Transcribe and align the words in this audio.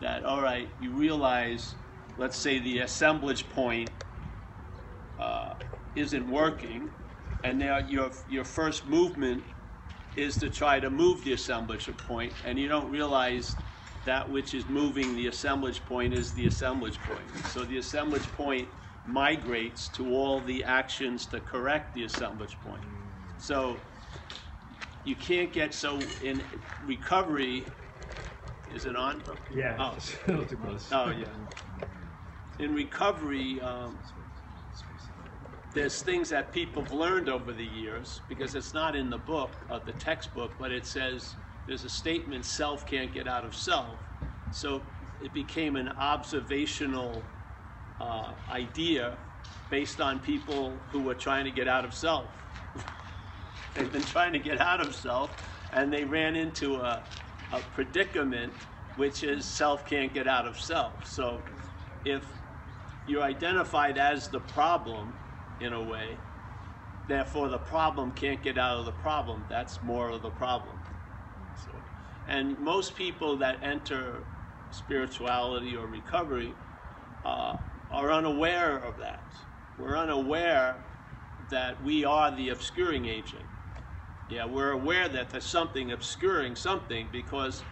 that, 0.00 0.24
all 0.24 0.42
right, 0.42 0.70
you 0.78 0.92
realize, 0.92 1.76
let's 2.16 2.36
say 2.38 2.58
the 2.58 2.78
assemblage 2.80 3.48
point 3.48 3.90
uh, 5.18 5.54
isn't 5.94 6.28
working, 6.28 6.90
and 7.42 7.58
now 7.58 7.78
your, 7.78 8.10
your 8.28 8.44
first 8.44 8.86
movement 8.86 9.44
is 10.16 10.36
to 10.38 10.50
try 10.50 10.80
to 10.80 10.90
move 10.90 11.22
the 11.24 11.32
assemblage 11.32 11.88
point, 12.06 12.32
and 12.44 12.58
you 12.58 12.68
don't 12.68 12.90
realize 12.90 13.56
that 14.04 14.30
which 14.30 14.54
is 14.54 14.68
moving 14.68 15.14
the 15.14 15.26
assemblage 15.26 15.84
point 15.84 16.14
is 16.14 16.32
the 16.32 16.46
assemblage 16.46 17.02
point. 17.02 17.28
So 17.46 17.64
the 17.64 17.78
assemblage 17.78 18.32
point 18.32 18.68
migrates 19.04 19.88
to 19.90 20.08
all 20.08 20.40
the 20.40 20.64
actions 20.64 21.26
to 21.26 21.40
correct 21.40 21.94
the 21.94 22.04
assemblage 22.04 22.58
point. 22.60 22.84
So 23.36 23.80
you 25.04 25.16
can't 25.16 25.52
get 25.52 25.74
so 25.74 25.98
in 26.22 26.42
recovery. 26.82 27.66
Is 28.74 28.84
it 28.84 28.96
on? 28.96 29.22
Yeah. 29.50 29.76
Oh. 29.78 29.98
a 30.26 30.30
little 30.30 30.46
too 30.46 30.56
close. 30.56 30.88
Oh 30.92 31.10
yeah. 31.10 31.26
In 32.58 32.74
recovery, 32.74 33.60
um, 33.60 33.96
there's 35.72 36.02
things 36.02 36.28
that 36.30 36.52
people 36.52 36.82
have 36.82 36.92
learned 36.92 37.28
over 37.28 37.52
the 37.52 37.64
years 37.64 38.20
because 38.28 38.54
it's 38.54 38.74
not 38.74 38.94
in 38.94 39.10
the 39.10 39.18
book 39.18 39.64
of 39.68 39.86
the 39.86 39.92
textbook, 39.92 40.52
but 40.58 40.70
it 40.72 40.86
says 40.86 41.36
there's 41.66 41.84
a 41.84 41.88
statement: 41.88 42.44
self 42.44 42.86
can't 42.86 43.12
get 43.12 43.26
out 43.26 43.44
of 43.44 43.54
self. 43.54 43.98
So 44.52 44.82
it 45.20 45.32
became 45.32 45.76
an 45.76 45.88
observational 45.88 47.24
uh, 48.00 48.32
idea 48.50 49.18
based 49.70 50.00
on 50.00 50.18
people 50.18 50.82
who 50.90 51.00
were 51.00 51.14
trying 51.14 51.44
to 51.44 51.50
get 51.50 51.68
out 51.68 51.84
of 51.84 51.94
self. 51.94 52.26
They've 53.74 53.92
been 53.92 54.02
trying 54.02 54.32
to 54.32 54.38
get 54.38 54.60
out 54.60 54.80
of 54.80 54.94
self, 54.94 55.30
and 55.72 55.92
they 55.92 56.04
ran 56.04 56.34
into 56.34 56.76
a, 56.76 57.04
a 57.52 57.60
predicament, 57.74 58.52
which 58.96 59.22
is 59.22 59.44
self 59.44 59.86
can't 59.86 60.12
get 60.12 60.28
out 60.28 60.46
of 60.46 60.58
self. 60.58 61.06
So 61.06 61.40
if 62.04 62.24
you're 63.06 63.22
identified 63.22 63.98
as 63.98 64.28
the 64.28 64.40
problem 64.40 65.12
in 65.60 65.72
a 65.72 65.82
way, 65.82 66.16
therefore 67.08 67.48
the 67.48 67.58
problem 67.58 68.12
can't 68.12 68.42
get 68.42 68.58
out 68.58 68.78
of 68.78 68.84
the 68.84 68.92
problem. 68.92 69.44
That's 69.48 69.82
more 69.82 70.10
of 70.10 70.22
the 70.22 70.30
problem. 70.30 70.78
So, 71.64 71.72
and 72.28 72.58
most 72.58 72.94
people 72.94 73.36
that 73.38 73.62
enter 73.62 74.22
spirituality 74.70 75.74
or 75.76 75.86
recovery 75.86 76.54
uh, 77.24 77.56
are 77.90 78.12
unaware 78.12 78.78
of 78.78 78.98
that. 78.98 79.24
We're 79.78 79.96
unaware 79.96 80.76
that 81.50 81.82
we 81.82 82.04
are 82.04 82.34
the 82.34 82.50
obscuring 82.50 83.06
agent. 83.06 83.44
Yeah, 84.30 84.44
we're 84.44 84.70
aware 84.70 85.08
that 85.08 85.30
there's 85.30 85.44
something 85.44 85.90
obscuring 85.90 86.54
something 86.54 87.08
because 87.10 87.64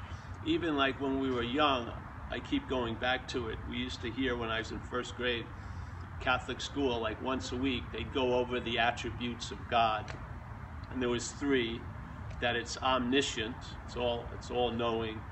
even 0.42 0.76
like 0.76 1.00
when 1.00 1.20
we 1.20 1.30
were 1.30 1.44
young, 1.44 1.92
I 2.32 2.40
keep 2.40 2.68
going 2.68 2.96
back 2.96 3.28
to 3.28 3.48
it. 3.48 3.60
We 3.68 3.76
used 3.76 4.00
to 4.02 4.10
hear 4.10 4.36
when 4.36 4.50
I 4.50 4.58
was 4.58 4.72
in 4.72 4.80
first 4.80 5.16
grade, 5.16 5.46
Catholic 6.18 6.60
school, 6.60 7.00
like 7.00 7.22
once 7.22 7.52
a 7.52 7.56
week, 7.56 7.92
they'd 7.92 8.12
go 8.12 8.34
over 8.34 8.58
the 8.58 8.76
attributes 8.80 9.52
of 9.52 9.68
God. 9.68 10.06
And 10.90 11.00
there 11.00 11.08
was 11.08 11.30
three, 11.30 11.82
that 12.40 12.56
it's 12.56 12.76
omniscient, 12.78 13.76
it's 13.84 13.94
all 13.94 14.28
it's 14.34 14.50
all 14.50 14.72
knowing, 14.72 15.22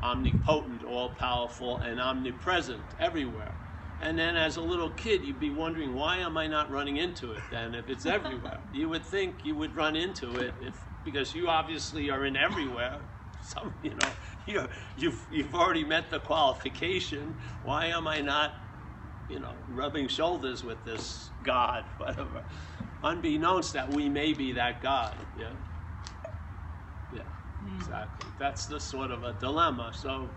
omnipotent, 0.00 0.84
all 0.84 1.16
powerful, 1.16 1.80
and 1.80 2.00
omnipresent 2.00 2.94
everywhere. 3.00 3.54
And 4.00 4.18
then 4.18 4.36
as 4.36 4.56
a 4.56 4.60
little 4.60 4.90
kid, 4.90 5.24
you'd 5.24 5.40
be 5.40 5.50
wondering, 5.50 5.92
why 5.92 6.18
am 6.18 6.36
I 6.36 6.46
not 6.46 6.70
running 6.70 6.96
into 6.96 7.32
it 7.32 7.42
then 7.50 7.74
if 7.74 7.88
it's 7.88 8.06
everywhere? 8.06 8.60
you 8.72 8.88
would 8.88 9.04
think 9.04 9.44
you 9.44 9.56
would 9.56 9.74
run 9.74 9.96
into 9.96 10.38
it 10.38 10.54
if, 10.60 10.86
because 11.02 11.34
you 11.34 11.48
obviously 11.48 12.08
are 12.10 12.24
in 12.24 12.36
everywhere. 12.36 13.00
Some, 13.40 13.74
you 13.82 13.94
know, 13.94 14.12
you 14.46 14.68
you've, 14.96 15.26
you've 15.30 15.54
already 15.54 15.84
met 15.84 16.10
the 16.10 16.20
qualification. 16.20 17.36
Why 17.62 17.86
am 17.86 18.06
I 18.06 18.20
not, 18.20 18.52
you 19.28 19.40
know, 19.40 19.58
rubbing 19.68 20.08
shoulders 20.08 20.62
with 20.62 20.84
this 20.84 21.32
God, 21.42 21.84
whatever? 21.96 22.44
Unbeknownst 23.02 23.74
that 23.74 23.90
we 23.90 24.08
may 24.08 24.32
be 24.32 24.52
that 24.52 24.82
God, 24.82 25.16
yeah? 25.36 25.52
Yeah, 27.10 27.22
hmm. 27.60 27.74
exactly. 27.76 28.26
That's 28.38 28.66
the 28.66 28.80
sort 28.80 29.10
of 29.10 29.22
a 29.22 29.32
dilemma. 29.32 29.92
So, 29.94 30.34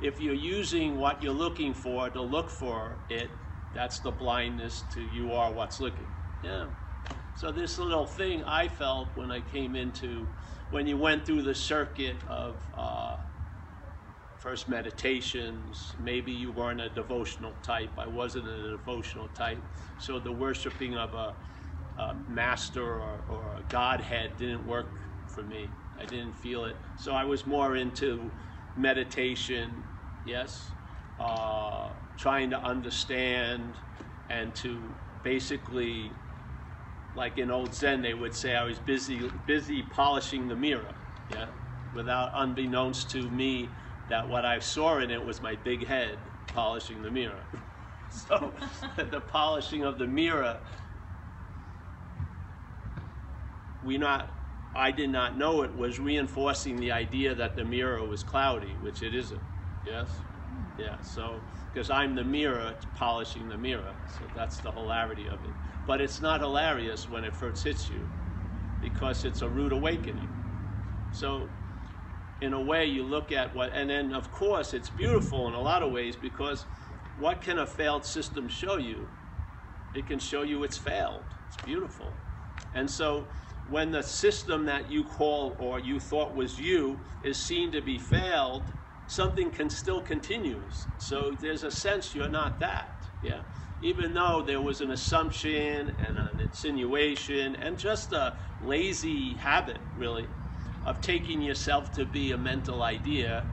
if 0.00 0.20
you're 0.20 0.34
using 0.34 0.96
what 0.98 1.22
you're 1.22 1.32
looking 1.32 1.74
for 1.74 2.08
to 2.10 2.22
look 2.22 2.50
for 2.50 2.96
it, 3.08 3.30
that's 3.72 4.00
the 4.00 4.10
blindness 4.10 4.82
to 4.82 5.00
you 5.00 5.32
are 5.32 5.52
what's 5.52 5.78
looking. 5.78 6.06
Yeah. 6.42 6.66
So 7.34 7.52
this 7.52 7.78
little 7.78 8.06
thing 8.06 8.42
I 8.44 8.68
felt 8.68 9.16
when 9.16 9.30
I 9.30 9.40
came 9.40 9.76
into, 9.76 10.26
when 10.70 10.86
you 10.86 10.96
went 10.96 11.24
through 11.26 11.42
the 11.42 11.54
circuit 11.54 12.22
of 12.26 12.66
uh, 12.74 13.16
first 14.38 14.68
meditations, 14.68 15.94
maybe 15.98 16.32
you 16.32 16.50
weren't 16.50 16.80
a 16.80 16.88
devotional 16.88 17.52
type. 17.62 17.90
I 17.98 18.06
wasn't 18.06 18.48
a 18.48 18.70
devotional 18.70 19.28
type. 19.28 19.62
So 19.98 20.18
the 20.18 20.32
worshiping 20.32 20.96
of 20.96 21.14
a, 21.14 21.34
a 22.00 22.16
master 22.26 22.82
or, 22.82 23.20
or 23.28 23.56
a 23.58 23.62
godhead 23.68 24.36
didn't 24.38 24.66
work 24.66 24.94
for 25.26 25.42
me. 25.42 25.70
I 25.98 26.06
didn't 26.06 26.34
feel 26.34 26.64
it. 26.64 26.80
So 26.96 27.12
I 27.14 27.24
was 27.24 27.46
more 27.46 27.76
into 27.76 28.32
meditation, 28.76 29.84
yes, 30.24 30.72
uh, 31.18 31.90
trying 32.16 32.50
to 32.50 32.58
understand 32.58 33.74
and 34.28 34.54
to 34.56 34.94
basically, 35.22 36.12
like 37.14 37.38
in 37.38 37.50
old 37.50 37.74
Zen, 37.74 38.02
they 38.02 38.14
would 38.14 38.34
say 38.34 38.54
I 38.54 38.64
was 38.64 38.78
busy 38.78 39.28
busy 39.46 39.82
polishing 39.82 40.48
the 40.48 40.56
mirror, 40.56 40.94
yeah, 41.28 41.46
without 41.92 42.30
unbeknownst 42.34 43.10
to 43.10 43.28
me 43.30 43.74
that 44.08 44.28
what 44.28 44.44
I 44.44 44.58
saw 44.58 44.98
in 44.98 45.10
it 45.10 45.24
was 45.24 45.42
my 45.42 45.56
big 45.56 45.86
head 45.86 46.18
polishing 46.46 47.02
the 47.02 47.10
mirror. 47.10 47.44
so 48.08 48.54
the 48.96 49.20
polishing 49.20 49.84
of 49.84 49.98
the 49.98 50.06
mirror, 50.06 50.60
we 53.82 53.98
not 53.98 54.39
I 54.74 54.92
did 54.92 55.10
not 55.10 55.36
know 55.36 55.62
it 55.62 55.74
was 55.74 55.98
reinforcing 55.98 56.76
the 56.76 56.92
idea 56.92 57.34
that 57.34 57.56
the 57.56 57.64
mirror 57.64 58.04
was 58.06 58.22
cloudy, 58.22 58.76
which 58.80 59.02
it 59.02 59.14
isn't. 59.14 59.42
Yes? 59.84 60.22
Yeah, 60.78 60.96
so, 61.02 61.42
because 61.72 61.90
I'm 61.90 62.14
the 62.14 62.24
mirror 62.24 62.70
it's 62.70 62.86
polishing 62.94 63.48
the 63.48 63.58
mirror. 63.58 63.94
So 64.06 64.24
that's 64.34 64.60
the 64.60 64.72
hilarity 64.72 65.28
of 65.28 65.44
it. 65.44 65.54
But 65.86 66.00
it's 66.00 66.20
not 66.20 66.40
hilarious 66.40 67.08
when 67.08 67.24
it 67.24 67.34
first 67.34 67.64
hits 67.64 67.90
you 67.90 68.08
because 68.80 69.24
it's 69.24 69.42
a 69.42 69.48
rude 69.48 69.72
awakening. 69.72 70.30
So, 71.10 71.50
in 72.40 72.52
a 72.54 72.60
way, 72.60 72.86
you 72.86 73.04
look 73.04 73.32
at 73.32 73.54
what, 73.54 73.72
and 73.74 73.90
then 73.90 74.14
of 74.14 74.30
course, 74.30 74.72
it's 74.72 74.88
beautiful 74.88 75.48
in 75.48 75.54
a 75.54 75.60
lot 75.60 75.82
of 75.82 75.92
ways 75.92 76.16
because 76.16 76.66
what 77.16 77.42
can 77.42 77.58
a 77.58 77.66
failed 77.66 78.06
system 78.06 78.48
show 78.48 78.78
you? 78.78 79.08
It 79.92 80.06
can 80.06 80.18
show 80.18 80.42
you 80.42 80.62
it's 80.62 80.78
failed. 80.78 81.34
It's 81.48 81.58
beautiful. 81.58 82.20
And 82.72 82.90
so, 82.90 83.28
when 83.70 83.92
the 83.92 84.02
system 84.02 84.64
that 84.64 84.90
you 84.90 85.04
call 85.04 85.56
or 85.60 85.78
you 85.78 86.00
thought 86.00 86.34
was 86.34 86.58
you 86.58 86.98
is 87.22 87.46
seen 87.46 87.70
to 87.70 87.80
be 87.80 87.98
failed, 87.98 88.72
something 89.06 89.48
can 89.50 89.70
still 89.70 90.00
continues. 90.00 90.88
So 90.98 91.36
there's 91.40 91.62
a 91.62 91.70
sense 91.70 92.12
you're 92.12 92.28
not 92.28 92.58
that. 92.58 93.06
Yeah. 93.22 93.42
Even 93.80 94.12
though 94.12 94.42
there 94.44 94.60
was 94.60 94.80
an 94.80 94.90
assumption 94.90 95.92
and 96.04 96.18
an 96.18 96.40
insinuation 96.40 97.54
and 97.54 97.78
just 97.78 98.12
a 98.12 98.34
lazy 98.60 99.36
habit, 99.36 99.80
really, 99.94 100.26
of 100.84 101.00
taking 101.00 101.40
yourself 101.40 101.92
to 101.92 102.04
be 102.04 102.32
a 102.32 102.38
mental 102.38 102.82
idea, 102.82 103.44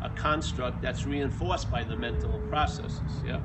a 0.00 0.08
construct 0.08 0.82
that's 0.82 1.04
reinforced 1.04 1.68
by 1.68 1.82
the 1.82 1.96
mental 1.96 2.38
processes. 2.48 3.22
Yeah. 3.24 3.38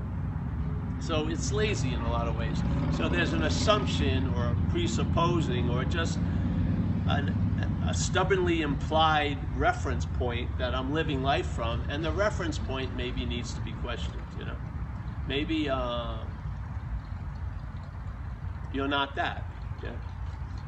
So 1.00 1.28
it's 1.28 1.52
lazy 1.52 1.94
in 1.94 2.02
a 2.02 2.10
lot 2.10 2.28
of 2.28 2.36
ways. 2.36 2.64
So 2.92 3.10
there's 3.10 3.34
an 3.34 3.44
assumption 3.44 4.28
or 4.28 4.48
a 4.48 4.56
presupposing 4.70 5.70
or 5.70 5.86
just 5.86 6.20
an, 7.08 7.32
a 7.88 7.94
stubbornly 7.94 8.62
implied 8.62 9.40
reference 9.56 10.06
point 10.06 10.58
that 10.58 10.76
I'm 10.76 10.92
living 10.92 11.24
life 11.24 11.48
from, 11.48 11.84
and 11.90 12.04
the 12.04 12.12
reference 12.12 12.58
point 12.58 12.96
maybe 12.96 13.26
needs 13.26 13.54
to 13.54 13.62
be 13.62 13.74
questioned. 13.74 14.22
You 14.36 14.46
know, 14.46 14.58
maybe 15.26 15.70
uh, 15.70 16.26
you're 18.72 18.88
not 18.88 19.16
that. 19.16 19.46
Yeah, 19.82 19.96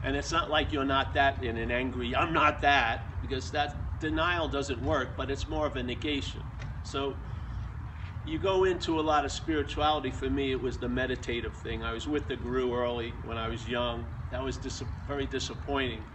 and 0.01 0.15
it's 0.15 0.31
not 0.31 0.49
like 0.49 0.71
you're 0.71 0.85
not 0.85 1.13
that 1.13 1.43
in 1.43 1.57
an 1.57 1.71
angry 1.71 2.15
I'm 2.15 2.33
not 2.33 2.61
that 2.61 3.21
because 3.21 3.51
that 3.51 3.99
denial 3.99 4.47
doesn't 4.47 4.81
work, 4.81 5.15
but 5.15 5.29
it's 5.29 5.47
more 5.47 5.67
of 5.67 5.75
a 5.75 5.83
negation. 5.83 6.43
So 6.83 7.17
you 8.23 8.37
go 8.37 8.63
into 8.63 8.99
a 8.99 9.01
lot 9.01 9.25
of 9.25 9.31
spirituality. 9.31 10.11
For 10.11 10.29
me, 10.29 10.51
it 10.51 10.61
was 10.61 10.77
the 10.77 10.89
meditative 10.89 11.55
thing. 11.55 11.83
I 11.83 11.91
was 11.93 12.07
with 12.07 12.27
the 12.27 12.35
guru 12.35 12.73
early 12.73 13.15
when 13.23 13.37
I 13.37 13.47
was 13.47 13.67
young. 13.67 14.05
That 14.29 14.43
was 14.43 14.57
dis- 14.57 14.83
very 15.07 15.25
disappointing 15.25 16.05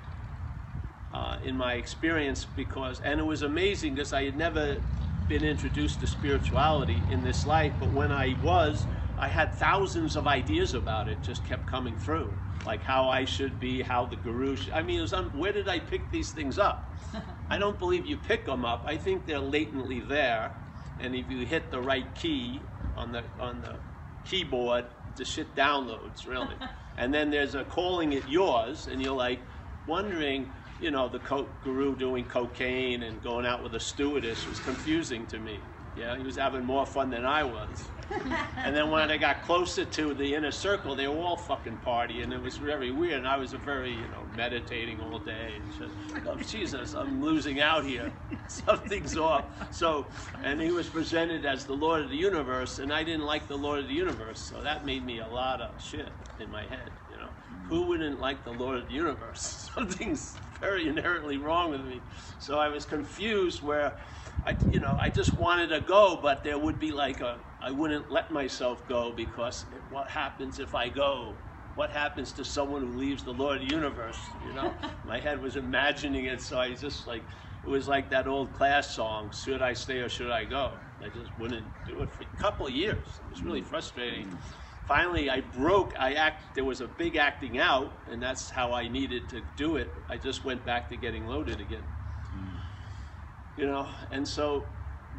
uh, 1.13 1.37
in 1.43 1.57
my 1.57 1.75
experience 1.75 2.45
because, 2.45 3.01
and 3.01 3.19
it 3.21 3.25
was 3.25 3.43
amazing 3.43 3.95
because 3.95 4.13
I 4.13 4.25
had 4.25 4.37
never 4.37 4.79
been 5.27 5.43
introduced 5.45 6.01
to 6.01 6.07
spirituality 6.07 7.05
in 7.09 7.23
this 7.23 7.45
life. 7.45 7.75
But 7.81 7.93
when 7.93 8.13
I 8.13 8.37
was, 8.41 8.87
I 9.19 9.29
had 9.29 9.53
thousands 9.53 10.15
of 10.15 10.27
ideas 10.29 10.75
about 10.75 11.09
it. 11.09 11.23
Just 11.23 11.45
kept 11.45 11.67
coming 11.67 11.97
through, 11.97 12.35
like 12.65 12.85
how 12.85 13.09
I 13.09 13.25
should 13.25 13.59
be, 13.59 13.83
how 13.83 14.07
the 14.07 14.17
guru. 14.17 14.55
Should, 14.55 14.73
I 14.73 14.83
mean, 14.83 14.99
it 14.99 15.03
was 15.03 15.13
un- 15.13 15.31
where 15.33 15.53
did 15.53 15.69
I 15.69 15.81
pick 15.81 16.13
these 16.13 16.31
things 16.31 16.59
up? 16.59 16.95
I 17.51 17.59
don't 17.59 17.79
believe 17.79 18.07
you 18.07 18.17
pick 18.17 18.47
them 18.47 18.65
up. 18.65 18.85
I 18.87 18.97
think 18.97 19.27
they're 19.27 19.41
latently 19.41 20.01
there 20.01 20.53
and 20.99 21.15
if 21.15 21.31
you 21.31 21.45
hit 21.47 21.71
the 21.71 21.81
right 21.81 22.15
key 22.15 22.65
on 22.95 23.13
the 23.13 23.25
on 23.39 23.61
the 23.61 23.81
keyboard, 24.25 24.87
the 25.17 25.25
shit 25.25 25.55
downloads 25.55 26.27
really. 26.27 26.57
and 26.97 27.13
then 27.13 27.31
there's 27.31 27.55
a 27.55 27.65
calling 27.65 28.13
it 28.13 28.25
yours, 28.29 28.89
and 28.91 29.01
you're 29.03 29.17
like 29.17 29.41
wondering, 29.87 30.53
you 30.81 30.91
know, 30.91 31.09
the 31.09 31.19
co- 31.19 31.51
guru 31.63 31.97
doing 31.97 32.25
cocaine 32.25 33.03
and 33.03 33.23
going 33.23 33.47
out 33.47 33.63
with 33.63 33.75
a 33.75 33.81
stewardess 33.81 34.47
was 34.47 34.59
confusing 34.61 35.27
to 35.27 35.39
me. 35.39 35.61
Yeah, 35.95 36.17
he 36.17 36.25
was 36.25 36.37
having 36.37 36.65
more 36.65 36.85
fun 36.85 37.11
than 37.11 37.25
I 37.25 37.45
was. 37.45 37.91
And 38.11 38.75
then 38.75 38.91
when 38.91 39.11
I 39.11 39.17
got 39.17 39.43
closer 39.43 39.85
to 39.85 40.15
the 40.15 40.35
inner 40.35 40.51
circle, 40.51 40.95
they 40.95 41.09
were 41.09 41.17
all 41.17 41.37
fucking 41.37 41.79
partying. 41.79 42.33
It 42.33 42.41
was 42.41 42.57
very 42.57 42.91
weird. 42.91 43.19
And 43.19 43.29
I 43.29 43.37
was 43.37 43.53
very, 43.53 43.93
you 43.93 44.09
know, 44.09 44.27
meditating 44.35 45.01
all 45.01 45.19
day. 45.19 45.61
And 45.61 45.73
just, 45.73 45.95
oh, 46.27 46.37
Jesus, 46.37 46.95
I'm 46.95 47.21
losing 47.21 47.61
out 47.61 47.85
here. 47.85 48.13
Something's 48.47 49.17
off. 49.17 49.75
So, 49.75 50.07
and 50.43 50.61
he 50.61 50.71
was 50.71 50.89
presented 50.89 51.45
as 51.45 51.65
the 51.67 51.75
Lord 51.75 52.03
of 52.03 52.11
the 52.11 52.17
universe, 52.17 52.79
and 52.79 52.93
I 52.93 53.05
didn't 53.05 53.27
like 53.27 53.49
the 53.49 53.57
Lord 53.57 53.81
of 53.81 53.89
the 53.89 53.95
universe. 53.95 54.41
So 54.41 54.63
that 54.63 54.85
made 54.85 55.05
me 55.05 55.19
a 55.21 55.29
lot 55.29 55.61
of 55.61 55.81
shit 55.81 56.13
in 56.39 56.51
my 56.51 56.63
head, 56.63 56.91
you 57.11 57.17
know. 57.17 57.31
Who 57.69 57.89
wouldn't 57.89 58.21
like 58.21 58.45
the 58.45 58.53
Lord 58.53 58.79
of 58.79 58.89
the 58.89 58.95
universe? 58.95 59.41
Something's 59.75 60.39
very 60.61 60.89
inherently 60.89 61.37
wrong 61.39 61.71
with 61.71 61.83
me. 61.83 62.03
So 62.39 62.59
I 62.59 62.69
was 62.69 62.85
confused 62.85 63.63
where 63.63 63.97
I, 64.45 64.57
you 64.71 64.81
know, 64.81 64.97
I 64.99 65.11
just 65.11 65.37
wanted 65.37 65.69
to 65.69 65.81
go, 65.81 66.21
but 66.23 66.45
there 66.45 66.59
would 66.59 66.79
be 66.79 66.93
like 66.93 67.21
a, 67.21 67.41
I 67.67 67.73
wouldn't 67.73 68.13
let 68.13 68.31
myself 68.31 68.87
go 68.87 69.11
because 69.11 69.67
what 69.91 70.09
happens 70.09 70.61
if 70.61 70.77
I 70.77 70.89
go? 70.89 71.35
What 71.75 71.91
happens 71.91 72.31
to 72.35 72.45
someone 72.45 72.83
who 72.83 72.97
leaves 72.97 73.25
the 73.25 73.33
Lord 73.33 73.61
of 73.61 73.69
the 73.69 73.75
universe? 73.75 74.21
You 74.47 74.55
know, 74.55 74.73
my 75.05 75.19
head 75.19 75.43
was 75.43 75.57
imagining 75.57 76.27
it, 76.27 76.41
so 76.41 76.61
I 76.61 76.75
just 76.75 77.09
like, 77.09 77.25
it 77.65 77.69
was 77.69 77.89
like 77.89 78.09
that 78.11 78.29
old 78.29 78.55
Clash 78.55 78.87
song, 78.87 79.33
should 79.33 79.63
I 79.63 79.73
stay 79.73 79.99
or 79.99 80.09
should 80.09 80.31
I 80.31 80.45
go? 80.45 80.75
I 81.03 81.09
just 81.09 81.37
wouldn't 81.41 81.67
do 81.89 82.03
it 82.03 82.11
for 82.13 82.23
a 82.23 82.41
couple 82.41 82.69
of 82.69 82.73
years. 82.73 83.05
It 83.05 83.31
was 83.31 83.43
really 83.43 83.63
frustrating. 83.63 84.39
Finally, 84.87 85.29
I 85.29 85.41
broke. 85.41 85.93
I 85.99 86.13
act. 86.13 86.55
There 86.55 86.65
was 86.65 86.81
a 86.81 86.87
big 86.87 87.17
acting 87.17 87.59
out, 87.59 87.93
and 88.09 88.23
that's 88.23 88.49
how 88.49 88.75
I 88.75 88.87
needed 88.87 89.29
to 89.31 89.43
do 89.57 89.75
it. 89.75 89.93
I 90.09 90.19
just 90.19 90.45
went 90.45 90.65
back 90.65 90.89
to 90.91 90.97
getting 90.97 91.27
loaded 91.27 91.61
again 91.61 91.83
hmm. 92.31 93.61
you 93.61 93.67
know, 93.67 93.89
and 94.13 94.27
so 94.27 94.67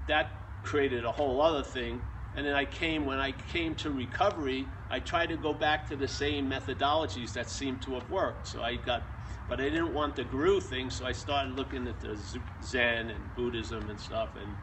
that 0.07 0.31
created 0.63 1.03
a 1.03 1.11
whole 1.11 1.41
other 1.41 1.63
thing. 1.63 2.01
And 2.37 2.45
then 2.45 2.53
I 2.53 2.65
came, 2.65 3.07
when 3.07 3.17
I 3.17 3.31
came 3.31 3.73
to 3.75 3.89
recovery, 3.89 4.67
I 4.91 4.99
tried 4.99 5.29
to 5.29 5.37
go 5.37 5.55
back 5.55 5.87
to 5.87 5.95
the 5.95 6.07
same 6.07 6.47
methodologies 6.47 7.33
that 7.33 7.49
seemed 7.49 7.81
to 7.81 7.95
have 7.95 8.07
worked. 8.11 8.47
So 8.47 8.61
I 8.61 8.75
got, 8.75 9.07
but 9.49 9.59
I 9.59 9.63
didn't 9.63 9.91
want 9.91 10.15
the 10.15 10.23
guru 10.23 10.59
thing, 10.59 10.91
so 10.91 11.03
I 11.03 11.13
started 11.13 11.55
looking 11.55 11.87
at 11.87 11.99
the 11.99 12.15
Zen 12.63 13.09
and 13.09 13.33
Buddhism 13.35 13.89
and 13.89 13.99
stuff 13.99 14.35
and 14.35 14.55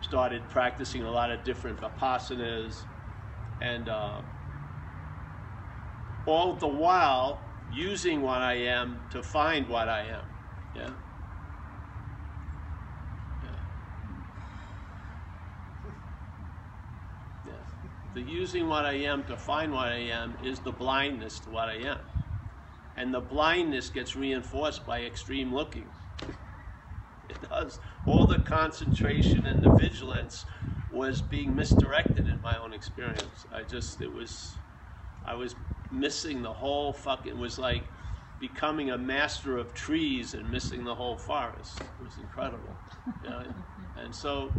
started 0.00 0.48
practicing 0.48 1.02
a 1.02 1.10
lot 1.10 1.30
of 1.30 1.44
different 1.44 1.78
vipassanas. 1.78 2.86
And 3.60 3.90
uh, 3.90 4.22
all 6.24 6.54
the 6.56 6.66
while 6.66 7.42
using 7.70 8.22
what 8.22 8.40
I 8.40 8.54
am 8.54 9.02
to 9.10 9.22
find 9.22 9.68
what 9.68 9.90
I 9.90 10.06
am. 10.06 10.24
Yeah. 10.74 10.90
The 18.14 18.22
using 18.22 18.68
what 18.68 18.86
I 18.86 18.94
am 18.94 19.24
to 19.26 19.36
find 19.36 19.72
what 19.72 19.88
I 19.88 19.98
am 19.98 20.36
is 20.40 20.62
the 20.62 20.72
blindness 20.72 21.40
to 21.40 21.50
what 21.50 21.68
I 21.68 21.76
am. 21.76 22.00
And 22.96 23.14
the 23.14 23.20
blindness 23.20 23.90
gets 23.90 24.16
reinforced 24.16 24.86
by 24.86 25.02
extreme 25.02 25.54
looking. 25.54 25.92
It 27.28 27.48
does. 27.48 27.80
All 28.04 28.26
the 28.26 28.38
concentration 28.38 29.46
and 29.46 29.62
the 29.62 29.70
vigilance 29.70 30.46
was 30.88 31.22
being 31.22 31.56
misdirected 31.56 32.28
in 32.28 32.40
my 32.40 32.56
own 32.58 32.72
experience. 32.72 33.46
I 33.52 33.64
just, 33.64 34.00
it 34.00 34.12
was, 34.12 34.60
I 35.24 35.34
was 35.34 35.56
missing 35.90 36.42
the 36.42 36.54
whole 36.54 36.92
fucking, 36.92 37.32
it 37.32 37.38
was 37.38 37.58
like 37.58 37.92
becoming 38.38 38.90
a 38.90 38.98
master 38.98 39.56
of 39.58 39.74
trees 39.74 40.34
and 40.34 40.50
missing 40.50 40.84
the 40.84 40.96
whole 40.96 41.18
forest. 41.18 41.90
It 41.98 42.02
was 42.02 42.18
incredible. 42.18 42.80
And 43.96 44.14
so, 44.14 44.56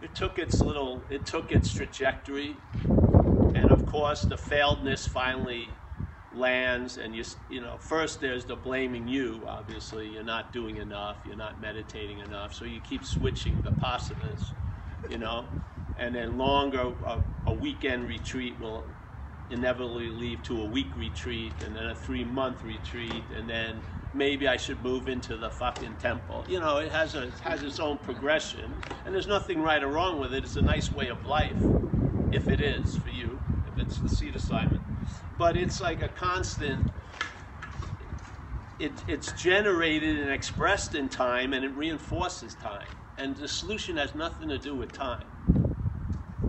it 0.00 0.14
took 0.14 0.38
its 0.38 0.62
little, 0.62 1.06
it 1.10 1.26
took 1.26 1.52
its 1.52 1.72
trajectory, 1.72 2.64
and 3.54 3.70
of 3.70 3.86
course 3.86 4.26
the 4.26 4.36
failedness 4.36 5.08
finally 5.08 5.78
lands, 6.30 6.96
and 6.98 7.14
you, 7.16 7.24
you 7.48 7.60
know, 7.60 7.78
first 7.78 8.20
there's 8.20 8.46
the 8.46 8.56
blaming 8.56 9.08
you. 9.08 9.44
Obviously, 9.46 10.08
you're 10.08 10.22
not 10.22 10.52
doing 10.52 10.76
enough, 10.76 11.20
you're 11.24 11.36
not 11.36 11.60
meditating 11.60 12.18
enough, 12.18 12.54
so 12.54 12.64
you 12.64 12.80
keep 12.80 13.04
switching 13.04 13.62
the 13.62 13.72
positives, 13.72 14.54
you 15.08 15.18
know, 15.18 15.50
and 15.96 16.14
then 16.14 16.38
longer 16.38 16.94
a, 17.06 17.22
a 17.46 17.54
weekend 17.54 18.08
retreat 18.08 18.60
will 18.60 18.96
inevitably 19.50 20.10
lead 20.10 20.44
to 20.44 20.60
a 20.60 20.66
week 20.66 20.94
retreat, 20.96 21.62
and 21.62 21.74
then 21.74 21.86
a 21.86 21.94
three 21.94 22.24
month 22.24 22.62
retreat, 22.64 23.30
and 23.34 23.48
then 23.48 23.82
maybe 24.12 24.48
I 24.48 24.56
should 24.56 24.82
move 24.82 25.08
into 25.08 25.36
the 25.36 25.50
fucking 25.50 25.96
temple. 25.96 26.44
You 26.48 26.60
know, 26.60 26.78
it 26.78 26.92
has 26.92 27.14
a 27.14 27.28
it 27.28 27.40
has 27.40 27.62
its 27.62 27.80
own 27.80 27.98
progression, 27.98 28.76
and 29.04 29.14
there's 29.14 29.26
nothing 29.26 29.62
right 29.62 29.82
or 29.82 29.88
wrong 29.88 30.18
with 30.20 30.34
it. 30.34 30.44
It's 30.44 30.56
a 30.56 30.62
nice 30.62 30.92
way 30.92 31.08
of 31.08 31.24
life, 31.24 31.74
if 32.30 32.48
it 32.48 32.60
is 32.60 32.96
for 32.96 33.10
you, 33.10 33.42
if 33.64 33.78
it's 33.78 34.00
the 34.00 34.08
seed 34.08 34.36
assignment. 34.36 34.84
But 35.36 35.56
it's 35.56 35.80
like 35.80 36.02
a 36.02 36.08
constant. 36.08 36.92
It, 38.78 39.04
it's 39.08 39.32
generated 39.32 40.18
and 40.18 40.30
expressed 40.30 40.94
in 40.94 41.08
time, 41.08 41.52
and 41.52 41.64
it 41.64 41.76
reinforces 41.76 42.54
time. 42.54 42.90
And 43.16 43.36
the 43.36 43.48
solution 43.48 43.96
has 43.96 44.14
nothing 44.14 44.48
to 44.50 44.58
do 44.58 44.76
with 44.76 44.92
time. 44.92 45.28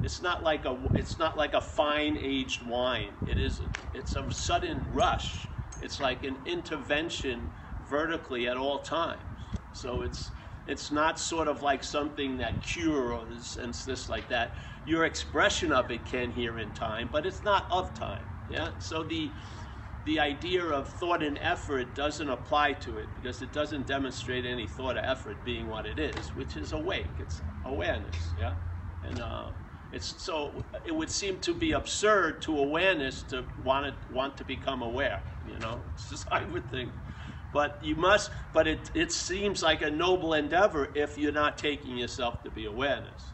It's 0.01 0.21
not 0.21 0.44
like 0.44 0.65
a 0.65 0.89
it's 0.95 1.19
not 1.19 1.38
like 1.38 1.53
a 1.53 1.61
fine 1.61 2.17
aged 2.17 2.65
wine. 2.65 3.17
It 3.25 3.38
isn't. 3.39 3.71
It's 3.94 4.15
a 4.15 4.31
sudden 4.31 4.85
rush 4.94 5.48
it's 5.81 5.99
like 5.99 6.23
an 6.23 6.37
intervention 6.45 7.49
vertically 7.89 8.47
at 8.47 8.57
all 8.57 8.79
times. 8.79 9.21
So 9.73 10.01
it's 10.01 10.31
it's 10.67 10.91
not 10.91 11.19
sort 11.19 11.47
of 11.47 11.63
like 11.63 11.83
something 11.83 12.37
that 12.37 12.61
cures 12.61 13.57
and 13.57 13.73
this 13.73 14.09
like 14.09 14.29
that. 14.29 14.51
Your 14.85 15.05
expression 15.05 15.71
of 15.71 15.89
it 15.91 16.05
can 16.05 16.31
here 16.31 16.59
in 16.59 16.71
time, 16.71 17.09
but 17.11 17.25
it's 17.25 17.43
not 17.43 17.65
of 17.71 17.93
time. 17.93 18.23
Yeah. 18.49 18.69
So 18.79 19.03
the 19.03 19.31
the 20.05 20.19
idea 20.19 20.63
of 20.63 20.87
thought 20.87 21.21
and 21.21 21.37
effort 21.39 21.93
doesn't 21.93 22.29
apply 22.29 22.73
to 22.73 22.97
it 22.97 23.07
because 23.15 23.41
it 23.41 23.51
doesn't 23.51 23.85
demonstrate 23.85 24.45
any 24.45 24.65
thought 24.65 24.97
or 24.97 25.01
effort 25.01 25.43
being 25.43 25.67
what 25.67 25.85
it 25.85 25.99
is, 25.99 26.35
which 26.35 26.55
is 26.55 26.71
awake. 26.71 27.07
It's 27.19 27.41
awareness. 27.65 28.33
Yeah. 28.39 28.53
And 29.03 29.19
uh, 29.19 29.51
it's 29.91 30.21
so 30.21 30.63
it 30.85 30.95
would 30.95 31.09
seem 31.09 31.39
to 31.39 31.54
be 31.54 31.71
absurd 31.71 32.42
to 32.44 32.57
awareness 32.57 33.23
to 33.23 33.45
want 33.63 33.87
to 33.87 34.13
want 34.13 34.37
to 34.37 34.44
become 34.44 34.81
aware. 34.81 35.21
You 35.49 35.59
know, 35.59 35.83
it's 35.94 36.09
just 36.09 36.27
I 36.31 36.45
would 36.45 36.69
think. 36.69 36.94
But 37.51 37.79
you 37.81 37.95
must. 37.95 38.31
But 38.53 38.68
it 38.68 38.91
it 38.94 39.11
seems 39.11 39.63
like 39.63 39.81
a 39.81 39.91
noble 39.91 40.33
endeavor 40.33 40.89
if 40.95 41.18
you're 41.18 41.31
not 41.31 41.57
taking 41.57 41.97
yourself 41.97 42.44
to 42.44 42.51
be 42.51 42.65
awareness. 42.65 43.33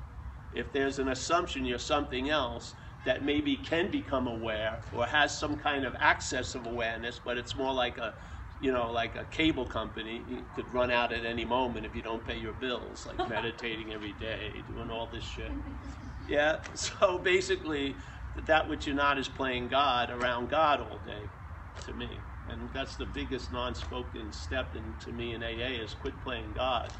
If 0.51 0.71
there's 0.71 0.99
an 0.99 1.09
assumption 1.09 1.65
you're 1.65 1.79
something 1.79 2.29
else 2.29 2.75
that 3.03 3.23
maybe 3.25 3.57
can 3.57 3.91
become 3.91 4.25
aware 4.27 4.79
or 4.91 5.05
has 5.05 5.37
some 5.37 5.57
kind 5.57 5.85
of 5.85 5.95
access 5.99 6.55
of 6.55 6.65
awareness, 6.65 7.19
but 7.23 7.37
it's 7.37 7.55
more 7.55 7.73
like 7.73 7.97
a 7.97 8.15
you 8.59 8.71
know, 8.71 8.91
like 8.91 9.15
a 9.15 9.25
cable 9.25 9.65
company, 9.65 10.45
could 10.53 10.73
run 10.73 10.89
out 10.89 11.11
at 11.11 11.25
any 11.25 11.45
moment 11.45 11.85
if 11.85 11.95
you 11.95 12.01
don't 12.01 12.25
pay 12.25 12.37
your 12.37 12.53
bills, 12.53 13.05
like 13.05 13.17
meditating 13.29 13.91
every 13.93 14.13
day, 14.13 14.63
doing 14.67 14.89
all 14.89 15.09
this 15.11 15.23
shit. 15.23 15.51
Yeah, 16.27 16.57
so 16.73 17.19
basically, 17.19 17.97
that 18.35 18.69
which 18.69 18.87
you're 18.87 18.95
not 18.95 19.17
is 19.17 19.27
playing 19.27 19.67
God 19.67 20.09
around 20.09 20.49
God 20.49 20.79
all 20.81 20.99
day, 20.99 21.29
to 21.81 21.93
me. 21.93 22.19
And 22.49 22.69
that's 22.73 22.95
the 22.95 23.05
biggest 23.05 23.51
non-spoken 23.51 24.31
step 24.31 24.75
in, 24.75 24.95
to 24.99 25.11
me 25.11 25.33
in 25.33 25.43
AA 25.43 25.81
is 25.83 25.93
quit 25.93 26.21
playing 26.21 26.53
God. 26.53 26.91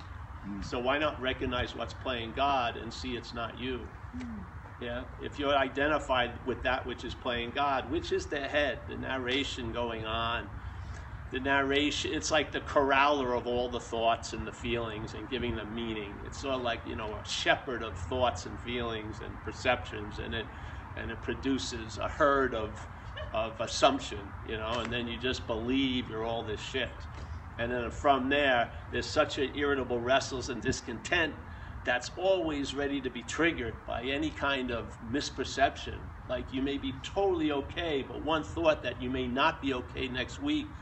Mm. 0.47 0.63
So 0.63 0.79
why 0.79 0.97
not 0.97 1.19
recognize 1.21 1.75
what's 1.75 1.93
playing 1.93 2.33
God 2.33 2.77
and 2.77 2.93
see 2.93 3.15
it's 3.15 3.33
not 3.33 3.57
you? 3.57 3.87
Mm. 4.15 4.43
Yeah, 4.79 5.03
if 5.21 5.39
you're 5.39 5.55
identified 5.55 6.31
with 6.45 6.63
that 6.63 6.85
which 6.85 7.05
is 7.05 7.15
playing 7.15 7.51
God, 7.51 7.89
which 7.89 8.11
is 8.11 8.25
the 8.25 8.41
head, 8.41 8.81
the 8.87 8.97
narration 8.97 9.71
going 9.71 10.05
on, 10.05 10.49
the 11.31 11.39
narration 11.39 12.13
it's 12.13 12.31
like 12.31 12.51
the 12.51 12.61
corraler 12.61 13.33
of 13.33 13.47
all 13.47 13.69
the 13.69 13.79
thoughts 13.79 14.33
and 14.33 14.45
the 14.45 14.51
feelings 14.51 15.15
and 15.15 15.27
giving 15.27 15.55
them 15.55 15.73
meaning 15.73 16.13
it's 16.23 16.39
sort 16.39 16.55
of 16.55 16.61
like 16.61 16.81
you 16.85 16.95
know 16.95 17.15
a 17.15 17.25
shepherd 17.27 17.81
of 17.81 17.97
thoughts 17.97 18.45
and 18.45 18.59
feelings 18.59 19.21
and 19.21 19.41
perceptions 19.43 20.19
and 20.19 20.33
it 20.33 20.47
and 20.95 21.11
it 21.11 21.21
produces 21.21 21.97
a 21.97 22.07
herd 22.07 22.53
of 22.53 22.87
of 23.35 23.59
assumption 23.59 24.31
you 24.43 24.57
know 24.57 24.79
and 24.79 24.91
then 24.91 25.07
you 25.07 25.17
just 25.17 25.45
believe 25.45 26.09
you're 26.09 26.23
all 26.23 26.43
this 26.43 26.61
shit 26.61 27.05
and 27.57 27.71
then 27.71 27.91
from 27.91 28.29
there 28.29 28.71
there's 28.91 29.09
such 29.09 29.37
an 29.37 29.51
irritable 29.55 29.99
restless 29.99 30.49
and 30.49 30.61
discontent 30.61 31.35
that's 31.83 32.09
always 32.15 32.73
ready 32.73 32.99
to 32.99 33.11
be 33.11 33.21
triggered 33.21 33.85
by 33.85 34.03
any 34.03 34.31
kind 34.31 34.71
of 34.71 34.97
misperception 35.05 35.99
like 36.27 36.53
you 36.53 36.61
may 36.61 36.77
be 36.77 37.01
totally 37.01 37.51
okay 37.51 38.03
but 38.07 38.23
one 38.23 38.43
thought 38.43 38.81
that 38.83 39.01
you 39.01 39.09
may 39.09 39.27
not 39.27 39.61
be 39.61 39.73
okay 39.73 40.07
next 40.07 40.39
week 40.39 40.75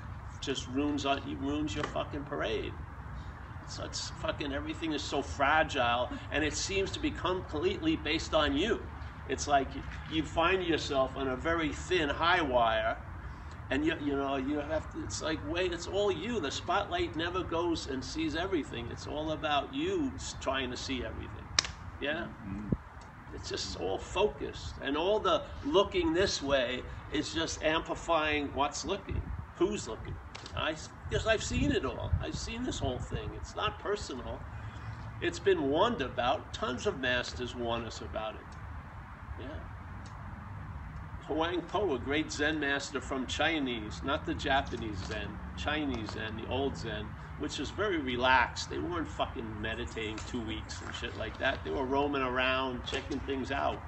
just 0.44 0.68
ruins 0.68 1.06
on 1.06 1.22
ruins 1.40 1.74
your 1.74 1.86
fucking 1.86 2.24
parade. 2.24 2.74
So 3.66 3.86
it's 3.86 4.10
fucking 4.10 4.52
everything 4.52 4.92
is 4.92 5.08
so 5.08 5.22
fragile, 5.22 6.12
and 6.30 6.44
it 6.44 6.56
seems 6.56 6.92
to 6.92 7.00
become 7.00 7.44
completely 7.44 7.96
based 7.96 8.34
on 8.34 8.56
you. 8.56 8.84
It's 9.28 9.48
like 9.48 9.70
you 10.12 10.24
find 10.24 10.64
yourself 10.64 11.12
on 11.16 11.28
a 11.28 11.36
very 11.36 11.72
thin 11.72 12.10
high 12.10 12.42
wire, 12.42 12.98
and 13.70 13.86
you 13.86 13.96
you 14.02 14.16
know 14.16 14.36
you 14.36 14.60
have 14.60 14.92
to. 14.92 15.04
It's 15.04 15.22
like 15.22 15.40
wait, 15.46 15.74
it's 15.74 15.88
all 15.88 16.12
you. 16.12 16.40
The 16.40 16.52
spotlight 16.52 17.16
never 17.16 17.44
goes 17.44 17.88
and 17.88 18.04
sees 18.04 18.36
everything. 18.36 18.90
It's 18.92 19.08
all 19.08 19.32
about 19.32 19.74
you 19.74 20.14
trying 20.42 20.72
to 20.72 20.78
see 20.78 21.04
everything. 21.06 21.46
Yeah. 22.00 22.26
Mm-hmm. 22.46 22.70
It's 23.34 23.50
just 23.50 23.78
all 23.78 23.98
focused, 23.98 24.78
and 24.82 24.96
all 24.96 25.20
the 25.20 25.44
looking 25.66 26.14
this 26.14 26.42
way 26.42 26.84
is 27.12 27.34
just 27.34 27.64
amplifying 27.64 28.50
what's 28.54 28.86
looking, 28.86 29.22
who's 29.58 29.88
looking. 29.88 30.14
I 30.56 30.76
because 31.10 31.26
I've 31.26 31.44
seen 31.44 31.72
it 31.72 31.86
all. 31.86 32.14
I've 32.22 32.36
seen 32.38 32.64
this 32.64 32.80
whole 32.80 33.00
thing. 33.00 33.34
It's 33.36 33.56
not 33.56 33.80
personal. 33.80 34.42
It's 35.22 35.40
been 35.40 35.64
warned 35.64 36.02
about. 36.02 36.54
Tons 36.54 36.86
of 36.86 37.00
masters 37.00 37.56
warn 37.56 37.86
us 37.86 38.02
about 38.02 38.36
it. 38.36 38.53
Huang 41.28 41.62
Po, 41.64 41.96
a 41.96 42.00
great 42.00 42.32
Zen 42.34 42.60
master 42.60 43.02
from 43.02 43.28
Chinese, 43.28 44.04
not 44.04 44.26
the 44.26 44.36
Japanese 44.36 45.06
Zen, 45.06 45.40
Chinese 45.56 46.14
Zen, 46.14 46.36
the 46.38 46.48
old 46.48 46.78
Zen, 46.78 47.12
which 47.38 47.60
was 47.60 47.72
very 47.72 48.00
relaxed. 48.00 48.70
They 48.70 48.80
weren't 48.80 49.08
fucking 49.10 49.62
meditating 49.62 50.22
two 50.26 50.42
weeks 50.42 50.82
and 50.82 50.94
shit 50.94 51.16
like 51.16 51.40
that. 51.40 51.64
They 51.64 51.72
were 51.72 51.86
roaming 51.88 52.24
around, 52.24 52.86
checking 52.86 53.22
things 53.22 53.52
out. 53.52 53.86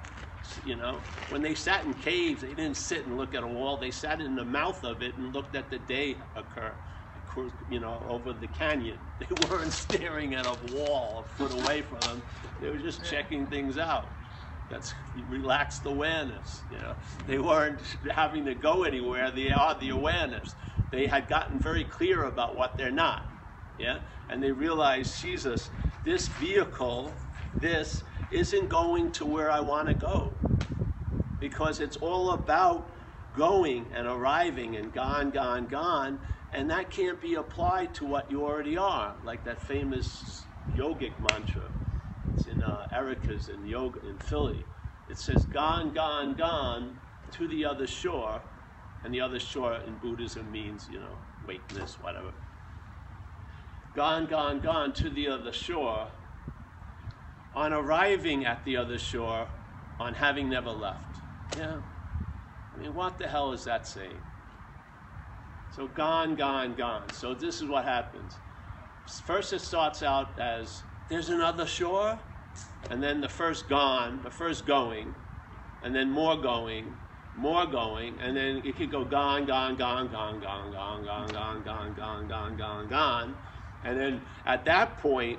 You 0.64 0.76
know, 0.76 1.04
when 1.28 1.42
they 1.42 1.54
sat 1.54 1.84
in 1.84 1.94
caves, 1.94 2.42
they 2.42 2.54
didn't 2.54 2.76
sit 2.78 3.06
and 3.06 3.16
look 3.16 3.34
at 3.34 3.42
a 3.44 3.48
wall. 3.48 3.78
They 3.78 3.90
sat 3.90 4.20
in 4.20 4.36
the 4.36 4.44
mouth 4.44 4.84
of 4.84 5.02
it 5.02 5.18
and 5.18 5.32
looked 5.34 5.56
at 5.56 5.70
the 5.70 5.78
day 5.78 6.22
occur. 6.34 6.78
You 7.68 7.80
know, 7.80 8.02
over 8.08 8.32
the 8.32 8.48
canyon. 8.48 9.00
They 9.20 9.28
weren't 9.34 9.72
staring 9.72 10.34
at 10.34 10.46
a 10.46 10.54
wall 10.54 11.20
a 11.20 11.24
foot 11.36 11.52
away 11.52 11.82
from 11.82 12.00
them. 12.00 12.24
They 12.60 12.70
were 12.70 12.78
just 12.78 13.04
checking 13.04 13.48
things 13.48 13.78
out. 13.78 14.12
That's 14.68 14.94
relaxed 15.28 15.86
awareness. 15.86 16.64
You 16.70 16.78
know, 16.78 16.96
they 17.26 17.38
weren't 17.38 17.80
having 18.10 18.44
to 18.46 18.54
go 18.54 18.84
anywhere. 18.84 19.30
They 19.30 19.50
are 19.52 19.78
the 19.78 19.90
awareness. 19.90 20.54
They 20.90 21.06
had 21.06 21.28
gotten 21.28 21.60
very 21.60 21.84
clear 21.84 22.24
about 22.24 22.56
what 22.56 22.76
they're 22.76 22.90
not. 22.90 23.26
Yeah, 23.78 23.98
and 24.28 24.42
they 24.42 24.52
realized, 24.52 25.20
Jesus, 25.20 25.70
this 26.02 26.28
vehicle, 26.28 27.20
this 27.60 28.02
isn't 28.30 28.70
going 28.70 29.12
to 29.12 29.26
where 29.26 29.50
I 29.50 29.60
want 29.60 29.88
to 29.88 29.94
go, 29.94 30.32
because 31.38 31.78
it's 31.80 31.96
all 31.96 32.30
about 32.32 32.90
going 33.34 33.86
and 33.92 34.06
arriving 34.06 34.76
and 34.76 34.92
gone, 34.94 35.30
gone, 35.30 35.66
gone, 35.66 36.20
and 36.52 36.70
that 36.70 36.90
can't 36.90 37.20
be 37.20 37.34
applied 37.34 37.92
to 37.96 38.06
what 38.06 38.30
you 38.30 38.44
already 38.44 38.78
are, 38.78 39.16
like 39.22 39.44
that 39.44 39.60
famous 39.60 40.46
yogic 40.74 41.20
mantra. 41.20 41.64
It's 42.34 42.46
in 42.46 42.62
uh, 42.62 42.86
Erica's 42.92 43.48
in 43.48 43.66
yoga 43.66 44.00
in 44.06 44.18
Philly. 44.18 44.64
It 45.08 45.18
says, 45.18 45.44
"Gone, 45.44 45.92
gone, 45.92 46.34
gone 46.34 46.98
to 47.32 47.48
the 47.48 47.64
other 47.64 47.86
shore," 47.86 48.42
and 49.04 49.12
the 49.14 49.20
other 49.20 49.38
shore 49.38 49.74
in 49.86 49.94
Buddhism 49.98 50.50
means, 50.50 50.88
you 50.90 50.98
know, 50.98 51.18
wakeness, 51.46 51.98
whatever. 52.00 52.32
Gone, 53.94 54.26
gone, 54.26 54.60
gone 54.60 54.92
to 54.94 55.08
the 55.08 55.28
other 55.28 55.52
shore. 55.52 56.08
On 57.54 57.72
arriving 57.72 58.44
at 58.44 58.64
the 58.64 58.76
other 58.76 58.98
shore, 58.98 59.48
on 59.98 60.14
having 60.14 60.50
never 60.50 60.70
left. 60.70 61.20
Yeah. 61.56 61.78
I 62.74 62.78
mean, 62.78 62.94
what 62.94 63.16
the 63.16 63.26
hell 63.26 63.52
is 63.52 63.64
that 63.64 63.86
saying? 63.86 64.20
So 65.70 65.88
gone, 65.88 66.34
gone, 66.36 66.74
gone. 66.74 67.08
So 67.12 67.34
this 67.34 67.56
is 67.56 67.68
what 67.68 67.84
happens. 67.84 68.34
First, 69.24 69.52
it 69.52 69.60
starts 69.60 70.02
out 70.02 70.38
as 70.38 70.82
there's 71.08 71.28
another 71.28 71.66
shore, 71.66 72.18
and 72.90 73.02
then 73.02 73.20
the 73.20 73.28
first 73.28 73.68
gone, 73.68 74.20
the 74.22 74.30
first 74.30 74.66
going, 74.66 75.14
and 75.82 75.94
then 75.94 76.10
more 76.10 76.36
going, 76.36 76.94
more 77.36 77.66
going, 77.66 78.18
and 78.20 78.36
then 78.36 78.62
it 78.64 78.76
could 78.76 78.90
go 78.90 79.04
gone, 79.04 79.46
gone, 79.46 79.76
gone, 79.76 80.08
gone, 80.08 80.40
gone, 80.40 80.72
gone, 80.72 81.02
gone, 81.02 81.32
gone, 81.32 81.62
gone, 81.62 81.94
gone, 81.94 82.28
gone, 82.28 82.56
gone, 82.56 82.88
gone, 82.88 83.34
and 83.84 84.00
then 84.00 84.20
at 84.44 84.64
that 84.64 84.98
point, 84.98 85.38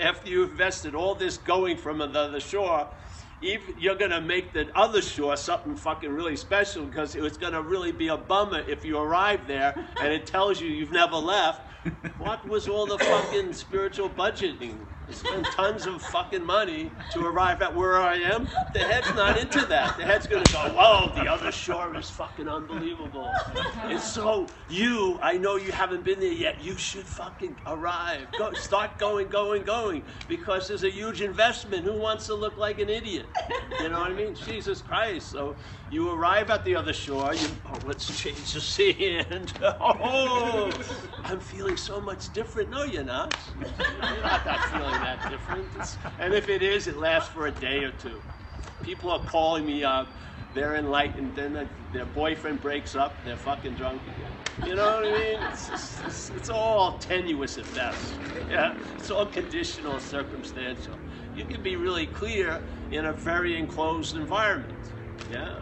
after 0.00 0.28
you've 0.28 0.50
invested 0.50 0.94
all 0.94 1.14
this 1.14 1.36
going 1.36 1.76
from 1.76 2.00
another 2.00 2.40
shore, 2.40 2.88
you're 3.40 3.96
going 3.96 4.10
to 4.10 4.20
make 4.20 4.52
the 4.52 4.70
other 4.76 5.00
shore 5.02 5.36
something 5.36 5.76
fucking 5.76 6.10
really 6.10 6.36
special 6.36 6.86
because 6.86 7.14
it's 7.14 7.36
going 7.36 7.52
to 7.52 7.62
really 7.62 7.92
be 7.92 8.08
a 8.08 8.16
bummer 8.16 8.60
if 8.60 8.84
you 8.84 8.98
arrive 8.98 9.46
there 9.46 9.74
and 10.00 10.12
it 10.12 10.26
tells 10.26 10.60
you 10.60 10.68
you've 10.68 10.92
never 10.92 11.16
left. 11.16 11.62
What 12.18 12.46
was 12.46 12.68
all 12.68 12.86
the 12.86 12.98
fucking 12.98 13.52
spiritual 13.54 14.10
budgeting? 14.10 14.86
Spend 15.10 15.46
tons 15.46 15.86
of 15.86 16.02
fucking 16.02 16.44
money 16.44 16.90
to 17.12 17.26
arrive 17.26 17.62
at 17.62 17.74
where 17.74 17.98
I 17.98 18.16
am. 18.16 18.48
The 18.72 18.80
head's 18.80 19.14
not 19.14 19.38
into 19.38 19.64
that. 19.66 19.96
The 19.96 20.04
head's 20.04 20.26
gonna 20.26 20.44
go, 20.52 20.72
whoa, 20.74 21.12
the 21.14 21.30
other 21.30 21.50
shore 21.52 21.96
is 21.96 22.10
fucking 22.10 22.48
unbelievable. 22.48 23.30
And 23.84 24.00
so 24.00 24.46
you, 24.68 25.18
I 25.22 25.38
know 25.38 25.56
you 25.56 25.72
haven't 25.72 26.04
been 26.04 26.20
there 26.20 26.32
yet. 26.32 26.62
You 26.62 26.76
should 26.76 27.06
fucking 27.06 27.56
arrive. 27.66 28.26
Go, 28.38 28.52
start 28.52 28.98
going, 28.98 29.28
going, 29.28 29.64
going, 29.64 30.02
because 30.28 30.68
there's 30.68 30.84
a 30.84 30.90
huge 30.90 31.22
investment. 31.22 31.84
Who 31.84 31.98
wants 31.98 32.26
to 32.26 32.34
look 32.34 32.56
like 32.56 32.78
an 32.78 32.88
idiot? 32.88 33.26
You 33.80 33.88
know 33.88 34.00
what 34.00 34.10
I 34.10 34.14
mean? 34.14 34.34
Jesus 34.34 34.82
Christ. 34.82 35.30
So 35.30 35.56
you 35.90 36.10
arrive 36.12 36.50
at 36.50 36.64
the 36.64 36.76
other 36.76 36.92
shore. 36.92 37.34
You, 37.34 37.48
oh, 37.66 37.78
let's 37.86 38.20
change 38.20 38.52
the 38.52 38.60
sand. 38.60 39.52
Oh, 39.62 40.70
I'm 41.24 41.40
feeling 41.40 41.76
so 41.76 42.00
much 42.00 42.32
different. 42.32 42.70
No, 42.70 42.84
you're 42.84 43.04
not. 43.04 43.34
You're 43.58 44.22
not 44.22 44.44
that 44.44 44.68
feeling 44.70 44.97
that 45.00 45.30
different. 45.30 45.66
And 46.18 46.34
if 46.34 46.48
it 46.48 46.62
is, 46.62 46.86
it 46.86 46.96
lasts 46.96 47.28
for 47.28 47.46
a 47.46 47.52
day 47.52 47.84
or 47.84 47.92
two. 47.92 48.20
People 48.82 49.10
are 49.10 49.20
calling 49.20 49.66
me 49.66 49.84
up. 49.84 50.08
They're 50.54 50.76
enlightened. 50.76 51.34
Then 51.36 51.52
the, 51.52 51.68
their 51.92 52.06
boyfriend 52.06 52.60
breaks 52.60 52.94
up. 52.94 53.14
They're 53.24 53.36
fucking 53.36 53.74
drunk 53.74 54.00
again. 54.02 54.68
You 54.68 54.74
know 54.74 55.00
what 55.00 55.06
I 55.06 55.12
mean? 55.12 55.42
It's, 55.52 56.00
it's, 56.04 56.30
it's 56.30 56.50
all 56.50 56.98
tenuous 56.98 57.58
at 57.58 57.74
best. 57.74 58.14
Yeah, 58.50 58.76
it's 58.96 59.10
all 59.10 59.26
conditional, 59.26 60.00
circumstantial. 60.00 60.94
You 61.36 61.44
can 61.44 61.62
be 61.62 61.76
really 61.76 62.06
clear 62.06 62.60
in 62.90 63.04
a 63.04 63.12
very 63.12 63.56
enclosed 63.56 64.16
environment. 64.16 64.74
Yeah. 65.30 65.60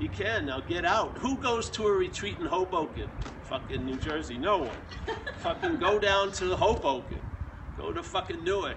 You 0.00 0.08
can. 0.08 0.46
Now 0.46 0.60
get 0.60 0.84
out. 0.84 1.16
Who 1.18 1.36
goes 1.36 1.70
to 1.70 1.86
a 1.86 1.92
retreat 1.92 2.38
in 2.40 2.46
Hoboken? 2.46 3.08
Fucking 3.44 3.84
New 3.84 3.96
Jersey. 3.96 4.36
No 4.36 4.58
one. 4.58 5.16
fucking 5.38 5.76
go 5.76 5.98
down 5.98 6.32
to 6.32 6.56
Hoboken. 6.56 7.20
Go 7.76 7.92
to 7.92 8.02
fucking 8.02 8.44
Newark. 8.44 8.76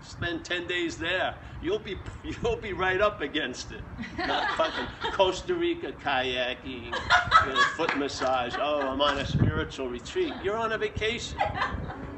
Spend 0.00 0.44
ten 0.44 0.66
days 0.66 0.96
there. 0.98 1.34
You'll 1.60 1.78
be 1.80 1.96
you'll 2.24 2.56
be 2.56 2.72
right 2.72 3.00
up 3.00 3.20
against 3.20 3.72
it. 3.72 3.82
Not 4.16 4.50
fucking 4.56 5.12
Costa 5.12 5.54
Rica 5.54 5.92
kayaking, 5.92 6.84
you 6.84 7.52
know, 7.52 7.62
foot 7.76 7.96
massage. 7.98 8.54
Oh, 8.58 8.80
I'm 8.88 9.00
on 9.00 9.18
a 9.18 9.26
spiritual 9.26 9.88
retreat. 9.88 10.32
You're 10.42 10.56
on 10.56 10.72
a 10.72 10.78
vacation, 10.78 11.38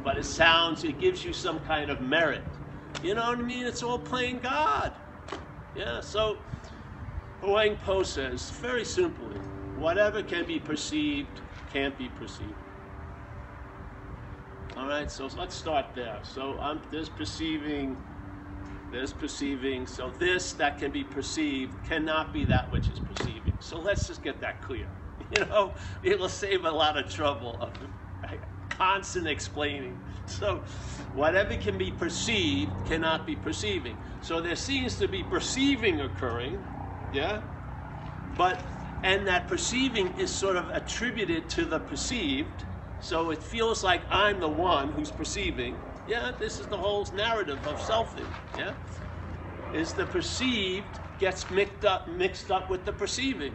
but 0.05 0.19
it 0.19 0.25
sounds 0.25 0.85
it 0.85 0.99
gives 1.01 1.25
you 1.25 1.33
some 1.33 1.61
kind 1.61 1.91
of 1.91 2.01
merit. 2.01 2.45
You 3.03 3.15
know 3.15 3.27
what 3.31 3.39
I 3.39 3.43
mean? 3.43 3.67
It's 3.67 3.83
all 3.83 3.99
playing 3.99 4.41
God. 4.41 4.95
Yeah. 5.75 6.01
So 6.01 6.39
Huang 7.41 7.77
Po 7.77 8.03
says 8.03 8.51
very 8.51 8.85
simply, 8.85 9.37
whatever 9.77 10.23
can 10.23 10.47
be 10.47 10.61
perceived 10.61 11.43
can't 11.73 11.97
be 11.99 12.09
perceived. 12.09 12.70
All 14.77 14.87
right, 14.87 15.11
so 15.11 15.29
let's 15.37 15.57
start 15.57 15.95
there. 15.95 16.21
So 16.23 16.61
um, 16.61 16.83
there's 16.91 17.09
perceiving, 17.09 17.99
there's 18.91 19.13
perceiving. 19.13 19.87
So 19.87 20.11
this 20.11 20.53
that 20.55 20.79
can 20.79 20.93
be 20.93 21.03
perceived 21.03 21.83
cannot 21.85 22.33
be 22.33 22.45
that 22.47 22.71
which 22.71 22.89
is 22.89 23.01
perceiving. 23.01 23.55
So 23.59 23.81
let's 23.81 24.07
just 24.07 24.23
get 24.23 24.41
that 24.41 24.63
clear. 24.63 24.89
You 25.31 25.45
know, 25.47 25.75
it'll 26.03 26.29
save 26.31 26.65
a 26.65 26.71
lot 26.73 26.99
of 26.99 27.09
trouble 27.11 27.61
of 27.61 27.75
constant 28.71 29.29
explaining. 29.29 29.99
So 30.27 30.65
whatever 31.13 31.57
can 31.57 31.79
be 31.79 31.93
perceived 31.93 32.85
cannot 32.85 33.27
be 33.27 33.37
perceiving. 33.37 33.99
So 34.21 34.41
there 34.41 34.57
seems 34.57 34.97
to 34.97 35.09
be 35.09 35.23
perceiving 35.23 36.01
occurring, 36.01 36.65
yeah, 37.13 37.43
but 38.37 38.65
and 39.03 39.27
that 39.29 39.49
perceiving 39.49 40.15
is 40.17 40.35
sort 40.37 40.57
of 40.57 40.69
attributed 40.71 41.49
to 41.51 41.65
the 41.67 41.81
perceived 41.81 42.65
so 43.01 43.31
it 43.31 43.43
feels 43.43 43.83
like 43.83 44.03
I'm 44.11 44.41
the 44.41 44.49
one 44.49 44.93
who's 44.93 45.11
perceiving. 45.11 45.79
Yeah, 46.07 46.33
this 46.39 46.59
is 46.59 46.69
the 46.69 46.79
whole 46.79 47.07
narrative 47.15 47.67
of 47.67 47.79
selfing. 47.79 48.29
Yeah, 48.57 48.75
is 49.73 49.95
the 49.95 50.07
perceived 50.07 51.01
gets 51.19 51.51
mixed 51.51 51.85
up 51.85 52.09
mixed 52.09 52.51
up 52.51 52.71
with 52.71 52.85
the 52.85 52.93
perceiving. 52.93 53.55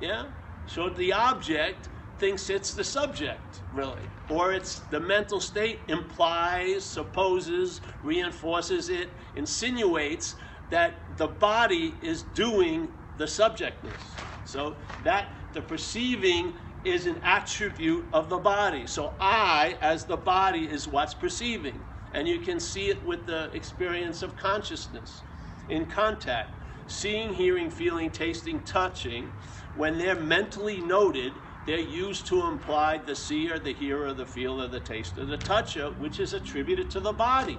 Yeah, 0.00 0.26
so 0.66 0.88
the 0.88 1.12
object 1.12 1.88
thinks 2.18 2.48
it's 2.48 2.74
the 2.74 2.84
subject, 2.84 3.62
really, 3.72 4.08
or 4.28 4.52
it's 4.52 4.80
the 4.80 5.00
mental 5.00 5.40
state 5.40 5.80
implies, 5.88 6.84
supposes, 6.84 7.80
reinforces 8.02 8.88
it, 8.88 9.10
insinuates 9.34 10.34
that 10.70 11.16
the 11.16 11.28
body 11.28 11.94
is 12.02 12.22
doing 12.22 12.88
the 13.16 13.26
subjectness. 13.26 14.14
So 14.44 14.76
that 15.04 15.28
the 15.52 15.62
perceiving 15.62 16.54
is 16.86 17.06
an 17.06 17.20
attribute 17.24 18.06
of 18.12 18.28
the 18.30 18.38
body. 18.38 18.86
So 18.86 19.14
I, 19.20 19.76
as 19.80 20.04
the 20.04 20.16
body, 20.16 20.70
is 20.70 20.86
what's 20.86 21.14
perceiving. 21.14 21.80
And 22.12 22.28
you 22.28 22.38
can 22.38 22.60
see 22.60 22.88
it 22.88 23.04
with 23.04 23.26
the 23.26 23.50
experience 23.52 24.22
of 24.22 24.36
consciousness 24.36 25.24
in 25.68 25.86
contact. 25.86 26.50
Seeing, 26.86 27.34
hearing, 27.34 27.70
feeling, 27.70 28.10
tasting, 28.10 28.60
touching, 28.60 29.32
when 29.74 29.98
they're 29.98 30.14
mentally 30.14 30.80
noted, 30.80 31.42
they're 31.66 31.80
used 31.80 32.28
to 32.28 32.46
imply 32.46 32.98
the 32.98 33.16
seer, 33.16 33.58
the 33.58 33.74
hearer, 33.74 34.14
the 34.14 34.24
feeler, 34.24 34.68
the 34.68 34.78
taster, 34.78 35.26
the 35.26 35.36
toucher, 35.36 35.90
which 35.98 36.20
is 36.20 36.32
attributed 36.32 36.90
to 36.92 37.00
the 37.00 37.12
body. 37.12 37.58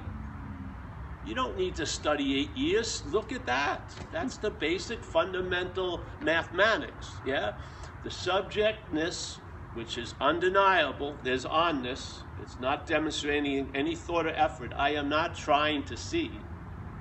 You 1.21 1.35
don't 1.35 1.57
need 1.57 1.75
to 1.75 1.85
study 1.85 2.39
eight 2.39 2.55
years. 2.55 3.03
Look 3.05 3.33
at 3.33 3.45
that. 3.47 3.93
That's 4.11 4.37
the 4.37 4.49
basic 4.49 5.03
fundamental 5.03 6.05
mathematics. 6.21 7.19
Yeah? 7.25 7.51
The 8.03 8.11
subjectness, 8.11 9.39
which 9.73 9.97
is 9.97 10.13
undeniable, 10.21 11.15
there's 11.23 11.45
onness. 11.45 12.21
It's 12.41 12.59
not 12.59 12.85
demonstrating 12.85 13.69
any 13.73 13.95
thought 13.95 14.25
or 14.25 14.29
effort. 14.29 14.71
I 14.75 14.91
am 14.91 15.09
not 15.09 15.35
trying 15.35 15.83
to 15.83 15.97
see. 15.97 16.31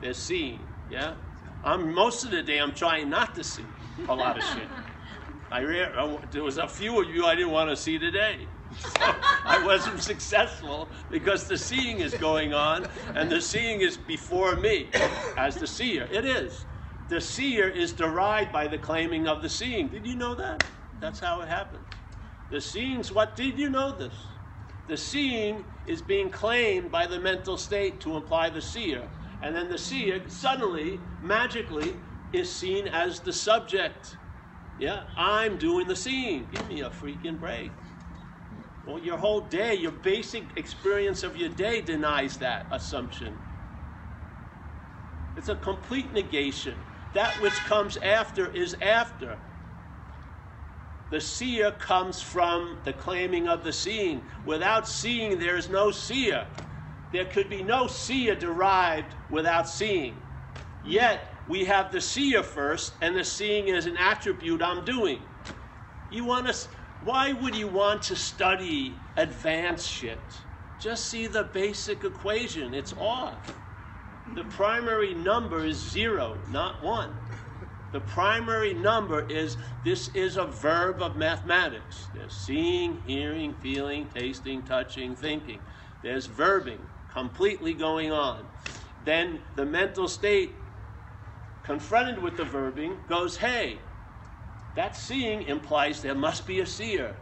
They're 0.00 0.14
seeing. 0.14 0.60
Yeah? 0.90 1.14
I'm 1.64 1.92
most 1.92 2.24
of 2.24 2.30
the 2.30 2.42
day 2.42 2.58
I'm 2.58 2.74
trying 2.74 3.10
not 3.10 3.34
to 3.34 3.44
see 3.44 3.64
a 4.08 4.14
lot 4.14 4.38
of 4.38 4.44
shit. 4.44 4.68
I 5.50 5.60
there 6.32 6.42
was 6.42 6.58
a 6.58 6.68
few 6.68 7.02
of 7.02 7.08
you 7.08 7.24
I 7.24 7.34
didn't 7.34 7.52
want 7.52 7.70
to 7.70 7.76
see 7.76 7.98
today. 7.98 8.46
So 8.78 8.90
I 9.00 9.62
wasn't 9.64 10.02
successful 10.02 10.88
because 11.10 11.46
the 11.46 11.56
seeing 11.56 12.00
is 12.00 12.14
going 12.14 12.52
on, 12.52 12.86
and 13.14 13.30
the 13.30 13.40
seeing 13.40 13.80
is 13.80 13.96
before 13.96 14.56
me 14.56 14.90
as 15.36 15.54
the 15.56 15.66
seer. 15.66 16.08
It 16.10 16.24
is. 16.24 16.66
The 17.08 17.20
seer 17.20 17.68
is 17.68 17.92
derived 17.92 18.52
by 18.52 18.66
the 18.66 18.78
claiming 18.78 19.28
of 19.28 19.40
the 19.40 19.48
seeing. 19.48 19.88
Did 19.88 20.06
you 20.06 20.16
know 20.16 20.34
that? 20.34 20.64
That's 21.00 21.20
how 21.20 21.40
it 21.42 21.48
happens. 21.48 21.86
The 22.50 22.60
seeing's 22.60 23.12
what 23.12 23.36
did 23.36 23.58
you 23.58 23.70
know 23.70 23.96
this? 23.96 24.14
The 24.86 24.96
seeing 24.96 25.64
is 25.84 26.00
being 26.00 26.30
claimed 26.30 26.90
by 26.90 27.06
the 27.06 27.18
mental 27.18 27.56
state 27.56 28.00
to 28.02 28.16
imply 28.16 28.50
the 28.50 28.62
seer. 28.62 29.02
And 29.42 29.54
then 29.54 29.68
the 29.68 29.78
seer 29.78 30.22
suddenly, 30.28 31.00
magically, 31.20 31.96
is 32.32 32.54
seen 32.54 32.86
as 32.88 33.20
the 33.20 33.32
subject. 33.32 34.16
Yeah, 34.78 35.02
I'm 35.16 35.56
doing 35.56 35.88
the 35.88 35.96
seeing. 35.96 36.46
Give 36.50 36.68
me 36.68 36.80
a 36.82 36.90
freaking 36.90 37.38
break. 37.38 37.72
Well, 38.84 39.00
your 39.00 39.18
whole 39.18 39.40
day, 39.40 39.74
your 39.74 39.90
basic 39.90 40.56
experience 40.56 41.24
of 41.24 41.36
your 41.36 41.48
day 41.48 41.80
denies 41.80 42.36
that 42.38 42.66
assumption. 42.70 43.34
It's 45.36 45.48
a 45.48 45.56
complete 45.56 46.12
negation. 46.12 46.74
That 47.12 47.40
which 47.40 47.54
comes 47.66 47.96
after 47.96 48.50
is 48.52 48.76
after. 48.80 49.38
The 51.10 51.20
seer 51.20 51.70
comes 51.70 52.20
from 52.20 52.78
the 52.84 52.92
claiming 52.92 53.46
of 53.46 53.62
the 53.62 53.72
seeing. 53.72 54.22
Without 54.44 54.88
seeing, 54.88 55.38
there 55.38 55.56
is 55.56 55.68
no 55.68 55.90
seer. 55.92 56.46
There 57.12 57.24
could 57.24 57.48
be 57.48 57.62
no 57.62 57.86
seer 57.86 58.34
derived 58.34 59.14
without 59.30 59.68
seeing. 59.68 60.16
Yet, 60.84 61.32
we 61.48 61.64
have 61.64 61.92
the 61.92 62.00
seer 62.00 62.42
first, 62.42 62.94
and 63.00 63.16
the 63.16 63.24
seeing 63.24 63.68
is 63.68 63.86
an 63.86 63.96
attribute 63.96 64.62
I'm 64.62 64.84
doing. 64.84 65.20
You 66.10 66.24
want 66.24 66.48
to, 66.48 66.68
why 67.04 67.32
would 67.32 67.54
you 67.54 67.68
want 67.68 68.02
to 68.02 68.16
study 68.16 68.98
advanced 69.16 69.88
shit? 69.88 70.18
Just 70.80 71.06
see 71.06 71.26
the 71.28 71.44
basic 71.44 72.04
equation. 72.04 72.74
It's 72.74 72.92
off. 72.94 73.54
The 74.34 74.44
primary 74.44 75.14
number 75.14 75.64
is 75.64 75.76
zero, 75.78 76.36
not 76.50 76.82
one. 76.82 77.10
The 77.96 78.00
primary 78.00 78.74
number 78.74 79.26
is 79.30 79.56
this 79.82 80.08
is 80.08 80.36
a 80.36 80.44
verb 80.44 81.00
of 81.00 81.16
mathematics. 81.16 82.08
There's 82.12 82.34
seeing, 82.34 83.00
hearing, 83.06 83.54
feeling, 83.54 84.06
tasting, 84.14 84.60
touching, 84.64 85.16
thinking. 85.16 85.60
There's 86.02 86.28
verbing 86.28 86.76
completely 87.10 87.72
going 87.72 88.12
on. 88.12 88.44
Then 89.06 89.40
the 89.54 89.64
mental 89.64 90.08
state 90.08 90.52
confronted 91.62 92.22
with 92.22 92.36
the 92.36 92.42
verbing, 92.42 92.98
goes, 93.08 93.38
hey, 93.38 93.78
that 94.74 94.94
seeing 94.94 95.40
implies 95.44 96.02
there 96.02 96.14
must 96.14 96.46
be 96.46 96.60
a 96.60 96.66
seer. 96.66 97.16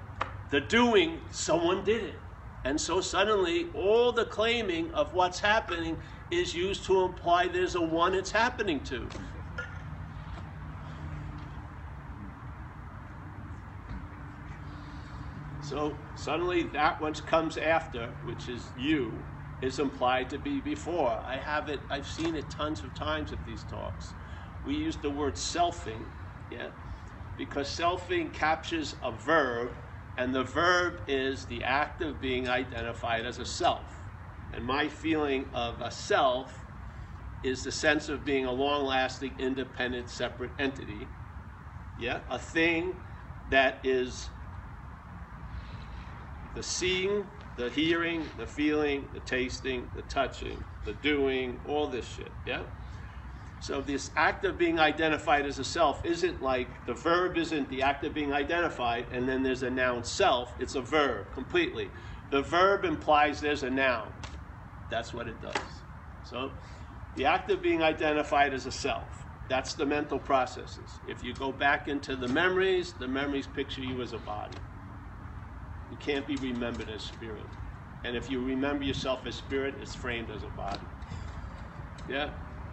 The 0.51 0.61
doing, 0.61 1.21
someone 1.31 1.85
did 1.85 2.03
it. 2.03 2.21
And 2.65 2.81
so 2.81 3.01
suddenly, 3.01 3.69
all 3.77 4.11
the 4.11 4.25
claiming 4.25 4.93
of 4.93 5.15
what's 5.15 5.39
happening 5.39 5.97
is 6.33 6.53
used 6.53 6.85
to 6.87 7.03
imply 7.03 7.47
there's 7.47 7.77
a 7.77 7.81
one 7.81 8.13
it's 8.13 8.33
happening 8.33 8.81
to. 8.87 9.09
So 15.65 16.01
suddenly, 16.15 16.65
that 16.75 17.01
which 17.01 17.25
comes 17.25 17.57
after, 17.57 18.11
which 18.23 18.49
is 18.49 18.73
you, 18.75 19.25
is 19.63 19.79
implied 19.79 20.29
to 20.31 20.39
be 20.39 20.61
before. 20.61 21.23
I 21.25 21.39
have 21.39 21.69
it, 21.69 21.87
I've 21.89 22.07
seen 22.07 22.35
it 22.35 22.51
tons 22.51 22.83
of 22.83 22.95
times 22.95 23.33
at 23.33 23.45
these 23.45 23.65
talks 23.65 24.15
we 24.65 24.77
use 24.77 24.97
the 24.97 25.11
word 25.11 25.35
selfing, 25.35 26.07
yeah, 26.51 26.71
because 27.37 27.69
selfing 27.69 28.33
captures 28.33 28.97
a 29.03 29.13
verb, 29.13 29.77
and 30.17 30.35
the 30.35 30.43
verb 30.43 31.01
is 31.07 31.47
the 31.47 31.63
act 31.63 32.01
of 32.01 32.21
being 32.21 32.49
identified 32.49 33.27
as 33.27 33.39
a 33.39 33.45
self. 33.45 34.07
And 34.53 34.65
my 34.65 34.89
feeling 34.89 35.47
of 35.53 35.81
a 35.81 35.91
self 35.91 36.65
is 37.43 37.65
the 37.65 37.73
sense 37.73 38.09
of 38.09 38.25
being 38.25 38.47
a 38.47 38.53
long 38.53 38.87
lasting, 38.87 39.33
independent, 39.39 40.09
separate 40.09 40.53
entity. 40.59 41.11
Yeah, 41.97 42.21
a 42.31 42.39
thing 42.39 42.95
that 43.49 43.81
is 43.85 44.31
the 46.55 46.63
seeing, 46.63 47.27
the 47.57 47.69
hearing, 47.71 48.27
the 48.37 48.47
feeling, 48.47 49.05
the 49.13 49.21
tasting, 49.21 49.89
the 49.95 50.03
touching, 50.03 50.65
the 50.85 50.93
doing, 50.93 51.61
all 51.65 51.89
this 51.89 52.07
shit. 52.07 52.33
Yeah? 52.47 52.63
So 53.61 53.81
this 53.81 54.11
act 54.17 54.45
of 54.45 54.59
being 54.59 54.79
identified 54.79 55.47
as 55.47 55.59
a 55.59 55.65
self 55.65 56.05
isn't 56.05 56.43
like 56.43 56.85
the 56.87 56.95
verb 56.95 57.37
isn't 57.39 57.69
the 57.71 57.83
act 57.83 58.05
of 58.05 58.13
being 58.13 58.33
identified 58.33 59.07
and 59.11 59.29
then 59.29 59.43
there's 59.43 59.63
a 59.63 59.71
noun 59.71 60.05
self. 60.05 60.55
It's 60.59 60.75
a 60.75 60.83
verb 60.83 61.33
completely. 61.33 61.91
The 62.31 62.43
verb 62.43 62.85
implies 62.85 63.41
there's 63.41 63.63
a 63.63 63.71
noun. 63.71 64.09
That's 64.91 65.15
what 65.15 65.29
it 65.29 65.41
does. 65.41 65.55
So 66.23 66.53
the 67.15 67.25
act 67.25 67.51
of 67.51 67.63
being 67.63 67.83
identified 67.83 68.53
as 68.53 68.67
a 68.67 68.73
self. 68.73 69.27
That's 69.49 69.75
the 69.75 69.87
mental 69.87 70.19
processes. 70.19 71.01
If 71.07 71.23
you 71.23 71.35
go 71.35 71.53
back 71.53 71.87
into 71.87 72.17
the 72.17 72.29
memories, 72.29 72.95
the 72.95 73.09
memories 73.09 73.47
picture 73.47 73.83
you 73.83 74.01
as 74.03 74.13
a 74.13 74.19
body. 74.19 74.57
You 75.95 75.99
can't 75.99 76.27
be 76.27 76.37
remembered 76.37 76.91
as 76.91 77.05
spirit. 77.05 77.47
And 78.03 78.17
if 78.17 78.29
you 78.29 78.45
remember 78.45 78.83
yourself 78.83 79.25
as 79.27 79.37
spirit, 79.37 79.77
it's 79.81 79.95
framed 79.95 80.29
as 80.29 80.43
a 80.43 80.49
body. 80.49 80.89
Yeah? 82.09 82.31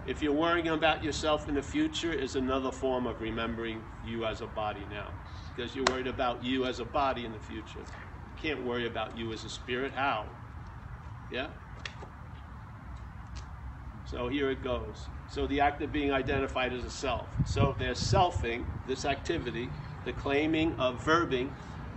If 0.08 0.24
you're 0.24 0.34
worrying 0.34 0.70
about 0.70 1.04
yourself 1.04 1.48
in 1.48 1.54
the 1.54 1.62
future, 1.62 2.12
is 2.12 2.36
another 2.36 2.72
form 2.72 3.06
of 3.06 3.22
remembering 3.22 3.84
you 4.04 4.26
as 4.26 4.42
a 4.42 4.48
body 4.48 4.88
now. 4.90 5.10
Because 5.56 5.76
you're 5.76 5.86
worried 5.86 6.08
about 6.08 6.44
you 6.44 6.66
as 6.66 6.80
a 6.80 6.84
body 6.84 7.24
in 7.24 7.32
the 7.32 7.38
future. 7.38 7.82
You 7.82 8.34
can't 8.42 8.66
worry 8.66 8.88
about 8.88 9.16
you 9.16 9.32
as 9.34 9.44
a 9.44 9.50
spirit. 9.50 9.94
How? 9.94 10.26
Yeah? 11.30 11.50
So 14.04 14.30
here 14.30 14.50
it 14.50 14.64
goes. 14.64 15.10
So 15.28 15.46
the 15.46 15.60
act 15.62 15.80
of 15.84 15.92
being 15.92 16.12
identified 16.12 16.74
as 16.74 16.84
a 16.84 16.90
self. 16.90 17.28
So 17.44 17.76
there's 17.78 18.00
selfing, 18.00 18.64
this 18.88 19.06
activity, 19.06 19.70
the 20.06 20.12
claiming 20.12 20.74
of 20.80 21.06
verbing, 21.06 21.52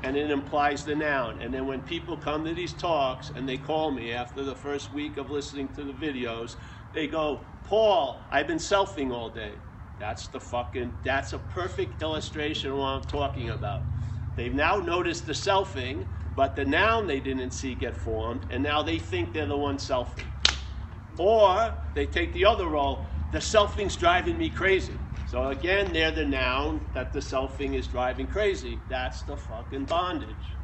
and 0.04 0.18
it 0.18 0.30
implies 0.30 0.84
the 0.84 0.94
noun. 0.94 1.40
And 1.40 1.52
then 1.52 1.66
when 1.66 1.80
people 1.80 2.18
come 2.18 2.44
to 2.44 2.52
these 2.52 2.74
talks 2.74 3.30
and 3.34 3.48
they 3.48 3.56
call 3.56 3.90
me 3.90 4.12
after 4.12 4.44
the 4.44 4.54
first 4.54 4.92
week 4.92 5.16
of 5.16 5.30
listening 5.30 5.68
to 5.68 5.82
the 5.82 5.94
videos, 5.94 6.56
they 6.92 7.08
go, 7.08 7.46
Paul, 7.62 8.28
I've 8.30 8.46
been 8.46 8.58
selfing 8.58 9.10
all 9.12 9.30
day. 9.30 9.54
That's 9.98 10.28
the 10.28 10.40
fucking, 10.40 10.92
that's 11.02 11.32
a 11.32 11.38
perfect 11.38 12.02
illustration 12.02 12.70
of 12.70 12.76
what 12.76 12.86
I'm 12.88 13.04
talking 13.04 13.48
about. 13.48 13.86
They've 14.36 14.52
now 14.52 14.76
noticed 14.76 15.24
the 15.24 15.32
selfing, 15.32 16.06
but 16.34 16.54
the 16.54 16.66
noun 16.66 17.06
they 17.06 17.20
didn't 17.20 17.52
see 17.52 17.74
get 17.74 17.96
formed, 17.96 18.44
and 18.50 18.62
now 18.62 18.82
they 18.82 18.98
think 18.98 19.32
they're 19.32 19.46
the 19.46 19.56
one 19.56 19.78
selfing. 19.78 20.26
Or 21.16 21.74
they 21.94 22.04
take 22.06 22.34
the 22.34 22.44
other 22.44 22.66
role, 22.66 23.06
the 23.30 23.38
selfing's 23.38 23.96
driving 23.96 24.36
me 24.36 24.50
crazy. 24.50 24.98
So 25.34 25.48
again, 25.48 25.92
they're 25.92 26.12
the 26.12 26.24
noun 26.24 26.80
that 26.92 27.12
the 27.12 27.18
selfing 27.18 27.74
is 27.74 27.88
driving 27.88 28.28
crazy. 28.28 28.78
That's 28.88 29.22
the 29.22 29.36
fucking 29.36 29.86
bondage. 29.86 30.54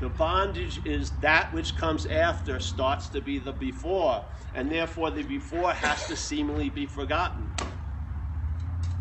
The 0.00 0.08
bondage 0.08 0.80
is 0.86 1.10
that 1.20 1.52
which 1.52 1.76
comes 1.76 2.06
after 2.06 2.58
starts 2.58 3.08
to 3.08 3.20
be 3.20 3.38
the 3.38 3.52
before, 3.52 4.24
and 4.54 4.72
therefore 4.72 5.10
the 5.10 5.24
before 5.24 5.74
has 5.74 6.06
to 6.06 6.16
seemingly 6.16 6.70
be 6.70 6.86
forgotten. 6.86 7.48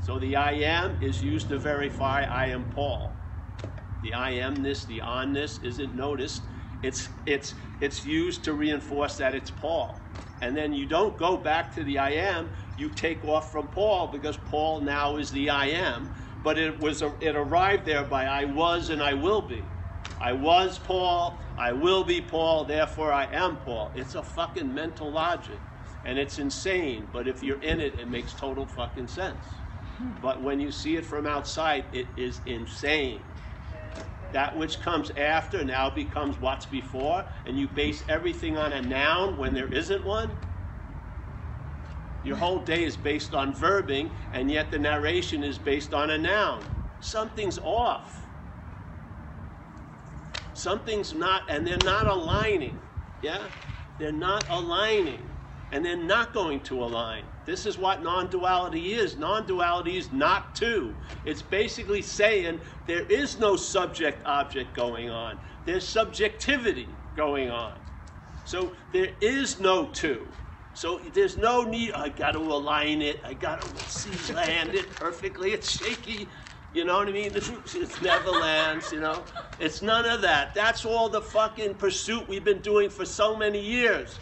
So 0.01 0.19
the 0.19 0.35
I 0.35 0.51
am 0.55 0.97
is 0.99 1.23
used 1.23 1.47
to 1.47 1.57
verify 1.57 2.23
I 2.23 2.47
am 2.47 2.65
Paul. 2.65 3.15
The 4.01 4.13
I 4.13 4.33
amness, 4.33 4.85
the 4.85 5.03
onness 5.05 5.63
isn't 5.63 5.95
noticed. 5.95 6.43
It's 6.83 7.07
it's 7.25 7.53
it's 7.79 8.05
used 8.05 8.43
to 8.43 8.51
reinforce 8.51 9.15
that 9.19 9.33
it's 9.33 9.51
Paul. 9.51 10.01
And 10.41 10.55
then 10.55 10.73
you 10.73 10.85
don't 10.85 11.17
go 11.17 11.37
back 11.37 11.73
to 11.75 11.83
the 11.83 11.97
I 11.97 12.11
am, 12.11 12.49
you 12.77 12.89
take 12.89 13.23
off 13.25 13.51
from 13.51 13.67
Paul 13.67 14.07
because 14.07 14.37
Paul 14.37 14.81
now 14.81 15.17
is 15.17 15.31
the 15.31 15.49
I 15.49 15.67
am 15.67 16.09
but 16.47 16.57
it 16.57 16.79
was 16.79 17.01
it 17.01 17.35
arrived 17.35 17.85
there 17.85 18.05
by 18.05 18.25
I 18.25 18.45
was 18.45 18.89
and 18.89 19.03
I 19.03 19.13
will 19.13 19.41
be. 19.41 19.63
I 20.21 20.31
was 20.31 20.79
Paul, 20.79 21.41
I 21.57 21.73
will 21.73 22.05
be 22.05 22.21
Paul, 22.21 22.63
therefore 22.63 23.11
I 23.11 23.25
am 23.33 23.57
Paul. 23.57 23.91
It's 23.95 24.15
a 24.15 24.23
fucking 24.23 24.73
mental 24.73 25.11
logic. 25.11 25.59
And 26.05 26.17
it's 26.17 26.39
insane, 26.39 27.09
but 27.11 27.27
if 27.27 27.43
you're 27.43 27.61
in 27.61 27.81
it, 27.81 27.99
it 27.99 28.09
makes 28.09 28.31
total 28.33 28.65
fucking 28.65 29.07
sense. 29.07 29.43
But 30.21 30.41
when 30.41 30.61
you 30.61 30.71
see 30.71 30.95
it 30.95 31.05
from 31.05 31.27
outside, 31.27 31.83
it 31.91 32.07
is 32.15 32.39
insane. 32.45 33.23
That 34.31 34.57
which 34.57 34.79
comes 34.79 35.11
after 35.17 35.65
now 35.65 35.89
becomes 35.89 36.39
what's 36.39 36.65
before, 36.65 37.25
and 37.45 37.59
you 37.59 37.67
base 37.67 38.05
everything 38.07 38.57
on 38.57 38.71
a 38.71 38.81
noun 38.81 39.37
when 39.37 39.53
there 39.53 39.67
isn't 39.67 40.05
one. 40.05 40.31
Your 42.23 42.35
whole 42.35 42.59
day 42.59 42.83
is 42.83 42.97
based 42.97 43.33
on 43.33 43.53
verbing, 43.53 44.09
and 44.33 44.51
yet 44.51 44.71
the 44.71 44.79
narration 44.79 45.43
is 45.43 45.57
based 45.57 45.93
on 45.93 46.09
a 46.09 46.17
noun. 46.17 46.65
Something's 46.99 47.59
off. 47.59 48.27
Something's 50.53 51.13
not, 51.13 51.43
and 51.49 51.65
they're 51.65 51.77
not 51.77 52.07
aligning. 52.07 52.79
Yeah? 53.21 53.43
They're 53.99 54.11
not 54.11 54.45
aligning, 54.49 55.21
and 55.71 55.85
they're 55.85 55.95
not 55.95 56.33
going 56.33 56.61
to 56.61 56.83
align. 56.83 57.23
This 57.45 57.65
is 57.65 57.77
what 57.77 58.03
non 58.03 58.29
duality 58.29 58.93
is. 58.93 59.17
Non 59.17 59.47
duality 59.47 59.97
is 59.97 60.11
not 60.11 60.55
two. 60.55 60.95
It's 61.25 61.41
basically 61.41 62.01
saying 62.01 62.59
there 62.87 63.05
is 63.05 63.39
no 63.39 63.55
subject 63.55 64.21
object 64.25 64.75
going 64.75 65.09
on, 65.09 65.39
there's 65.65 65.87
subjectivity 65.87 66.89
going 67.15 67.49
on. 67.49 67.73
So 68.43 68.73
there 68.91 69.11
is 69.21 69.59
no 69.59 69.87
two. 69.87 70.27
So 70.77 70.99
there's 71.11 71.37
no 71.37 71.63
need, 71.63 71.93
I 71.93 72.09
got 72.09 72.33
to 72.33 72.37
align 72.37 73.01
it, 73.01 73.19
I 73.25 73.33
got 73.33 73.61
to 73.61 73.89
see 73.89 74.31
land 74.31 74.75
it 74.75 74.91
perfectly, 74.91 75.51
it's 75.51 75.67
shaky. 75.67 76.29
You 76.71 76.85
know 76.85 76.97
what 76.97 77.07
I 77.07 77.11
mean? 77.11 77.31
It's 77.33 78.01
never 78.03 78.29
lands, 78.29 78.91
you 78.91 78.99
know? 78.99 79.23
It's 79.57 79.81
none 79.81 80.05
of 80.05 80.21
that. 80.21 80.53
That's 80.53 80.85
all 80.85 81.09
the 81.09 81.19
fucking 81.19 81.73
pursuit 81.73 82.27
we've 82.27 82.43
been 82.43 82.61
doing 82.61 82.91
for 82.91 83.05
so 83.05 83.35
many 83.35 83.59
years. 83.59 84.19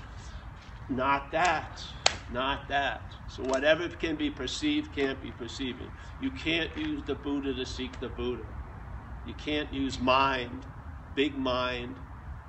Not 0.87 1.29
that. 1.33 1.83
Not 2.31 2.69
that. 2.69 3.01
So 3.27 3.43
whatever 3.43 3.89
can 3.89 4.15
be 4.15 4.29
perceived 4.29 4.95
can't 4.95 5.21
be 5.21 5.31
perceiving. 5.31 5.89
You 6.21 6.31
can't 6.31 6.69
use 6.77 7.03
the 7.03 7.15
Buddha 7.15 7.53
to 7.53 7.65
seek 7.65 7.99
the 7.99 8.07
Buddha. 8.07 8.43
You 9.25 9.33
can't 9.33 9.73
use 9.73 9.99
mind, 9.99 10.65
big 11.15 11.37
mind, 11.37 11.99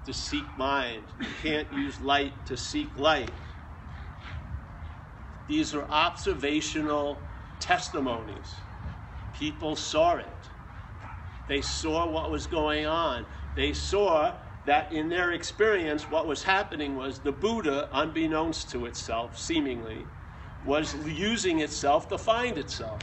to 0.05 0.13
seek 0.13 0.57
mind. 0.57 1.07
You 1.19 1.27
can't 1.43 1.73
use 1.73 2.01
light 2.01 2.47
to 2.47 2.57
seek 2.57 2.97
light. 2.97 3.33
These 5.47 5.75
are 5.75 5.85
observational 5.89 7.23
testimonies. 7.59 8.63
People 9.33 9.77
saw 9.77 10.17
it. 10.17 10.51
They 11.47 11.61
saw 11.61 12.11
what 12.11 12.31
was 12.31 12.47
going 12.47 12.87
on. 12.87 13.27
They 13.55 13.73
saw 13.73 14.35
that 14.65 14.93
in 14.93 15.09
their 15.09 15.33
experience, 15.33 16.11
what 16.11 16.27
was 16.27 16.43
happening 16.43 16.97
was 16.97 17.21
the 17.21 17.33
Buddha, 17.33 17.89
unbeknownst 17.93 18.71
to 18.73 18.87
itself, 18.87 19.39
seemingly, 19.39 20.09
was 20.65 20.95
using 20.95 21.61
itself 21.61 22.09
to 22.09 22.19
find 22.19 22.59
itself. 22.59 23.01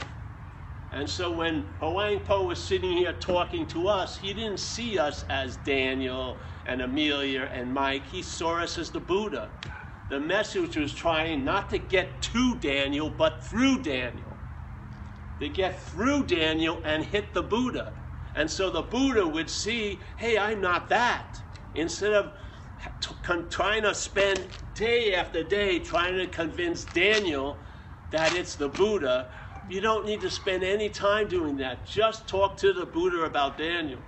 And 0.92 1.08
so 1.08 1.32
when 1.32 1.66
Huang 1.80 2.20
Po 2.20 2.46
was 2.46 2.62
sitting 2.62 2.98
here 2.98 3.14
talking 3.14 3.66
to 3.68 3.88
us, 3.88 4.18
he 4.18 4.34
didn't 4.34 4.60
see 4.60 4.98
us 4.98 5.24
as 5.30 5.56
Daniel 5.56 6.40
and 6.66 6.82
Amelia 6.82 7.48
and 7.52 7.72
Mike. 7.72 8.06
He 8.06 8.22
saw 8.22 8.60
us 8.62 8.78
as 8.78 8.90
the 8.90 9.00
Buddha. 9.00 9.50
The 10.08 10.20
message 10.20 10.76
was 10.76 10.94
trying 10.94 11.44
not 11.44 11.70
to 11.70 11.78
get 11.78 12.20
to 12.22 12.58
Daniel, 12.58 13.10
but 13.10 13.42
through 13.42 13.82
Daniel. 13.82 14.38
To 15.40 15.48
get 15.48 15.82
through 15.82 16.26
Daniel 16.26 16.80
and 16.84 17.04
hit 17.04 17.34
the 17.34 17.42
Buddha. 17.42 17.94
And 18.34 18.50
so 18.50 18.70
the 18.70 18.82
Buddha 18.82 19.26
would 19.26 19.48
see, 19.48 20.02
hey, 20.16 20.36
I'm 20.38 20.60
not 20.60 20.88
that. 20.88 21.42
Instead 21.74 22.12
of 22.12 22.32
trying 23.50 23.82
to 23.82 23.94
spend 23.94 24.48
day 24.74 25.14
after 25.14 25.42
day 25.42 25.78
trying 25.78 26.16
to 26.18 26.26
convince 26.26 26.84
Daniel 26.84 27.60
that 28.10 28.34
it's 28.34 28.56
the 28.56 28.68
Buddha, 28.68 29.30
you 29.66 29.80
don't 29.80 30.06
need 30.06 30.20
to 30.20 30.30
spend 30.30 30.62
any 30.62 30.90
time 30.90 31.28
doing 31.28 31.56
that. 31.56 31.86
Just 31.86 32.28
talk 32.28 32.56
to 32.58 32.72
the 32.72 32.86
Buddha 32.86 33.22
about 33.22 33.56
Daniel. 33.56 34.00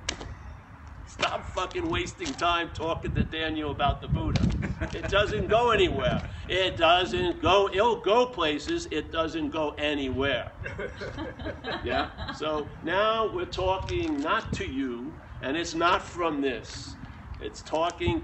Stop 1.19 1.47
fucking 1.47 1.89
wasting 1.89 2.33
time 2.35 2.71
talking 2.75 3.15
to 3.15 3.25
Daniel 3.25 3.71
about 3.71 4.03
the 4.03 4.09
Buddha. 4.09 4.47
It 4.95 5.09
doesn't 5.09 5.49
go 5.49 5.71
anywhere. 5.71 6.29
It 6.47 6.77
doesn't 6.77 7.41
go, 7.41 7.69
it'll 7.73 8.03
go 8.03 8.27
places, 8.27 8.87
it 8.91 9.13
doesn't 9.13 9.51
go 9.51 9.71
anywhere. 9.79 10.53
Yeah? 11.85 12.33
So 12.33 12.67
now 12.83 13.33
we're 13.33 13.45
talking 13.45 14.21
not 14.21 14.53
to 14.55 14.65
you, 14.67 15.13
and 15.41 15.57
it's 15.57 15.75
not 15.75 16.03
from 16.03 16.41
this. 16.41 16.97
It's 17.41 17.63
talking 17.63 18.23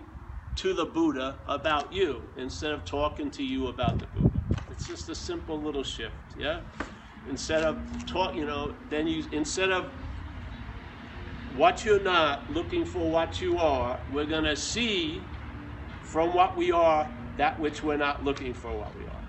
to 0.56 0.74
the 0.74 0.84
Buddha 0.84 1.38
about 1.46 1.92
you 1.92 2.22
instead 2.36 2.72
of 2.72 2.84
talking 2.84 3.30
to 3.32 3.42
you 3.42 3.68
about 3.68 4.00
the 4.00 4.06
Buddha. 4.06 4.40
It's 4.70 4.86
just 4.86 5.08
a 5.08 5.14
simple 5.14 5.60
little 5.60 5.84
shift, 5.84 6.14
yeah? 6.36 6.60
Instead 7.28 7.62
of 7.62 7.78
talk, 8.06 8.34
you 8.34 8.44
know, 8.44 8.74
then 8.90 9.06
you 9.06 9.24
instead 9.32 9.70
of 9.70 9.92
what 11.56 11.84
you're 11.84 12.02
not 12.02 12.50
looking 12.50 12.84
for 12.84 13.10
what 13.10 13.40
you 13.40 13.58
are, 13.58 13.98
we're 14.10 14.26
going 14.26 14.44
to 14.44 14.56
see 14.56 15.22
from 16.02 16.34
what 16.34 16.56
we 16.56 16.72
are 16.72 17.08
that 17.36 17.58
which 17.58 17.82
we're 17.82 17.96
not 17.96 18.24
looking 18.24 18.54
for 18.54 18.76
what 18.76 18.96
we 18.96 19.06
are. 19.06 19.22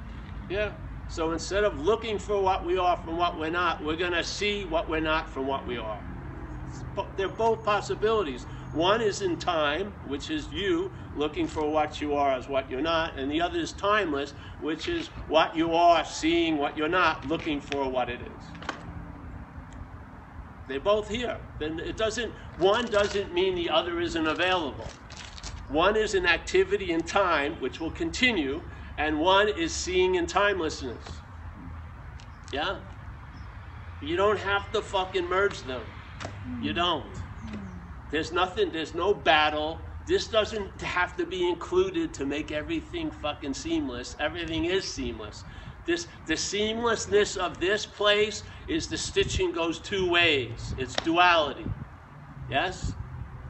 Yeah? 0.49 0.71
So 1.07 1.31
instead 1.31 1.63
of 1.63 1.79
looking 1.79 2.17
for 2.17 2.41
what 2.41 2.65
we 2.65 2.77
are 2.77 2.97
from 2.97 3.17
what 3.17 3.37
we're 3.39 3.49
not, 3.49 3.83
we're 3.83 3.95
going 3.95 4.13
to 4.13 4.23
see 4.23 4.65
what 4.65 4.89
we're 4.89 4.99
not 4.99 5.29
from 5.29 5.47
what 5.47 5.67
we 5.67 5.77
are. 5.77 5.99
They're 7.17 7.27
both 7.27 7.63
possibilities. 7.63 8.45
One 8.71 9.01
is 9.01 9.21
in 9.21 9.37
time, 9.37 9.93
which 10.03 10.31
is 10.31 10.51
you 10.51 10.91
looking 11.15 11.47
for 11.47 11.71
what 11.71 12.01
you 12.01 12.15
are 12.15 12.33
as 12.33 12.47
what 12.47 12.69
you're 12.69 12.81
not, 12.81 13.17
and 13.17 13.29
the 13.29 13.41
other 13.41 13.59
is 13.59 13.73
timeless, 13.73 14.33
which 14.59 14.87
is 14.87 15.09
what 15.27 15.55
you 15.55 15.75
are 15.75 16.03
seeing 16.03 16.57
what 16.57 16.75
you're 16.75 16.89
not, 16.89 17.27
looking 17.27 17.61
for 17.61 17.87
what 17.89 18.09
it 18.09 18.21
is. 18.21 18.72
They're 20.67 20.79
both 20.79 21.09
here. 21.09 21.37
Then 21.59 21.79
it 21.79 21.97
doesn't 21.97 22.31
one 22.57 22.85
doesn't 22.85 23.33
mean 23.33 23.55
the 23.55 23.69
other 23.69 23.99
isn't 23.99 24.27
available. 24.27 24.87
One 25.67 25.95
is 25.95 26.13
an 26.13 26.25
activity 26.25 26.91
in 26.91 27.01
time, 27.01 27.55
which 27.59 27.79
will 27.79 27.91
continue, 27.91 28.61
and 28.97 29.19
one 29.19 29.49
is 29.49 29.73
seeing 29.73 30.15
in 30.15 30.27
timelessness. 30.27 31.03
Yeah? 32.51 32.77
You 34.01 34.15
don't 34.17 34.39
have 34.39 34.71
to 34.73 34.81
fucking 34.81 35.27
merge 35.27 35.63
them. 35.63 35.81
You 36.61 36.73
don't. 36.73 37.05
There's 38.11 38.31
nothing, 38.31 38.71
there's 38.71 38.93
no 38.93 39.13
battle. 39.13 39.79
This 40.05 40.27
doesn't 40.27 40.81
have 40.81 41.15
to 41.17 41.25
be 41.25 41.47
included 41.47 42.13
to 42.15 42.25
make 42.25 42.51
everything 42.51 43.09
fucking 43.09 43.53
seamless. 43.53 44.15
Everything 44.19 44.65
is 44.65 44.85
seamless. 44.85 45.45
This 45.85 46.07
the 46.25 46.35
seamlessness 46.35 47.37
of 47.37 47.59
this 47.59 47.85
place 47.85 48.43
is 48.67 48.87
the 48.87 48.97
stitching 48.97 49.51
goes 49.51 49.79
two 49.79 50.09
ways. 50.09 50.73
It's 50.77 50.93
duality. 50.95 51.65
Yes? 52.49 52.93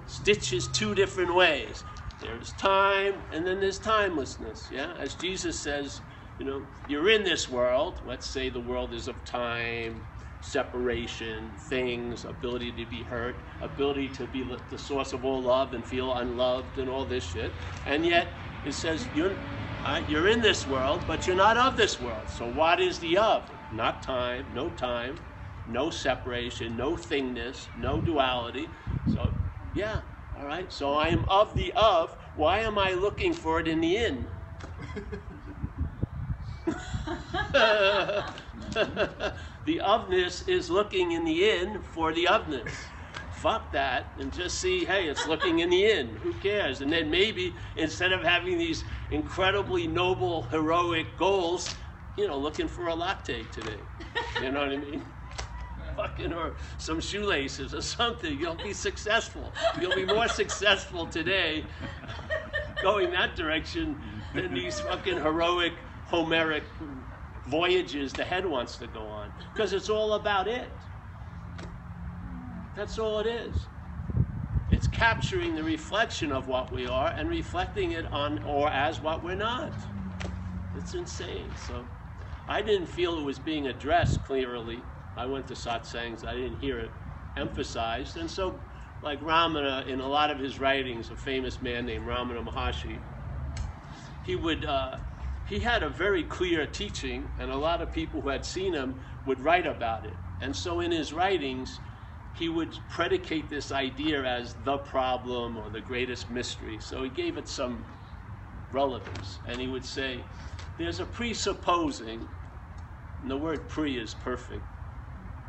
Stitches 0.08 0.68
two 0.68 0.96
different 0.96 1.36
ways. 1.36 1.84
There's 2.22 2.52
time 2.54 3.16
and 3.32 3.46
then 3.46 3.60
there's 3.60 3.80
timelessness. 3.80 4.70
Yeah? 4.72 4.94
As 5.00 5.14
Jesus 5.16 5.60
says, 5.60 6.02
you 6.40 6.46
know, 6.46 6.66
you're 6.88 7.10
in 7.10 7.24
this 7.24 7.50
world. 7.50 8.02
Let's 8.06 8.26
say 8.26 8.50
the 8.50 8.60
world 8.60 8.94
is 8.94 9.08
of 9.08 9.24
time, 9.26 10.04
separation, 10.42 11.52
things, 11.58 12.26
ability 12.26 12.72
to 12.72 12.86
be 12.86 13.04
hurt, 13.04 13.36
ability 13.62 14.10
to 14.10 14.28
be 14.28 14.44
the 14.70 14.78
source 14.78 15.14
of 15.14 15.24
all 15.26 15.42
love 15.42 15.74
and 15.74 15.84
feel 15.86 16.14
unloved 16.16 16.78
and 16.78 16.90
all 16.90 17.06
this 17.06 17.24
shit. 17.24 17.52
And 17.86 18.06
yet 18.06 18.28
it 18.66 18.74
says 18.74 19.08
you're 19.16 19.32
uh, 19.86 20.02
you're 20.08 20.30
in 20.30 20.42
this 20.42 20.66
world, 20.66 21.02
but 21.08 21.28
you're 21.28 21.36
not 21.36 21.58
of 21.58 21.76
this 21.76 22.00
world. 22.00 22.30
So 22.30 22.50
what 22.52 22.80
is 22.80 23.00
the 23.00 23.18
of? 23.18 23.44
Not 23.74 24.04
time, 24.04 24.54
no 24.54 24.70
time, 24.70 25.16
no 25.66 25.90
separation, 25.90 26.78
no 26.78 26.96
thingness, 26.96 27.70
no 27.76 28.02
duality. 28.02 28.70
So 29.04 29.34
yeah, 29.74 30.02
all 30.38 30.46
right. 30.46 30.72
So 30.72 30.94
I 30.94 31.08
am 31.08 31.26
of 31.28 31.56
the 31.56 31.74
of. 31.76 32.16
Why 32.36 32.60
am 32.60 32.78
I 32.78 32.94
looking 32.94 33.34
for 33.34 33.60
it 33.60 33.68
in 33.68 33.82
the 33.82 33.98
in? 33.98 34.28
the 39.66 39.82
ofness 39.84 40.48
is 40.48 40.70
looking 40.70 41.12
in 41.12 41.26
the 41.26 41.50
in 41.50 41.82
for 41.82 42.14
the 42.14 42.26
ofness. 42.30 42.70
Fuck 43.32 43.72
that 43.74 44.12
and 44.18 44.32
just 44.32 44.62
see, 44.62 44.86
hey, 44.86 45.08
it's 45.08 45.28
looking 45.28 45.60
in 45.60 45.70
the 45.72 45.84
in. 45.92 46.16
Who 46.22 46.34
cares? 46.40 46.82
And 46.82 46.94
then 46.94 47.10
maybe 47.10 47.56
instead 47.76 48.12
of 48.14 48.24
having 48.24 48.58
these 48.60 48.86
incredibly 49.10 49.88
noble, 49.88 50.44
heroic 50.44 51.18
goals, 51.18 51.76
you 52.18 52.28
know, 52.28 52.38
looking 52.38 52.68
for 52.68 52.88
a 52.88 52.96
latte 52.96 53.44
today. 53.46 53.80
You 54.42 54.52
know 54.52 54.62
what 54.62 54.70
I 54.70 54.78
mean? 54.78 55.04
Fucking 55.96 56.34
or 56.34 56.56
some 56.78 57.00
shoelaces 57.00 57.74
or 57.74 57.82
something. 57.82 58.38
You'll 58.40 58.56
be 58.56 58.74
successful. 58.74 59.54
You'll 59.80 59.96
be 59.96 60.06
more 60.06 60.28
successful 60.28 61.06
today 61.06 61.66
going 62.82 63.12
that 63.12 63.36
direction 63.36 64.02
than 64.34 64.54
these 64.54 64.80
fucking 64.80 65.18
heroic, 65.18 65.74
Homeric 66.06 66.64
voyages 67.48 68.14
the 68.14 68.24
head 68.24 68.46
wants 68.46 68.78
to 68.78 68.88
go 68.88 69.08
on 69.08 69.32
because 69.54 69.74
it's 69.74 69.90
all 69.90 70.14
about 70.14 70.48
it. 70.48 70.70
That's 72.76 72.98
all 72.98 73.20
it 73.20 73.28
is. 73.28 73.68
It's 74.70 74.88
capturing 74.88 75.56
the 75.56 75.64
reflection 75.64 76.32
of 76.32 76.48
what 76.48 76.72
we 76.72 76.88
are 76.88 77.10
and 77.10 77.30
reflecting 77.30 77.92
it 77.92 78.12
on 78.12 78.40
or 78.44 78.70
as 78.70 79.02
what 79.02 79.24
we're 79.24 79.36
not. 79.36 79.74
It's 80.76 80.94
insane. 80.94 81.50
So 81.68 81.86
I 82.48 82.62
didn't 82.62 82.88
feel 82.88 83.18
it 83.18 83.24
was 83.24 83.40
being 83.40 83.68
addressed 83.68 84.24
clearly. 84.24 84.86
I 85.16 85.26
went 85.26 85.48
to 85.48 85.54
satsangs, 85.54 86.26
I 86.26 86.36
didn't 86.36 86.60
hear 86.60 86.80
it 86.80 86.94
emphasized. 87.38 88.18
And 88.18 88.30
so, 88.30 88.62
like 89.02 89.22
Ramana, 89.22 89.88
in 89.88 90.00
a 90.00 90.08
lot 90.08 90.32
of 90.32 90.40
his 90.40 90.60
writings, 90.60 91.10
a 91.10 91.16
famous 91.16 91.62
man 91.62 91.86
named 91.86 92.06
Ramana 92.06 92.46
Maharshi, 92.46 93.02
he 94.22 94.36
would. 94.36 94.66
Uh, 94.66 94.98
he 95.46 95.60
had 95.60 95.84
a 95.84 95.90
very 95.90 96.24
clear 96.24 96.66
teaching, 96.66 97.28
and 97.38 97.52
a 97.52 97.58
lot 97.58 97.82
of 97.82 97.92
people 97.92 98.22
who 98.22 98.30
had 98.30 98.46
seen 98.46 98.74
him 98.74 99.02
would 99.26 99.42
write 99.42 99.68
about 99.68 100.06
it. 100.06 100.18
And 100.40 100.56
so 100.56 100.80
in 100.80 100.92
his 100.92 101.12
writings, 101.12 101.82
he 102.32 102.48
would 102.48 102.74
predicate 102.88 103.50
this 103.50 103.72
idea 103.72 104.24
as 104.24 104.56
the 104.64 104.78
problem 104.78 105.58
or 105.58 105.70
the 105.70 105.82
greatest 105.82 106.30
mystery. 106.30 106.80
So 106.80 107.04
he 107.04 107.10
gave 107.10 107.38
it 107.38 107.50
some 107.50 107.84
relevance. 108.74 109.40
And 109.48 109.60
he 109.60 109.68
would 109.68 109.86
say, 109.86 110.20
there's 110.78 111.00
a 111.00 111.06
presupposing, 111.06 112.28
and 113.22 113.32
the 113.32 113.38
word 113.38 113.68
pre 113.70 113.98
is 113.98 114.14
perfect. 114.14 114.64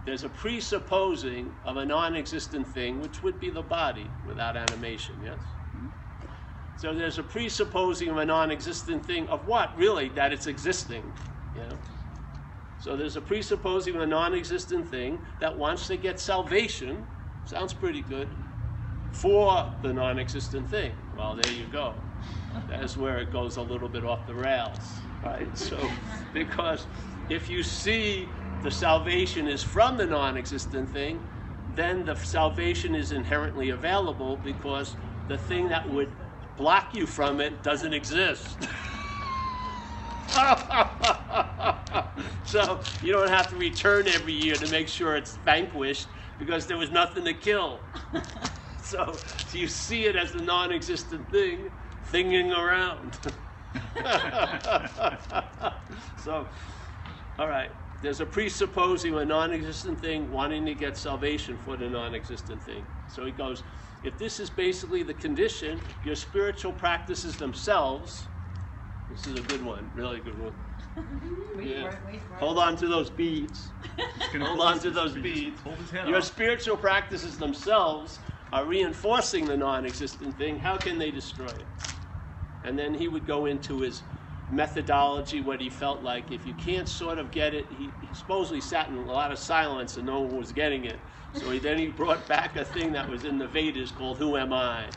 There's 0.05 0.25
a 0.25 0.29
presupposing 0.29 1.53
of 1.65 1.79
a 1.79 1.87
non 1.87 2.15
existent 2.15 2.67
thing, 2.69 3.01
which 3.01 3.23
would 3.23 3.41
be 3.41 3.51
the 3.51 3.63
body 3.63 4.07
without 4.27 4.57
animation, 4.57 5.15
yes? 5.25 5.39
Mm-hmm. 5.39 5.87
So 6.77 6.93
there's 6.93 7.19
a 7.19 7.23
presupposing 7.23 8.09
of 8.09 8.19
a 8.19 8.25
non-existent 8.25 9.07
thing 9.07 9.29
of 9.29 9.47
what 9.47 9.77
really 9.77 10.09
that 10.11 10.33
it's 10.33 10.47
existing. 10.47 11.03
You 11.55 11.63
know? 11.63 11.79
So 12.81 12.97
there's 12.97 13.17
a 13.17 13.21
presupposing 13.21 13.95
of 13.95 14.03
a 14.03 14.07
non-existent 14.07 14.89
thing 14.91 15.19
that 15.41 15.57
wants 15.57 15.87
to 15.87 15.97
get 15.97 16.21
salvation. 16.21 17.07
Sounds 17.47 17.73
pretty 17.73 18.03
good. 18.03 18.29
For 19.13 19.73
the 19.83 19.93
non-existent 19.93 20.69
thing. 20.69 20.93
Well, 21.17 21.39
there 21.41 21.53
you 21.53 21.67
go. 21.67 21.95
That's 22.69 22.97
where 22.97 23.19
it 23.19 23.33
goes 23.33 23.57
a 23.57 23.63
little 23.63 23.89
bit 23.89 24.05
off 24.05 24.27
the 24.27 24.35
rails, 24.35 25.01
right? 25.23 25.49
So 25.57 25.91
because 26.33 26.87
if 27.29 27.49
you 27.49 27.63
see 27.63 28.29
the 28.63 28.71
salvation 28.71 29.47
is 29.47 29.63
from 29.63 29.97
the 29.97 30.07
non-existent 30.07 30.91
thing, 30.91 31.21
then 31.75 32.05
the 32.05 32.15
salvation 32.15 32.95
is 32.95 33.13
inherently 33.13 33.71
available 33.71 34.37
because 34.37 34.97
the 35.29 35.39
thing 35.39 35.69
that 35.69 35.89
would 35.91 36.13
block 36.57 36.95
you 36.95 37.07
from 37.07 37.41
it 37.41 37.63
doesn't 37.63 37.93
exist. 37.93 38.59
so 42.45 42.81
you 43.03 43.13
don't 43.13 43.29
have 43.29 43.49
to 43.51 43.57
return 43.57 44.09
every 44.09 44.33
year 44.33 44.57
to 44.59 44.67
make 44.69 44.89
sure 44.89 45.17
it's 45.17 45.37
vanquished 45.37 46.09
because 46.39 46.67
there 46.67 46.77
was 46.77 46.91
nothing 46.91 47.25
to 47.25 47.35
kill. 47.35 47.81
so, 48.83 49.21
so 49.47 49.59
you 49.59 49.69
see 49.69 50.05
it 50.05 50.17
as 50.17 50.33
the 50.33 50.43
non 50.43 50.73
existent 50.73 51.31
thing 51.31 51.71
thinging 52.11 52.57
around. 52.57 53.19
so, 56.17 56.47
all 57.39 57.49
right, 57.49 57.71
there's 58.01 58.21
a 58.21 58.27
presupposing 58.27 59.15
a 59.17 59.25
non 59.25 59.53
existent 59.53 60.01
thing 60.01 60.31
wanting 60.31 60.67
to 60.67 60.75
get 60.75 60.97
salvation 60.97 61.57
for 61.57 61.77
the 61.77 61.89
non 61.89 62.15
existent 62.15 62.63
thing. 62.63 62.85
So 63.09 63.25
he 63.25 63.33
goes, 63.33 63.65
if 64.03 64.19
this 64.19 64.39
is 64.41 64.51
basically 64.51 65.03
the 65.03 65.15
condition, 65.15 65.81
your 66.03 66.15
spiritual 66.15 66.73
practices 66.73 67.37
themselves, 67.37 68.29
this 69.09 69.27
is 69.27 69.39
a 69.39 69.43
good 69.43 69.65
one, 69.65 69.91
really 69.95 70.21
good 70.21 70.39
one. 70.39 70.53
Wait 71.57 71.67
Yeah. 71.69 71.83
for 71.83 71.89
it, 71.91 71.99
wait 72.05 72.23
for 72.23 72.35
it. 72.35 72.41
Hold 72.41 72.59
on 72.59 72.77
to 72.77 72.89
those 72.89 73.11
beads. 73.11 73.73
Hold 74.37 74.61
on 74.61 74.81
to 74.81 74.91
those 74.91 75.15
beads. 75.15 75.63
Hold 75.63 75.77
his 75.79 75.91
head 75.91 76.09
Your 76.09 76.19
up. 76.19 76.25
spiritual 76.25 76.77
practices 76.77 77.39
themselves 77.39 78.19
are 78.53 78.65
reinforcing 78.65 79.47
the 79.47 79.57
non 79.57 79.87
existent 79.87 80.37
thing. 80.37 80.59
How 80.59 80.77
can 80.77 80.99
they 80.99 81.11
destroy 81.13 81.47
it? 81.47 81.94
And 82.65 82.79
then 82.79 82.95
he 82.95 83.09
would 83.09 83.27
go 83.27 83.47
into 83.47 83.81
his 83.81 84.05
methodology, 84.51 85.41
what 85.41 85.61
he 85.61 85.71
felt 85.71 86.03
like. 86.03 86.33
If 86.33 86.47
you 86.47 86.55
can't 86.55 86.89
sort 86.89 87.19
of 87.19 87.31
get 87.31 87.55
it, 87.55 87.71
he, 87.71 87.93
he 88.01 88.15
supposedly 88.15 88.61
sat 88.61 88.89
in 88.89 88.97
a 88.97 89.03
lot 89.03 89.33
of 89.33 89.39
silence 89.39 89.97
and 89.97 90.07
no 90.07 90.23
one 90.23 90.37
was 90.37 90.53
getting 90.53 90.85
it. 90.85 91.01
So 91.33 91.51
he, 91.51 91.59
then 91.59 91.79
he 91.79 91.89
brought 91.89 92.29
back 92.29 92.57
a 92.57 92.65
thing 92.65 92.93
that 92.93 93.09
was 93.09 93.25
in 93.25 93.39
the 93.39 93.47
Vedas 93.49 93.91
called 93.91 94.19
Who 94.19 94.37
Am 94.37 94.53
I? 94.53 94.89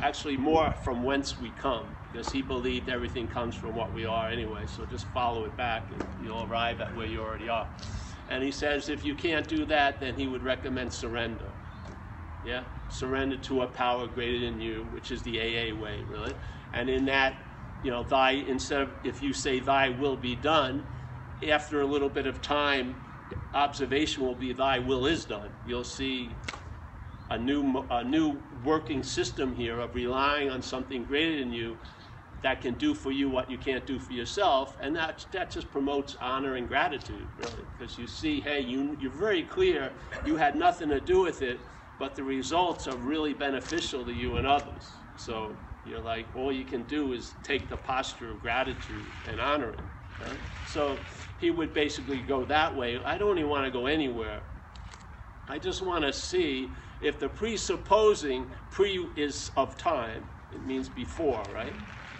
Actually, 0.00 0.36
more 0.36 0.72
from 0.84 1.02
whence 1.02 1.38
we 1.38 1.50
come, 1.50 1.96
because 2.04 2.30
he 2.30 2.40
believed 2.42 2.88
everything 2.88 3.26
comes 3.26 3.56
from 3.56 3.74
what 3.74 3.92
we 3.92 4.04
are 4.04 4.28
anyway. 4.28 4.66
So 4.66 4.86
just 4.86 5.08
follow 5.12 5.44
it 5.44 5.56
back 5.56 5.90
and 5.90 6.04
you'll 6.20 6.44
arrive 6.44 6.80
at 6.80 6.94
where 6.94 7.06
you 7.06 7.20
already 7.20 7.48
are. 7.48 7.68
And 8.28 8.44
he 8.44 8.52
says 8.52 8.88
if 8.88 9.04
you 9.04 9.14
can't 9.16 9.48
do 9.48 9.64
that, 9.66 10.00
then 10.00 10.14
he 10.14 10.26
would 10.26 10.42
recommend 10.42 10.92
surrender. 10.92 11.52
Yeah? 12.44 12.64
Surrender 12.88 13.36
to 13.38 13.62
a 13.62 13.66
power 13.66 14.06
greater 14.06 14.44
than 14.44 14.60
you, 14.60 14.86
which 14.90 15.10
is 15.10 15.22
the 15.22 15.40
AA 15.40 15.74
way, 15.74 16.04
really. 16.08 16.34
And 16.72 16.88
in 16.90 17.06
that, 17.06 17.36
you 17.82 17.90
know, 17.90 18.02
thy, 18.02 18.32
instead 18.32 18.82
of, 18.82 18.90
if 19.04 19.22
you 19.22 19.32
say 19.32 19.60
thy 19.60 19.88
will 19.88 20.16
be 20.16 20.34
done, 20.34 20.84
after 21.48 21.80
a 21.80 21.86
little 21.86 22.08
bit 22.08 22.26
of 22.26 22.42
time, 22.42 22.96
observation 23.54 24.22
will 24.22 24.34
be 24.34 24.52
thy 24.52 24.78
will 24.78 25.06
is 25.06 25.24
done. 25.24 25.50
You'll 25.64 25.84
see 25.84 26.36
a 27.30 27.38
new, 27.38 27.86
a 27.90 28.02
new 28.02 28.40
working 28.62 29.02
system 29.02 29.54
here 29.54 29.78
of 29.80 29.94
relying 29.94 30.50
on 30.50 30.62
something 30.62 31.04
greater 31.04 31.38
than 31.38 31.52
you 31.52 31.78
that 32.40 32.60
can 32.60 32.74
do 32.74 32.94
for 32.94 33.10
you 33.10 33.28
what 33.28 33.50
you 33.50 33.58
can't 33.58 33.84
do 33.86 33.98
for 33.98 34.12
yourself, 34.12 34.76
and 34.80 34.94
that 34.94 35.26
that 35.32 35.50
just 35.50 35.72
promotes 35.72 36.16
honor 36.20 36.54
and 36.54 36.68
gratitude, 36.68 37.28
really, 37.36 37.64
because 37.76 37.98
you 37.98 38.06
see, 38.06 38.40
hey, 38.40 38.60
you 38.60 38.96
you're 38.98 39.10
very 39.10 39.42
clear 39.42 39.92
you 40.24 40.36
had 40.36 40.54
nothing 40.54 40.88
to 40.88 41.00
do 41.00 41.20
with 41.20 41.42
it, 41.42 41.68
but 41.98 42.14
the 42.14 42.22
results 42.22 42.86
are 42.86 42.94
really 42.96 43.34
beneficial 43.34 44.04
to 44.04 44.12
you 44.12 44.36
and 44.36 44.46
others. 44.46 45.00
So 45.16 45.56
you're 45.88 46.00
like, 46.00 46.26
all 46.34 46.52
you 46.52 46.64
can 46.64 46.82
do 46.82 47.12
is 47.12 47.34
take 47.42 47.68
the 47.68 47.76
posture 47.76 48.30
of 48.30 48.42
gratitude 48.42 49.06
and 49.26 49.40
honor 49.40 49.70
it. 49.70 49.80
Right? 50.20 50.38
So 50.66 50.98
he 51.38 51.50
would 51.50 51.72
basically 51.72 52.20
go 52.20 52.44
that 52.44 52.76
way. 52.76 53.00
I 53.04 53.18
don't 53.18 53.38
even 53.38 53.50
want 53.50 53.64
to 53.64 53.70
go 53.70 53.86
anywhere. 53.86 54.40
I 55.48 55.58
just 55.58 55.82
want 55.82 56.04
to 56.04 56.12
see 56.12 56.72
if 57.00 57.18
the 57.18 57.28
presupposing 57.28 58.46
pre 58.70 59.08
is 59.16 59.50
of 59.56 59.78
time. 59.78 60.24
It 60.52 60.66
means 60.66 60.88
before, 60.88 61.42
right? 61.54 61.74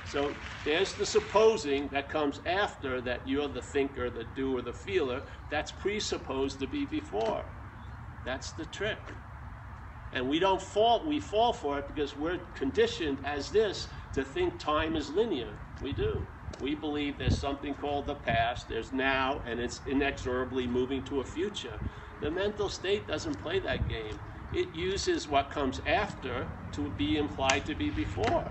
So 0.05 0.35
there's 0.65 0.95
the 0.95 1.05
supposing 1.05 1.89
that 1.89 2.09
comes 2.09 2.41
after 2.47 3.01
that 3.03 3.29
you're 3.29 3.49
the 3.49 3.61
thinker, 3.61 4.09
the 4.09 4.25
doer, 4.25 4.63
the 4.63 4.73
feeler. 4.73 5.23
That's 5.51 5.73
presupposed 5.73 6.61
to 6.61 6.67
be 6.67 6.87
before. 6.87 7.45
That's 8.25 8.53
the 8.53 8.65
trick. 8.65 8.99
And 10.13 10.29
we 10.29 10.39
don't 10.39 10.63
fall, 10.63 11.07
we 11.07 11.21
fall 11.21 11.53
for 11.53 11.79
it 11.79 11.87
because 11.87 12.17
we're 12.17 12.39
conditioned 12.55 13.21
as 13.25 13.51
this 13.51 13.89
to 14.13 14.25
think 14.25 14.59
time 14.59 14.97
is 14.97 15.11
linear. 15.11 15.55
We 15.79 15.93
do. 15.93 16.23
We 16.59 16.75
believe 16.75 17.19
there's 17.19 17.39
something 17.39 17.75
called 17.75 18.07
the 18.07 18.15
past, 18.17 18.69
there's 18.69 18.93
now, 18.93 19.43
and 19.47 19.61
it's 19.61 19.81
inexorably 19.87 20.67
moving 20.67 21.05
to 21.05 21.21
a 21.21 21.25
future. 21.25 21.79
The 22.21 22.31
mental 22.31 22.69
state 22.69 23.07
doesn't 23.07 23.37
play 23.37 23.61
that 23.61 23.89
game. 23.89 24.19
It 24.51 24.71
uses 24.71 25.29
what 25.29 25.51
comes 25.51 25.81
after 25.87 26.49
to 26.73 26.91
be 26.91 27.17
implied 27.17 27.67
to 27.67 27.75
be 27.75 27.91
before. 27.91 28.51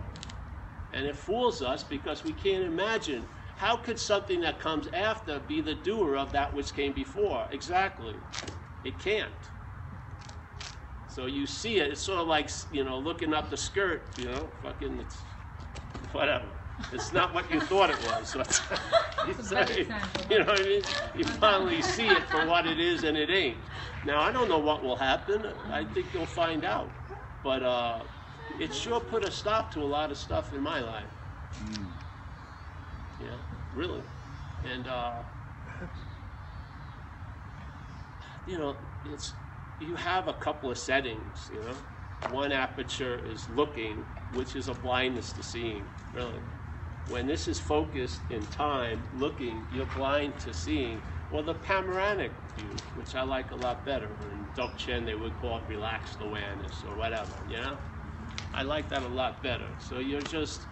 And 0.92 1.06
it 1.06 1.18
fools 1.18 1.62
us 1.62 1.84
because 1.84 2.24
we 2.24 2.34
can't 2.34 2.64
imagine 2.64 3.28
how 3.58 3.76
could 3.78 4.00
something 4.00 4.42
that 4.42 4.60
comes 4.60 4.88
after 4.94 5.40
be 5.40 5.60
the 5.60 5.76
doer 5.76 6.16
of 6.16 6.32
that 6.32 6.54
which 6.54 6.74
came 6.74 6.94
before? 6.94 7.48
Exactly. 7.52 8.22
It 8.84 9.00
can't. 9.00 9.52
So 11.18 11.26
you 11.26 11.48
see 11.48 11.80
it, 11.80 11.94
it's 11.94 12.04
sort 12.04 12.20
of 12.20 12.28
like, 12.28 12.48
you 12.70 12.84
know, 12.84 13.00
looking 13.00 13.34
up 13.34 13.50
the 13.50 13.58
skirt, 13.58 14.14
you 14.20 14.26
know, 14.26 14.50
fucking, 14.62 15.00
it's 15.00 15.24
whatever. 16.12 16.46
It's 16.94 17.12
not 17.12 17.34
what 17.34 17.52
you 17.52 17.60
thought 17.60 17.90
it 17.90 17.98
was. 18.04 18.36
You, 19.26 19.34
It's 19.34 19.52
a 19.52 19.56
better 19.56 19.74
say, 19.74 19.88
you 20.30 20.40
know 20.40 20.46
what 20.46 20.62
I 20.62 20.64
mean? 20.64 20.82
You 21.16 21.26
finally 21.26 21.82
see 21.82 22.08
it 22.08 22.30
for 22.30 22.46
what 22.46 22.68
it 22.68 22.80
is 22.80 23.04
and 23.04 23.18
it 23.18 23.32
ain't. 23.32 23.58
Now, 24.06 24.22
I 24.22 24.32
don't 24.32 24.48
know 24.48 24.60
what 24.60 24.84
will 24.84 24.96
happen. 24.96 25.44
I 25.72 25.84
think 25.86 26.14
you'll 26.14 26.28
find 26.28 26.64
out. 26.64 26.92
But 27.44 27.64
uh, 27.64 28.04
it 28.60 28.76
sure 28.76 29.00
put 29.00 29.28
a 29.28 29.32
stop 29.32 29.72
to 29.74 29.82
a 29.82 29.90
lot 29.98 30.12
of 30.12 30.18
stuff 30.20 30.54
in 30.54 30.62
my 30.62 30.82
life. 30.82 31.10
Yeah, 33.20 33.38
really. 33.74 34.04
And, 34.64 34.88
uh, 34.88 35.24
you 38.46 38.60
know, 38.60 38.78
it's 39.04 39.34
you 39.80 39.96
have 39.96 40.28
a 40.28 40.34
couple 40.34 40.72
of 40.72 40.78
settings, 40.78 41.50
you 41.54 41.62
know. 41.62 41.76
One 42.32 42.52
aperture 42.52 43.20
is 43.26 43.48
looking, 43.50 44.04
which 44.34 44.56
is 44.56 44.68
a 44.68 44.74
blindness 44.74 45.32
to 45.34 45.44
seeing, 45.44 45.84
really. 46.14 46.40
When 47.10 47.28
this 47.28 47.48
is 47.48 47.60
focused 47.60 48.20
in 48.30 48.46
time, 48.48 49.02
looking, 49.14 49.66
you're 49.72 49.86
blind 49.86 50.38
to 50.40 50.54
seeing. 50.54 51.02
Or 51.32 51.44
the 51.44 51.54
panoramic 51.54 52.32
view, 52.56 52.76
which 52.96 53.16
I 53.16 53.22
like 53.22 53.52
a 53.52 53.56
lot 53.56 53.86
better. 53.86 54.08
In 54.32 54.46
Dzogchen, 54.56 55.06
they 55.06 55.16
would 55.16 55.38
call 55.40 55.58
it 55.58 55.64
relaxed 55.68 56.18
awareness 56.22 56.84
or 56.84 56.96
whatever, 56.96 57.34
you 57.48 57.58
know? 57.58 57.78
I 58.54 58.64
like 58.64 58.90
that 58.90 59.04
a 59.04 59.08
lot 59.08 59.44
better. 59.44 59.68
So 59.78 60.00
you're 60.00 60.22
just, 60.22 60.68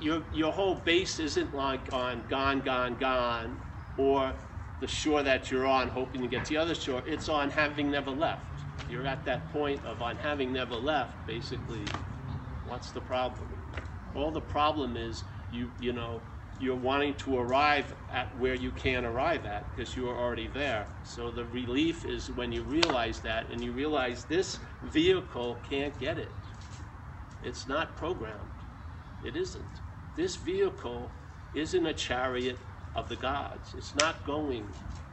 your, 0.00 0.22
your 0.32 0.52
whole 0.52 0.76
base 0.76 1.18
isn't 1.18 1.54
like 1.54 1.92
on 1.92 2.24
gone, 2.28 2.60
gone, 2.60 2.96
gone, 2.96 3.56
or 3.96 4.32
the 4.82 4.88
shore 4.88 5.22
that 5.22 5.48
you're 5.48 5.64
on 5.64 5.88
hoping 5.88 6.20
to 6.20 6.26
get 6.26 6.44
to 6.44 6.54
the 6.54 6.56
other 6.56 6.74
shore. 6.74 7.04
It's 7.06 7.28
on 7.28 7.50
having 7.50 7.88
never 7.88 8.10
left. 8.10 8.42
you're 8.90 9.06
at 9.06 9.24
that 9.24 9.50
point 9.52 9.80
of 9.86 10.02
on 10.02 10.16
having 10.16 10.52
never 10.52 10.74
left, 10.74 11.24
basically, 11.24 11.84
what's 12.66 12.90
the 12.90 13.00
problem? 13.00 13.48
All 14.16 14.32
the 14.32 14.40
problem 14.40 14.96
is 14.96 15.22
you 15.52 15.70
you 15.80 15.92
know 15.92 16.20
you're 16.60 16.74
wanting 16.74 17.14
to 17.14 17.38
arrive 17.38 17.94
at 18.12 18.26
where 18.38 18.54
you 18.54 18.72
can't 18.72 19.06
arrive 19.06 19.46
at 19.46 19.64
because 19.70 19.96
you 19.96 20.08
are 20.08 20.16
already 20.16 20.48
there. 20.48 20.86
So 21.04 21.30
the 21.30 21.44
relief 21.46 22.04
is 22.04 22.30
when 22.32 22.50
you 22.50 22.62
realize 22.62 23.20
that 23.20 23.48
and 23.50 23.62
you 23.62 23.70
realize 23.70 24.24
this 24.24 24.58
vehicle 24.82 25.58
can't 25.68 25.96
get 26.00 26.18
it. 26.18 26.28
It's 27.44 27.68
not 27.68 27.96
programmed. 27.96 28.58
It 29.24 29.36
isn't. 29.36 29.80
This 30.16 30.34
vehicle 30.36 31.10
isn't 31.54 31.86
a 31.86 31.94
chariot 31.94 32.58
of 32.94 33.08
the 33.08 33.16
gods. 33.16 33.74
It's 33.76 33.94
not 33.94 34.24
going 34.24 34.66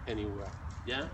anywhere. 0.08 0.52
Yeah? 0.86 1.08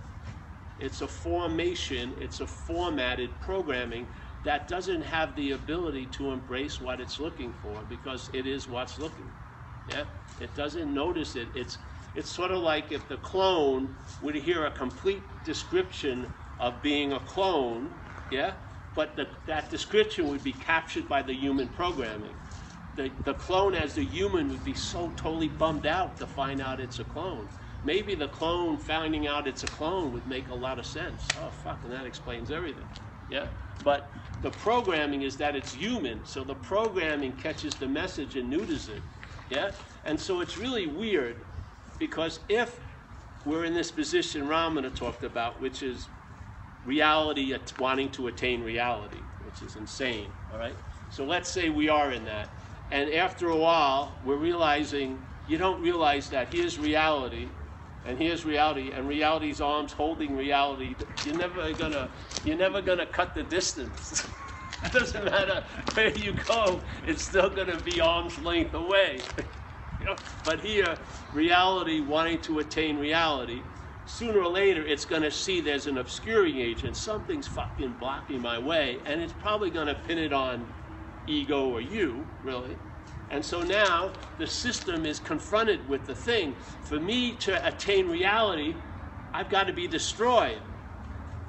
It's 0.79 1.01
a 1.01 1.07
formation, 1.07 2.13
it's 2.19 2.41
a 2.41 2.47
formatted 2.47 3.29
programming 3.39 4.07
that 4.43 4.67
doesn't 4.67 5.01
have 5.01 5.35
the 5.35 5.51
ability 5.51 6.05
to 6.07 6.31
embrace 6.31 6.79
what 6.79 6.99
it's 6.99 7.19
looking 7.19 7.53
for 7.53 7.83
because 7.89 8.29
it 8.33 8.45
is 8.45 8.67
what's 8.67 8.99
looking. 8.99 9.31
Yeah? 9.87 10.03
It 10.39 10.53
doesn't 10.55 10.93
notice 10.93 11.35
it. 11.35 11.49
It's 11.55 11.77
it's 12.15 12.29
sort 12.31 12.51
of 12.51 12.59
like 12.59 12.91
if 12.91 13.07
the 13.09 13.17
clone 13.17 13.93
would 14.21 14.35
hear 14.35 14.65
a 14.65 14.71
complete 14.71 15.21
description 15.43 16.31
of 16.59 16.81
being 16.81 17.11
a 17.11 17.19
clone, 17.19 17.89
yeah? 18.31 18.53
But 18.95 19.17
the, 19.17 19.27
that 19.47 19.69
description 19.69 20.29
would 20.29 20.41
be 20.41 20.53
captured 20.53 21.09
by 21.09 21.21
the 21.21 21.33
human 21.33 21.67
programming. 21.67 22.33
The, 22.95 23.11
the 23.25 23.33
clone 23.33 23.75
as 23.75 23.93
the 23.93 24.05
human 24.05 24.49
would 24.49 24.63
be 24.63 24.73
so 24.73 25.11
totally 25.17 25.49
bummed 25.49 25.85
out 25.85 26.17
to 26.17 26.27
find 26.27 26.61
out 26.61 26.79
it's 26.79 26.99
a 26.99 27.03
clone. 27.03 27.47
Maybe 27.83 28.15
the 28.15 28.29
clone 28.29 28.77
finding 28.77 29.27
out 29.27 29.47
it's 29.47 29.63
a 29.63 29.67
clone 29.67 30.13
would 30.13 30.27
make 30.27 30.47
a 30.49 30.55
lot 30.55 30.79
of 30.79 30.85
sense. 30.85 31.27
Oh, 31.41 31.49
fuck, 31.63 31.77
and 31.83 31.91
that 31.91 32.05
explains 32.05 32.51
everything. 32.51 32.87
Yeah? 33.29 33.47
But 33.83 34.09
the 34.41 34.49
programming 34.51 35.23
is 35.23 35.37
that 35.37 35.55
it's 35.55 35.73
human, 35.73 36.25
so 36.25 36.43
the 36.43 36.55
programming 36.55 37.33
catches 37.33 37.75
the 37.75 37.87
message 37.87 38.37
and 38.37 38.49
neuters 38.49 38.89
it. 38.89 39.01
Yeah? 39.49 39.71
And 40.05 40.19
so 40.19 40.41
it's 40.41 40.57
really 40.57 40.87
weird 40.87 41.35
because 41.99 42.39
if 42.49 42.79
we're 43.45 43.65
in 43.65 43.73
this 43.73 43.91
position 43.91 44.47
Ramana 44.47 44.93
talked 44.95 45.23
about, 45.23 45.59
which 45.61 45.83
is 45.83 46.07
reality 46.85 47.53
at 47.53 47.77
wanting 47.79 48.09
to 48.11 48.27
attain 48.27 48.63
reality, 48.63 49.19
which 49.45 49.61
is 49.61 49.75
insane, 49.75 50.27
all 50.51 50.59
right? 50.59 50.75
So 51.11 51.25
let's 51.25 51.49
say 51.49 51.69
we 51.69 51.89
are 51.89 52.11
in 52.11 52.25
that. 52.25 52.49
And 52.91 53.11
after 53.11 53.49
a 53.49 53.57
while, 53.57 54.19
we're 54.23 54.37
realizing 54.37 55.19
you 55.45 55.57
don't 55.57 55.81
realize 55.81 56.29
that 56.29 56.49
here's 56.49 56.79
reality, 56.79 57.49
and 58.03 58.17
here's 58.17 58.45
reality, 58.45 58.91
and 58.91 59.07
reality's 59.07 59.61
arms 59.61 59.91
holding 59.93 60.35
reality. 60.35 60.95
You're 61.23 61.35
never 61.35 61.73
gonna, 61.73 62.11
you're 62.43 62.57
never 62.57 62.81
gonna 62.81 63.05
cut 63.05 63.33
the 63.35 63.43
distance. 63.43 64.25
it 64.83 64.91
doesn't 64.93 65.25
matter 65.25 65.63
where 65.93 66.15
you 66.15 66.33
go; 66.33 66.83
it's 67.03 67.23
still 67.23 67.49
gonna 67.49 67.79
be 67.79 67.99
arm's 67.99 68.37
length 68.37 68.73
away. 68.73 69.25
But 70.43 70.59
here, 70.59 70.99
reality 71.31 72.01
wanting 72.01 72.41
to 72.41 72.59
attain 72.59 72.97
reality, 72.97 73.63
sooner 74.05 74.39
or 74.41 74.49
later 74.49 74.85
it's 74.85 75.05
going 75.05 75.23
to 75.23 75.31
see 75.31 75.61
there's 75.61 75.87
an 75.87 75.97
obscuring 75.97 76.59
agent, 76.59 76.97
something's 76.97 77.47
fucking 77.47 77.93
blocking 77.93 78.41
my 78.41 78.59
way, 78.59 79.01
and 79.05 79.21
it's 79.21 79.33
probably 79.33 79.71
going 79.71 79.87
to 79.87 79.95
pin 79.95 80.19
it 80.19 80.33
on 80.33 80.67
ego 81.27 81.69
or 81.69 81.81
you, 81.81 82.25
really. 82.43 82.77
And 83.29 83.43
so 83.43 83.63
now 83.63 84.11
the 84.37 84.47
system 84.47 85.05
is 85.05 85.19
confronted 85.19 85.87
with 85.89 86.05
the 86.05 86.15
thing. 86.15 86.55
For 86.81 86.99
me 86.99 87.35
to 87.37 87.67
attain 87.67 88.07
reality, 88.07 88.75
I've 89.33 89.49
got 89.49 89.67
to 89.67 89.73
be 89.73 89.87
destroyed. 89.87 90.61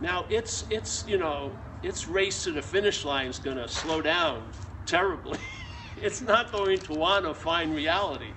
Now 0.01 0.25
it's 0.29 0.65
it's 0.71 1.07
you 1.07 1.19
know 1.19 1.53
its 1.83 2.09
race 2.09 2.45
to 2.45 2.53
the 2.53 2.62
finish 2.62 3.05
line 3.05 3.29
is 3.29 3.39
going 3.39 3.57
to 3.57 3.69
slow 3.69 4.03
down 4.03 4.43
terribly. 4.87 5.39
it's 5.97 6.21
not 6.21 6.53
going 6.53 6.79
to 6.81 6.95
want 6.95 7.25
to 7.25 7.35
find 7.35 7.75
reality 7.75 8.33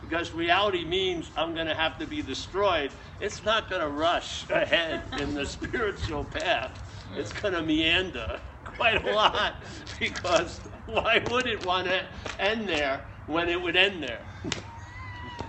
because 0.00 0.34
reality 0.34 0.84
means 0.84 1.30
I'm 1.36 1.54
going 1.54 1.66
to 1.66 1.74
have 1.74 1.98
to 1.98 2.06
be 2.06 2.22
destroyed. 2.22 2.90
It's 3.20 3.44
not 3.44 3.70
going 3.70 3.82
to 3.82 3.88
rush 3.88 4.48
ahead 4.50 5.02
in 5.20 5.34
the 5.34 5.46
spiritual 5.58 6.24
path. 6.24 6.82
It's 7.16 7.32
going 7.32 7.54
to 7.54 7.62
meander 7.62 8.40
quite 8.76 9.06
a 9.06 9.12
lot 9.12 9.54
because 9.98 10.60
why 10.86 11.22
would 11.30 11.46
it 11.46 11.64
want 11.66 11.86
to 11.86 12.04
end 12.38 12.68
there 12.68 13.02
when 13.26 13.48
it 13.48 13.60
would 13.60 13.76
end 13.76 14.02
there? 14.02 14.20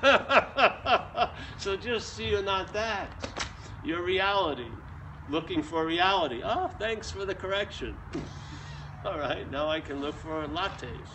so 1.57 1.77
just 1.77 2.15
see 2.15 2.29
you're 2.29 2.43
not 2.43 2.73
that. 2.73 3.09
Your 3.83 4.03
reality. 4.03 4.71
Looking 5.29 5.63
for 5.63 5.85
reality. 5.85 6.41
Oh, 6.43 6.67
thanks 6.67 7.09
for 7.09 7.25
the 7.25 7.35
correction. 7.35 7.97
All 9.05 9.17
right, 9.17 9.49
now 9.49 9.69
I 9.69 9.79
can 9.79 9.99
look 10.01 10.15
for 10.15 10.47
lattes 10.47 11.09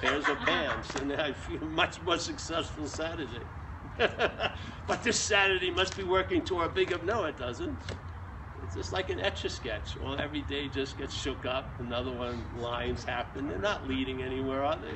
pairs 0.00 0.28
of 0.28 0.38
pants, 0.38 0.94
and 0.96 1.12
I 1.12 1.32
feel 1.32 1.64
much 1.64 2.00
more 2.02 2.18
successful 2.18 2.86
Saturday. 2.86 3.46
but 3.96 5.02
this 5.02 5.18
Saturday 5.18 5.70
must 5.70 5.96
be 5.96 6.02
working 6.02 6.44
toward 6.44 6.74
big 6.74 6.88
bigger. 6.88 7.04
No, 7.04 7.24
it 7.24 7.36
doesn't. 7.36 7.78
It's 8.62 8.74
just 8.74 8.92
like 8.92 9.10
an 9.10 9.20
etch 9.20 9.44
a 9.44 9.50
sketch. 9.50 9.96
Well, 10.00 10.18
every 10.20 10.42
day 10.42 10.68
just 10.68 10.98
gets 10.98 11.14
shook 11.14 11.46
up. 11.46 11.78
Another 11.78 12.10
one 12.12 12.44
lines 12.56 13.04
happen. 13.04 13.48
They're 13.48 13.58
not 13.58 13.86
leading 13.86 14.22
anywhere, 14.22 14.62
are 14.64 14.76
they? 14.76 14.94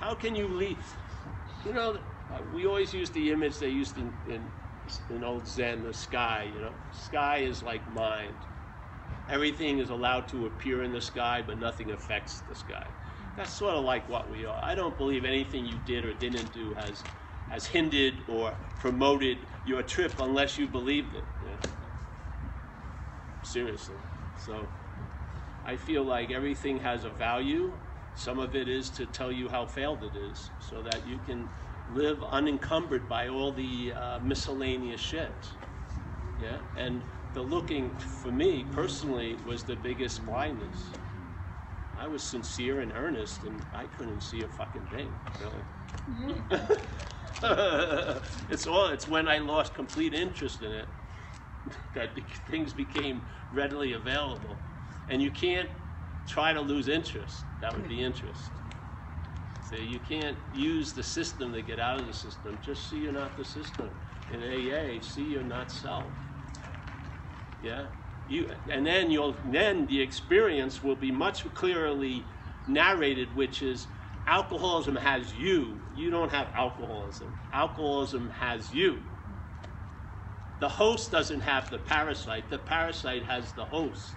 How 0.00 0.14
can 0.14 0.34
you 0.34 0.48
lead? 0.48 0.78
You 1.64 1.72
know, 1.72 1.98
uh, 2.32 2.38
we 2.52 2.66
always 2.66 2.92
use 2.92 3.10
the 3.10 3.30
image 3.30 3.58
they 3.58 3.68
used 3.68 3.96
in, 3.98 4.12
in 4.28 4.42
in 5.10 5.24
old 5.24 5.46
Zen, 5.48 5.82
the 5.82 5.92
sky. 5.92 6.48
You 6.54 6.60
know, 6.60 6.72
sky 6.92 7.38
is 7.38 7.62
like 7.62 7.90
mind. 7.92 8.34
Everything 9.28 9.78
is 9.78 9.90
allowed 9.90 10.28
to 10.28 10.46
appear 10.46 10.82
in 10.82 10.92
the 10.92 11.00
sky, 11.00 11.42
but 11.44 11.58
nothing 11.58 11.90
affects 11.90 12.40
the 12.48 12.54
sky. 12.54 12.86
That's 13.36 13.52
sort 13.52 13.74
of 13.74 13.84
like 13.84 14.08
what 14.08 14.30
we 14.30 14.44
are. 14.46 14.58
I 14.62 14.74
don't 14.74 14.96
believe 14.96 15.24
anything 15.24 15.66
you 15.66 15.78
did 15.84 16.04
or 16.04 16.14
didn't 16.14 16.52
do 16.52 16.74
has 16.74 17.02
has 17.48 17.66
hindered 17.66 18.14
or 18.28 18.54
promoted 18.78 19.38
your 19.64 19.82
trip 19.82 20.14
unless 20.18 20.58
you 20.58 20.66
believed 20.66 21.14
it. 21.14 21.24
Seriously. 23.46 23.94
So 24.44 24.66
I 25.64 25.76
feel 25.76 26.02
like 26.02 26.32
everything 26.32 26.78
has 26.80 27.04
a 27.04 27.10
value. 27.10 27.72
Some 28.16 28.38
of 28.38 28.56
it 28.56 28.68
is 28.68 28.90
to 28.90 29.06
tell 29.06 29.30
you 29.30 29.48
how 29.48 29.66
failed 29.66 30.02
it 30.02 30.16
is 30.16 30.50
so 30.58 30.82
that 30.82 31.06
you 31.06 31.18
can 31.26 31.48
live 31.94 32.22
unencumbered 32.24 33.08
by 33.08 33.28
all 33.28 33.52
the 33.52 33.92
uh, 33.92 34.18
miscellaneous 34.20 35.00
shit. 35.00 35.48
Yeah? 36.42 36.56
And 36.76 37.02
the 37.34 37.42
looking, 37.42 37.90
for 37.98 38.32
me 38.32 38.64
personally, 38.72 39.36
was 39.46 39.62
the 39.62 39.76
biggest 39.76 40.26
blindness. 40.26 40.90
I 41.98 42.08
was 42.08 42.22
sincere 42.22 42.80
and 42.80 42.92
earnest, 42.92 43.44
and 43.44 43.64
I 43.74 43.84
couldn't 43.84 44.22
see 44.22 44.42
a 44.42 44.48
fucking 44.48 44.86
thing, 44.86 45.08
really. 45.40 45.62
it's 48.50 48.66
all. 48.66 48.88
It's 48.88 49.08
when 49.08 49.28
I 49.28 49.38
lost 49.38 49.74
complete 49.74 50.14
interest 50.14 50.62
in 50.62 50.72
it 50.72 50.88
that 51.94 52.16
things 52.46 52.72
became 52.72 53.22
readily 53.50 53.92
available, 53.92 54.62
and 55.08 55.22
you 55.22 55.30
can't 55.30 55.68
try 56.26 56.52
to 56.52 56.60
lose 56.60 56.88
interest. 56.88 57.46
That 57.60 57.74
would 57.74 57.88
be 57.88 58.02
interest. 58.02 58.52
So 59.60 59.76
you 59.76 59.98
can't 59.98 60.38
use 60.52 60.92
the 60.92 61.02
system 61.02 61.52
to 61.52 61.62
get 61.62 61.80
out 61.80 61.98
of 61.98 62.06
the 62.06 62.12
system. 62.12 62.58
Just 62.60 62.88
see 62.88 62.98
you're 62.98 63.12
not 63.12 63.36
the 63.36 63.44
system. 63.44 63.90
In 64.28 64.40
AA, 64.40 65.02
see 65.02 65.24
you're 65.24 65.42
not 65.42 65.72
self. 65.72 66.14
Yeah 67.60 67.86
you 68.26 68.50
and 68.70 68.84
then 68.84 69.10
you'll 69.10 69.38
then 69.44 69.86
the 69.86 70.00
experience 70.00 70.82
will 70.82 70.96
be 70.96 71.10
much 71.10 71.52
clearly 71.54 72.28
narrated 72.66 73.34
which 73.34 73.62
is 73.62 73.88
alcoholism 74.26 74.96
has 74.96 75.32
you 75.32 75.80
you 75.92 76.10
don't 76.10 76.32
have 76.32 76.48
alcoholism 76.54 77.36
alcoholism 77.52 78.28
has 78.30 78.72
you 78.72 79.00
the 80.58 80.68
host 80.68 81.10
doesn't 81.10 81.40
have 81.40 81.70
the 81.70 81.78
parasite. 81.78 82.48
The 82.48 82.58
parasite 82.58 83.24
has 83.24 83.52
the 83.52 83.64
host. 83.64 84.16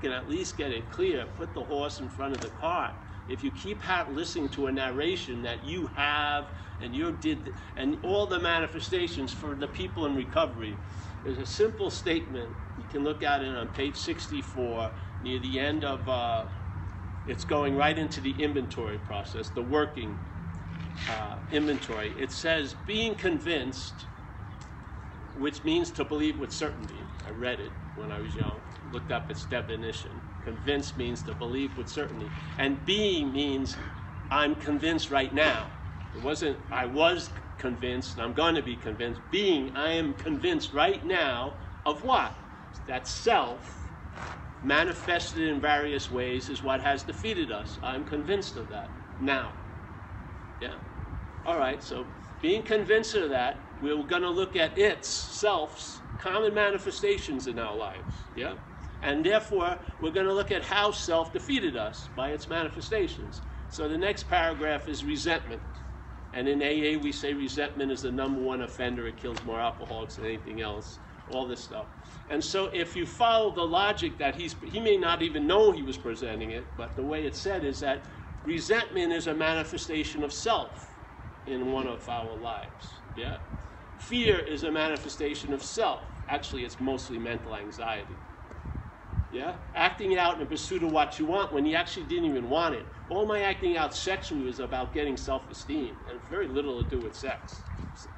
Can 0.00 0.12
at 0.12 0.28
least 0.28 0.56
get 0.56 0.72
it 0.72 0.90
clear 0.90 1.26
put 1.26 1.52
the 1.52 1.62
horse 1.62 2.00
in 2.00 2.08
front 2.08 2.34
of 2.34 2.40
the 2.40 2.48
cart 2.48 2.94
if 3.28 3.44
you 3.44 3.50
keep 3.50 3.82
listening 4.08 4.48
to 4.50 4.66
a 4.66 4.72
narration 4.72 5.42
that 5.42 5.62
you 5.62 5.88
have 5.88 6.52
and 6.80 6.94
you 6.94 7.12
did 7.12 7.52
and 7.76 7.98
all 8.02 8.26
the 8.26 8.40
manifestations 8.40 9.30
for 9.30 9.54
the 9.54 9.68
people 9.68 10.06
in 10.06 10.14
recovery 10.14 10.78
there's 11.22 11.36
a 11.36 11.44
simple 11.44 11.90
statement 11.90 12.56
you 12.76 12.84
can 12.84 13.04
look 13.04 13.22
at 13.22 13.42
it 13.42 13.54
on 13.54 13.68
page 13.68 13.96
64 13.96 14.92
near 15.20 15.38
the 15.38 15.58
end 15.58 15.84
of, 15.84 16.08
uh, 16.08 16.46
it's 17.26 17.44
going 17.44 17.76
right 17.76 17.98
into 17.98 18.20
the 18.20 18.42
inventory 18.42 18.98
process, 18.98 19.48
the 19.48 19.62
working 19.62 20.18
uh, 21.08 21.36
inventory. 21.50 22.14
It 22.18 22.32
says, 22.32 22.74
being 22.74 23.14
convinced, 23.14 24.06
which 25.38 25.64
means 25.64 25.90
to 25.92 26.04
believe 26.04 26.38
with 26.38 26.52
certainty. 26.52 27.00
I 27.26 27.30
read 27.30 27.60
it 27.60 27.72
when 27.96 28.10
I 28.12 28.18
was 28.20 28.34
young, 28.34 28.60
looked 28.92 29.12
up 29.12 29.30
its 29.30 29.44
definition. 29.44 30.10
Convinced 30.44 30.96
means 30.96 31.22
to 31.22 31.34
believe 31.34 31.76
with 31.76 31.88
certainty. 31.88 32.30
And 32.58 32.84
being 32.84 33.32
means 33.32 33.76
I'm 34.30 34.54
convinced 34.54 35.10
right 35.10 35.32
now. 35.34 35.66
It 36.14 36.22
wasn't, 36.22 36.58
I 36.70 36.86
was 36.86 37.30
convinced, 37.58 38.14
and 38.14 38.22
I'm 38.22 38.32
going 38.32 38.54
to 38.54 38.62
be 38.62 38.76
convinced. 38.76 39.20
Being, 39.30 39.76
I 39.76 39.92
am 39.92 40.14
convinced 40.14 40.72
right 40.72 41.04
now 41.04 41.54
of 41.84 42.04
what? 42.04 42.34
that 42.86 43.08
self 43.08 43.90
manifested 44.62 45.48
in 45.48 45.60
various 45.60 46.10
ways, 46.10 46.48
is 46.48 46.62
what 46.62 46.80
has 46.80 47.02
defeated 47.02 47.52
us. 47.52 47.78
I'm 47.82 48.04
convinced 48.04 48.56
of 48.56 48.68
that 48.70 48.88
now. 49.20 49.52
Yeah? 50.60 50.74
All 51.44 51.58
right, 51.58 51.82
so 51.82 52.06
being 52.40 52.62
convinced 52.62 53.14
of 53.14 53.30
that, 53.30 53.58
we're 53.82 54.02
going 54.02 54.22
to 54.22 54.30
look 54.30 54.56
at 54.56 54.78
its, 54.78 55.08
self's, 55.08 56.00
common 56.18 56.54
manifestations 56.54 57.46
in 57.46 57.58
our 57.58 57.76
lives. 57.76 58.14
Yeah? 58.36 58.54
And 59.02 59.24
therefore, 59.24 59.78
we're 60.00 60.10
going 60.10 60.26
to 60.26 60.32
look 60.32 60.50
at 60.50 60.62
how 60.62 60.90
self 60.90 61.32
defeated 61.32 61.76
us 61.76 62.08
by 62.16 62.30
its 62.30 62.48
manifestations. 62.48 63.42
So 63.68 63.88
the 63.88 63.98
next 63.98 64.28
paragraph 64.28 64.88
is 64.88 65.04
resentment. 65.04 65.60
And 66.32 66.48
in 66.48 66.62
AA, 66.62 67.00
we 67.00 67.12
say 67.12 67.32
resentment 67.32 67.92
is 67.92 68.02
the 68.02 68.10
number 68.10 68.40
one 68.40 68.62
offender. 68.62 69.06
It 69.06 69.16
kills 69.16 69.42
more 69.44 69.60
alcoholics 69.60 70.16
than 70.16 70.24
anything 70.24 70.62
else. 70.62 70.98
All 71.30 71.46
this 71.46 71.60
stuff. 71.60 71.86
And 72.28 72.42
so, 72.42 72.66
if 72.66 72.94
you 72.96 73.06
follow 73.06 73.50
the 73.50 73.62
logic 73.62 74.18
that 74.18 74.34
he's, 74.34 74.54
he 74.64 74.78
may 74.78 74.96
not 74.96 75.22
even 75.22 75.46
know 75.46 75.72
he 75.72 75.82
was 75.82 75.96
presenting 75.96 76.50
it, 76.50 76.64
but 76.76 76.94
the 76.96 77.02
way 77.02 77.24
it's 77.24 77.38
said 77.38 77.64
is 77.64 77.80
that 77.80 78.04
resentment 78.44 79.12
is 79.12 79.26
a 79.26 79.34
manifestation 79.34 80.22
of 80.22 80.32
self 80.32 80.90
in 81.46 81.72
one 81.72 81.86
of 81.86 82.06
our 82.08 82.34
lives. 82.36 82.88
Yeah? 83.16 83.38
Fear 83.98 84.38
is 84.40 84.64
a 84.64 84.70
manifestation 84.70 85.52
of 85.52 85.62
self. 85.62 86.02
Actually, 86.28 86.64
it's 86.64 86.80
mostly 86.80 87.18
mental 87.18 87.54
anxiety. 87.54 88.14
Yeah? 89.32 89.56
Acting 89.74 90.16
out 90.16 90.40
in 90.40 90.46
pursuit 90.46 90.82
of 90.82 90.92
what 90.92 91.18
you 91.18 91.26
want 91.26 91.52
when 91.52 91.66
you 91.66 91.74
actually 91.74 92.06
didn't 92.06 92.26
even 92.26 92.48
want 92.48 92.74
it. 92.74 92.86
All 93.10 93.26
my 93.26 93.40
acting 93.40 93.76
out 93.76 93.94
sexually 93.94 94.44
was 94.44 94.60
about 94.60 94.94
getting 94.94 95.16
self 95.16 95.50
esteem 95.50 95.96
and 96.08 96.20
very 96.30 96.48
little 96.48 96.82
to 96.82 96.88
do 96.88 96.98
with 96.98 97.16
sex. 97.16 97.60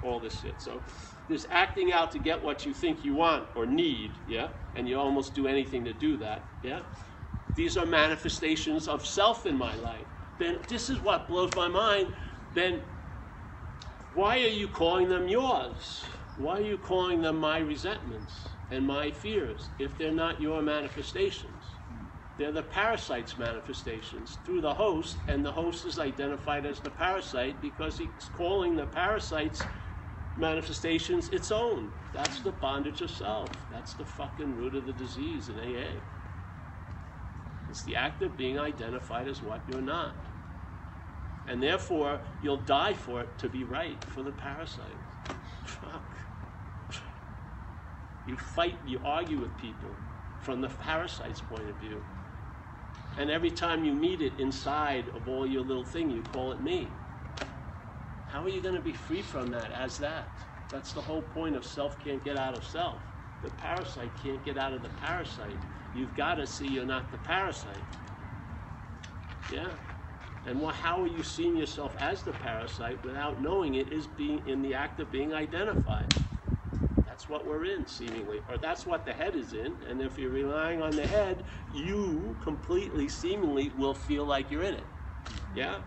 All 0.03 0.21
this 0.21 0.41
shit. 0.41 0.61
So 0.61 0.81
there's 1.29 1.47
acting 1.51 1.93
out 1.93 2.13
to 2.13 2.19
get 2.19 2.43
what 2.43 2.67
you 2.67 2.73
think 2.73 3.05
you 3.05 3.15
want 3.15 3.47
or 3.57 3.67
need, 3.67 4.13
yeah? 4.29 4.49
And 4.75 4.89
you 4.89 4.99
almost 4.99 5.35
do 5.35 5.47
anything 5.47 5.85
to 5.87 5.93
do 5.93 6.17
that, 6.19 6.45
yeah? 6.63 6.81
These 7.55 7.77
are 7.77 7.87
manifestations 7.87 8.87
of 8.87 9.05
self 9.05 9.47
in 9.47 9.57
my 9.57 9.75
life. 9.77 10.05
Then 10.39 10.59
this 10.69 10.91
is 10.91 11.01
what 11.01 11.27
blows 11.27 11.51
my 11.57 11.69
mind. 11.69 12.15
Then 12.55 12.83
why 14.17 14.37
are 14.37 14.49
you 14.49 14.67
calling 14.67 15.11
them 15.11 15.29
yours? 15.29 16.07
Why 16.37 16.57
are 16.57 16.63
you 16.63 16.79
calling 16.79 17.21
them 17.21 17.37
my 17.37 17.59
resentments 17.59 18.49
and 18.71 18.87
my 18.87 19.11
fears 19.11 19.69
if 19.79 19.99
they're 19.99 20.11
not 20.11 20.41
your 20.41 20.63
manifestations? 20.63 21.81
They're 22.39 22.51
the 22.51 22.63
parasite's 22.63 23.37
manifestations 23.37 24.39
through 24.43 24.63
the 24.63 24.73
host, 24.73 25.19
and 25.29 25.45
the 25.45 25.53
host 25.53 25.85
is 25.85 25.99
identified 25.99 26.65
as 26.65 26.81
the 26.81 26.91
parasite 26.91 27.61
because 27.61 27.99
he's 27.99 28.31
calling 28.33 28.75
the 28.75 28.87
parasite's 28.87 29.63
manifestations 30.35 31.29
its 31.29 31.51
own. 31.51 31.91
That's 32.15 32.41
the 32.41 32.53
bondage 32.53 33.03
of 33.03 33.11
self. 33.11 33.67
That's 33.71 33.93
the 33.93 34.07
fucking 34.07 34.57
root 34.57 34.75
of 34.75 34.87
the 34.87 34.95
disease 34.95 35.51
in 35.51 35.59
AA. 35.59 36.01
It's 37.69 37.83
the 37.83 37.97
act 37.97 38.23
of 38.23 38.37
being 38.37 38.59
identified 38.59 39.29
as 39.29 39.43
what 39.43 39.63
you're 39.67 39.83
not. 39.83 40.17
And 41.49 41.63
therefore, 41.63 42.21
you'll 42.43 42.57
die 42.59 42.95
for 42.95 43.21
it 43.21 43.39
to 43.39 43.49
be 43.49 43.65
right 43.65 44.03
for 44.05 44.23
the 44.23 44.33
parasite. 44.33 44.85
Fuck. 45.65 46.03
You 48.27 48.37
fight, 48.37 48.77
you 48.87 49.01
argue 49.05 49.39
with 49.39 49.57
people 49.59 49.91
from 50.41 50.61
the 50.61 50.69
parasite's 50.69 51.41
point 51.41 51.69
of 51.69 51.77
view. 51.77 52.03
And 53.19 53.31
every 53.31 53.51
time 53.51 53.85
you 53.85 53.93
meet 53.95 54.21
it 54.21 54.33
inside 54.39 55.09
of 55.15 55.29
all 55.29 55.47
your 55.47 55.63
little 55.63 55.85
thing, 55.85 56.11
you 56.11 56.23
call 56.23 56.53
it 56.53 56.61
me. 56.61 56.89
How 58.29 58.43
are 58.43 58.49
you 58.49 58.61
going 58.61 58.75
to 58.75 58.81
be 58.81 58.93
free 58.93 59.23
from 59.23 59.51
that 59.53 59.71
as 59.73 59.99
that? 59.99 60.29
That's 60.71 60.93
the 60.93 61.01
whole 61.01 61.23
point 61.23 61.57
of 61.57 61.65
self 61.65 61.99
can't 62.05 62.23
get 62.25 62.37
out 62.37 62.59
of 62.59 62.65
self. 62.65 63.01
The 63.43 63.51
parasite 63.51 64.11
can't 64.23 64.45
get 64.45 64.59
out 64.59 64.73
of 64.73 64.83
the 64.83 64.89
parasite. 65.01 65.57
You've 65.95 66.15
got 66.17 66.35
to 66.35 66.47
see 66.47 66.67
you're 66.67 66.85
not 66.85 67.11
the 67.11 67.19
parasite. 67.19 67.77
Yeah. 69.53 69.69
And 70.47 70.61
what, 70.61 70.77
how 70.77 71.03
are 71.03 71.09
you 71.09 71.25
seeing 71.25 71.57
yourself 71.57 71.97
as 71.99 72.23
the 72.23 72.33
parasite 72.33 73.05
without 73.05 73.43
knowing 73.43 73.75
it 73.75 73.93
is 73.93 74.07
being 74.07 74.47
in 74.47 74.63
the 74.63 74.75
act 74.75 75.01
of 75.01 75.11
being 75.11 75.35
identified? 75.35 76.07
That's 77.05 77.29
what 77.29 77.47
we're 77.47 77.65
in, 77.65 77.87
seemingly, 77.87 78.43
or 78.49 78.57
that's 78.59 78.87
what 78.87 79.05
the 79.05 79.13
head 79.13 79.35
is 79.37 79.53
in. 79.53 79.77
And 79.89 80.01
if 80.01 80.19
you're 80.19 80.31
relying 80.31 80.83
on 80.83 80.91
the 80.91 81.07
head, 81.07 81.45
you 81.73 82.37
completely, 82.41 83.09
seemingly, 83.09 83.71
will 83.77 83.95
feel 83.95 84.25
like 84.25 84.51
you're 84.51 84.63
in 84.63 84.75
it. 84.75 84.87
Yeah? 85.55 85.81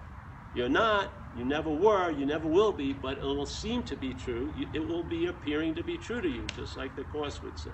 You're 0.54 0.70
not, 0.70 1.14
you 1.36 1.46
never 1.46 1.70
were, 1.70 2.12
you 2.12 2.26
never 2.26 2.48
will 2.48 2.72
be, 2.72 2.94
but 2.94 3.18
it 3.18 3.24
will 3.24 3.46
seem 3.46 3.84
to 3.84 3.96
be 3.96 4.14
true. 4.14 4.54
It 4.74 4.88
will 4.88 5.04
be 5.04 5.28
appearing 5.28 5.76
to 5.76 5.84
be 5.84 5.98
true 5.98 6.22
to 6.22 6.30
you, 6.30 6.48
just 6.56 6.76
like 6.76 6.96
the 6.96 7.04
Course 7.04 7.42
would 7.42 7.60
say. 7.60 7.72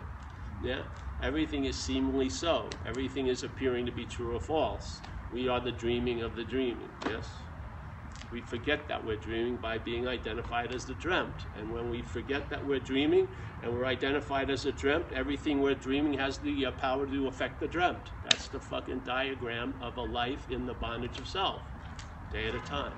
Yeah? 0.61 0.83
Everything 1.21 1.65
is 1.65 1.81
seemingly 1.81 2.29
so, 2.29 2.69
everything 2.85 3.27
is 3.27 3.43
appearing 3.43 3.85
to 3.85 3.91
be 3.91 4.05
true 4.05 4.35
or 4.35 4.39
false. 4.39 5.01
We 5.29 5.47
are 5.47 5.59
the 5.59 5.71
dreaming 5.71 6.21
of 6.21 6.35
the 6.35 6.43
dreaming, 6.43 6.91
yes? 7.01 7.43
We 8.31 8.41
forget 8.41 8.87
that 8.87 9.05
we're 9.05 9.17
dreaming 9.17 9.57
by 9.57 9.77
being 9.77 10.07
identified 10.07 10.71
as 10.71 10.85
the 10.85 10.95
dreamt. 10.95 11.45
And 11.55 11.71
when 11.71 11.89
we 11.89 12.01
forget 12.01 12.49
that 12.49 12.65
we're 12.65 12.79
dreaming 12.79 13.27
and 13.61 13.73
we're 13.73 13.85
identified 13.85 14.49
as 14.49 14.65
a 14.65 14.71
dreamt, 14.71 15.11
everything 15.13 15.61
we're 15.61 15.75
dreaming 15.75 16.15
has 16.15 16.39
the 16.39 16.65
uh, 16.65 16.71
power 16.71 17.05
to 17.07 17.27
affect 17.27 17.59
the 17.59 17.67
dreamt. 17.67 18.11
That's 18.23 18.47
the 18.47 18.59
fucking 18.59 19.01
diagram 19.01 19.75
of 19.79 19.97
a 19.97 20.01
life 20.01 20.49
in 20.49 20.65
the 20.65 20.73
bondage 20.73 21.19
of 21.19 21.27
self, 21.27 21.63
day 22.29 22.47
at 22.47 22.55
a 22.55 22.59
time. 22.59 22.97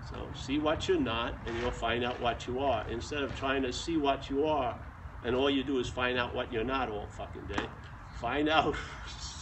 So 0.00 0.32
see 0.34 0.58
what 0.58 0.88
you're 0.88 1.00
not, 1.00 1.40
and 1.46 1.56
you'll 1.56 1.72
find 1.72 2.04
out 2.04 2.20
what 2.20 2.46
you 2.46 2.60
are. 2.60 2.88
Instead 2.88 3.22
of 3.22 3.34
trying 3.34 3.62
to 3.62 3.72
see 3.72 3.96
what 3.96 4.30
you 4.30 4.44
are, 4.46 4.78
and 5.22 5.34
all 5.34 5.50
you 5.50 5.64
do 5.64 5.78
is 5.78 5.88
find 5.88 6.16
out 6.16 6.34
what 6.34 6.52
you're 6.52 6.64
not 6.64 6.88
all 6.88 7.08
fucking 7.08 7.46
day. 7.46 7.68
Find 8.06 8.48
out, 8.58 8.76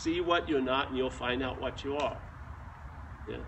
see 0.04 0.20
what 0.20 0.48
you're 0.50 0.60
not, 0.60 0.88
and 0.88 0.98
you'll 0.98 1.08
find 1.08 1.42
out 1.42 1.58
what 1.60 1.82
you 1.82 1.96
are. 1.96 2.18
Yeah. 3.26 3.38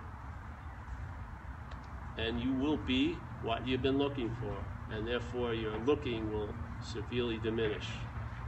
And 2.16 2.40
you 2.40 2.54
will 2.54 2.78
be 2.78 3.18
what 3.42 3.68
you've 3.68 3.82
been 3.82 3.98
looking 3.98 4.30
for, 4.40 4.57
and 4.90 5.07
therefore 5.07 5.52
your 5.52 5.76
looking 5.84 6.32
will 6.32 6.48
severely 6.80 7.36
diminish, 7.36 7.98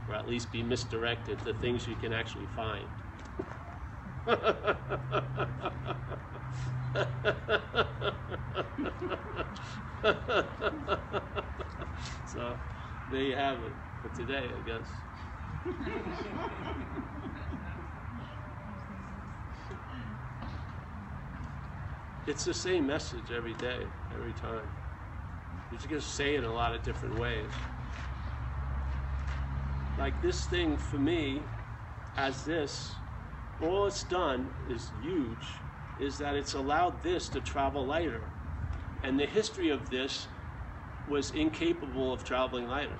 or 0.07 0.15
at 0.15 0.27
least 0.27 0.51
be 0.51 0.63
misdirected 0.63 1.37
to 1.39 1.53
things 1.53 1.87
you 1.87 1.95
can 1.95 2.11
actually 2.11 2.47
find. 2.55 2.87
so 12.25 12.55
there 13.11 13.21
you 13.21 13.35
have 13.35 13.59
it 13.59 13.75
for 14.01 14.09
today, 14.17 14.49
I 14.57 14.61
guess. 14.67 14.87
it's 22.27 22.45
the 22.45 22.53
same 22.53 22.85
message 22.85 23.31
every 23.35 23.53
day, 23.55 23.79
every 24.13 24.33
time. 24.33 24.67
You're 25.71 25.77
just 25.77 25.89
going 25.89 26.01
to 26.01 26.07
say 26.07 26.35
it 26.35 26.39
in 26.39 26.45
a 26.45 26.53
lot 26.53 26.73
of 26.73 26.83
different 26.83 27.17
ways. 27.19 27.49
Like 29.97 30.19
this 30.21 30.45
thing 30.45 30.77
for 30.77 30.97
me, 30.97 31.41
as 32.17 32.43
this, 32.43 32.91
all 33.61 33.85
it's 33.85 34.03
done 34.03 34.49
is 34.69 34.91
huge, 35.01 35.35
is 35.99 36.17
that 36.17 36.35
it's 36.35 36.53
allowed 36.53 37.01
this 37.03 37.27
to 37.29 37.41
travel 37.41 37.85
lighter. 37.85 38.21
And 39.03 39.19
the 39.19 39.25
history 39.25 39.69
of 39.69 39.89
this 39.89 40.27
was 41.07 41.31
incapable 41.31 42.13
of 42.13 42.23
traveling 42.23 42.67
lighter. 42.67 42.97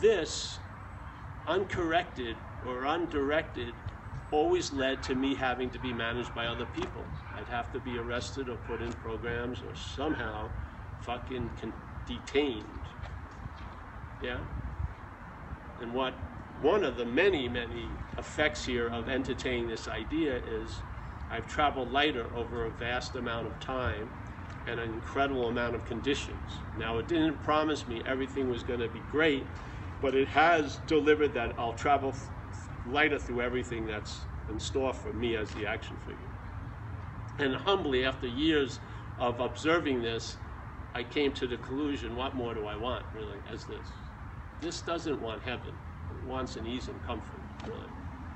This, 0.00 0.58
uncorrected 1.48 2.36
or 2.66 2.84
undirected, 2.84 3.74
always 4.30 4.72
led 4.72 5.02
to 5.04 5.14
me 5.14 5.34
having 5.34 5.70
to 5.70 5.78
be 5.78 5.92
managed 5.92 6.34
by 6.34 6.46
other 6.46 6.66
people. 6.66 7.04
I'd 7.36 7.48
have 7.48 7.72
to 7.72 7.80
be 7.80 7.98
arrested 7.98 8.48
or 8.48 8.56
put 8.56 8.82
in 8.82 8.92
programs 8.92 9.62
or 9.62 9.74
somehow 9.74 10.48
fucking 11.00 11.50
con- 11.60 11.72
detained. 12.06 12.64
Yeah? 14.22 14.38
And 15.80 15.92
what 15.92 16.14
one 16.62 16.84
of 16.84 16.96
the 16.96 17.04
many, 17.04 17.48
many 17.48 17.90
effects 18.16 18.64
here 18.64 18.88
of 18.88 19.08
entertaining 19.08 19.68
this 19.68 19.88
idea 19.88 20.36
is 20.36 20.80
I've 21.30 21.46
traveled 21.46 21.92
lighter 21.92 22.26
over 22.34 22.64
a 22.64 22.70
vast 22.70 23.14
amount 23.14 23.46
of 23.46 23.60
time 23.60 24.08
and 24.66 24.80
an 24.80 24.92
incredible 24.92 25.48
amount 25.48 25.74
of 25.74 25.84
conditions. 25.84 26.60
Now, 26.78 26.98
it 26.98 27.08
didn't 27.08 27.42
promise 27.42 27.86
me 27.86 28.02
everything 28.06 28.48
was 28.48 28.62
going 28.62 28.80
to 28.80 28.88
be 28.88 29.00
great, 29.12 29.46
but 30.00 30.14
it 30.14 30.28
has 30.28 30.78
delivered 30.86 31.34
that 31.34 31.54
I'll 31.58 31.74
travel 31.74 32.14
lighter 32.90 33.18
through 33.18 33.40
everything 33.40 33.86
that's 33.86 34.20
in 34.50 34.60
store 34.60 34.92
for 34.92 35.12
me 35.12 35.36
as 35.36 35.50
the 35.52 35.66
action 35.66 35.96
figure. 35.98 36.18
And 37.38 37.54
humbly, 37.54 38.04
after 38.04 38.26
years 38.26 38.78
of 39.18 39.40
observing 39.40 40.02
this, 40.02 40.36
I 40.94 41.02
came 41.02 41.32
to 41.32 41.46
the 41.46 41.56
conclusion 41.56 42.16
what 42.16 42.34
more 42.34 42.54
do 42.54 42.66
I 42.66 42.76
want, 42.76 43.04
really, 43.14 43.38
as 43.52 43.64
this? 43.64 43.86
This 44.60 44.80
doesn't 44.80 45.20
want 45.20 45.42
heaven, 45.42 45.74
it 46.10 46.26
wants 46.26 46.56
an 46.56 46.66
ease 46.66 46.88
and 46.88 47.04
comfort, 47.04 47.40
really. 47.66 47.90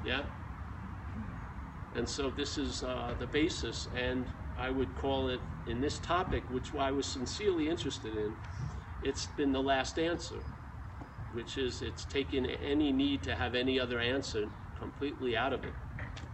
Yeah? 0.05 0.23
And 1.95 2.09
so 2.09 2.31
this 2.31 2.59
is 2.59 2.83
uh, 2.83 3.15
the 3.19 3.27
basis, 3.27 3.89
and 3.97 4.27
I 4.59 4.71
would 4.71 4.95
call 4.97 5.29
it 5.29 5.41
in 5.67 5.81
this 5.81 5.99
topic, 5.99 6.43
which 6.51 6.75
I 6.75 6.91
was 6.91 7.07
sincerely 7.07 7.69
interested 7.69 8.15
in, 8.17 8.35
it's 9.03 9.27
been 9.27 9.53
the 9.53 9.63
last 9.63 9.99
answer. 9.99 10.37
Which 11.33 11.59
is 11.59 11.83
it's 11.83 12.05
taken 12.05 12.47
any 12.47 12.93
need 12.93 13.23
to 13.23 13.35
have 13.35 13.55
any 13.55 13.79
other 13.79 14.01
answer 14.01 14.49
completely 14.79 15.37
out 15.37 15.53
of 15.53 15.65
it. 15.65 15.75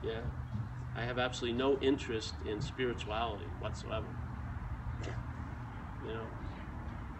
Yeah. 0.02 0.20
I 0.96 1.02
have 1.02 1.18
absolutely 1.18 1.58
no 1.58 1.78
interest 1.80 2.34
in 2.48 2.60
spirituality 2.60 3.44
whatsoever. 3.60 4.06
You 6.06 6.14
know, 6.14 6.26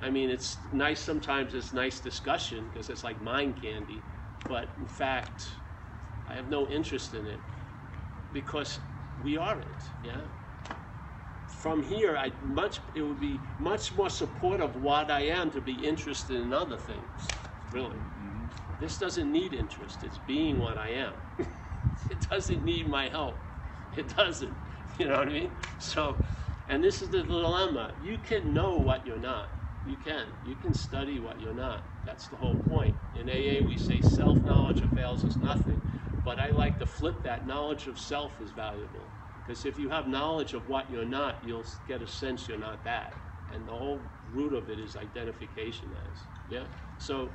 I 0.01 0.11
mean, 0.11 0.31
it's 0.31 0.57
nice 0.73 1.01
sometimes. 1.01 1.55
It's 1.55 1.73
nice 1.73 2.01
discussion 2.01 2.65
because 2.73 2.89
it's 2.89 3.05
like 3.05 3.21
mind 3.21 3.61
candy, 3.61 4.01
but 4.49 4.69
in 4.79 4.87
fact, 4.87 5.49
I 6.29 6.35
have 6.35 6.49
no 6.49 6.69
interest 6.69 7.15
in 7.15 7.27
it 7.27 7.41
because 8.33 8.79
we 9.25 9.37
are 9.37 9.59
it. 9.59 9.67
Yeah. 10.05 10.21
From 11.49 11.83
here, 11.83 12.17
I 12.17 12.31
much 12.45 12.81
it 12.95 13.03
would 13.03 13.21
be 13.21 13.39
much 13.59 13.95
more 13.97 14.11
supportive 14.11 14.71
of 14.71 14.83
what 14.83 15.11
I 15.11 15.23
am 15.23 15.51
to 15.51 15.61
be 15.61 15.75
interested 15.75 16.37
in 16.37 16.53
other 16.53 16.77
things. 16.77 17.29
Really, 17.73 17.97
mm-hmm. 17.97 18.47
this 18.81 18.99
doesn't 18.99 19.31
need 19.31 19.53
interest. 19.53 20.05
It's 20.05 20.19
being 20.19 20.59
what 20.59 20.79
I 20.79 20.91
am. 20.91 21.15
it 22.11 22.29
doesn't 22.29 22.65
need 22.65 22.89
my 22.89 23.09
help. 23.09 23.37
It 23.97 24.15
doesn't. 24.17 24.55
You 24.99 25.09
know 25.09 25.19
what 25.19 25.29
I 25.29 25.33
mean? 25.33 25.51
So, 25.79 26.17
and 26.71 26.83
this 26.83 27.03
is 27.03 27.11
the 27.11 27.23
dilemma. 27.23 27.93
You 28.03 28.17
can 28.19 28.55
know 28.55 28.77
what 28.77 29.07
you're 29.07 29.19
not. 29.19 29.51
You 29.87 29.97
can. 29.97 30.27
You 30.47 30.55
can 30.57 30.73
study 30.73 31.21
what 31.21 31.41
you're 31.41 31.55
not. 31.55 31.83
That's 32.05 32.29
the 32.29 32.37
whole 32.37 32.55
point. 32.55 32.97
In 33.15 33.29
AA, 33.29 33.67
we 33.67 33.77
say 33.77 34.01
self 34.01 34.43
knowledge 34.43 34.81
avails 34.81 35.25
us 35.25 35.37
nothing. 35.37 35.81
But 36.25 36.39
I 36.41 36.49
like 36.51 36.79
to 36.79 36.87
flip 36.87 37.23
that. 37.25 37.47
Knowledge 37.47 37.87
of 37.89 37.99
self 37.99 38.33
is 38.41 38.51
valuable. 38.53 39.13
Because 39.47 39.65
if 39.65 39.79
you 39.79 39.89
have 39.91 40.09
knowledge 40.09 40.55
of 40.55 40.69
what 40.69 40.91
you're 40.91 41.05
not, 41.05 41.37
you'll 41.45 41.65
get 41.87 42.03
a 42.03 42.07
sense 42.07 42.49
you're 42.49 42.59
not 42.59 42.83
that. 42.85 43.15
And 43.55 43.67
the 43.67 43.73
whole 43.73 44.01
root 44.33 44.55
of 44.55 44.69
it 44.71 44.81
is 44.81 44.97
identification 44.97 45.89
as. 46.13 46.19
Yeah? 46.51 46.65
So, 46.99 47.33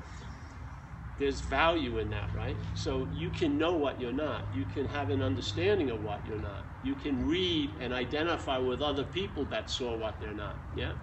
there's 1.21 1.41
value 1.41 1.99
in 1.99 2.09
that, 2.09 2.29
right? 2.33 2.57
So 2.73 3.07
you 3.11 3.29
can 3.29 3.55
know 3.55 3.75
what 3.75 4.01
you're 4.01 4.11
not. 4.11 4.47
You 4.51 4.65
can 4.65 4.87
have 4.87 5.11
an 5.11 5.21
understanding 5.21 5.91
of 5.91 6.01
what 6.01 6.25
you're 6.25 6.41
not. 6.41 6.65
You 6.81 6.95
can 6.95 7.27
read 7.27 7.77
and 7.79 7.93
identify 7.93 8.57
with 8.57 8.81
other 8.81 9.03
people 9.03 9.45
that 9.45 9.69
saw 9.69 9.95
what 9.95 10.19
they're 10.19 10.33
not. 10.33 10.57
Yeah? 10.73 10.93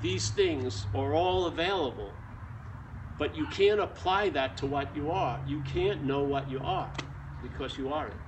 These 0.00 0.30
things 0.30 0.88
are 0.94 1.14
all 1.14 1.46
available, 1.46 2.16
but 3.18 3.36
you 3.36 3.46
can't 3.46 3.78
apply 3.78 4.30
that 4.30 4.56
to 4.56 4.66
what 4.66 4.96
you 4.96 5.12
are. 5.12 5.38
You 5.46 5.60
can't 5.60 6.02
know 6.02 6.24
what 6.24 6.50
you 6.50 6.58
are 6.64 6.90
because 7.40 7.78
you 7.78 7.92
are 7.92 8.08
it. 8.08 8.20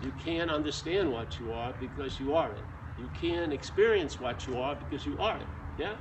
You 0.00 0.10
can't 0.10 0.50
understand 0.50 1.12
what 1.12 1.38
you 1.38 1.52
are 1.52 1.72
because 1.78 2.18
you 2.18 2.34
are 2.34 2.50
it. 2.50 2.64
You 2.96 3.08
can't 3.08 3.52
experience 3.52 4.18
what 4.18 4.48
you 4.48 4.58
are 4.58 4.74
because 4.74 5.06
you 5.06 5.18
are 5.20 5.36
it. 5.36 5.48
Yeah? 5.76 5.94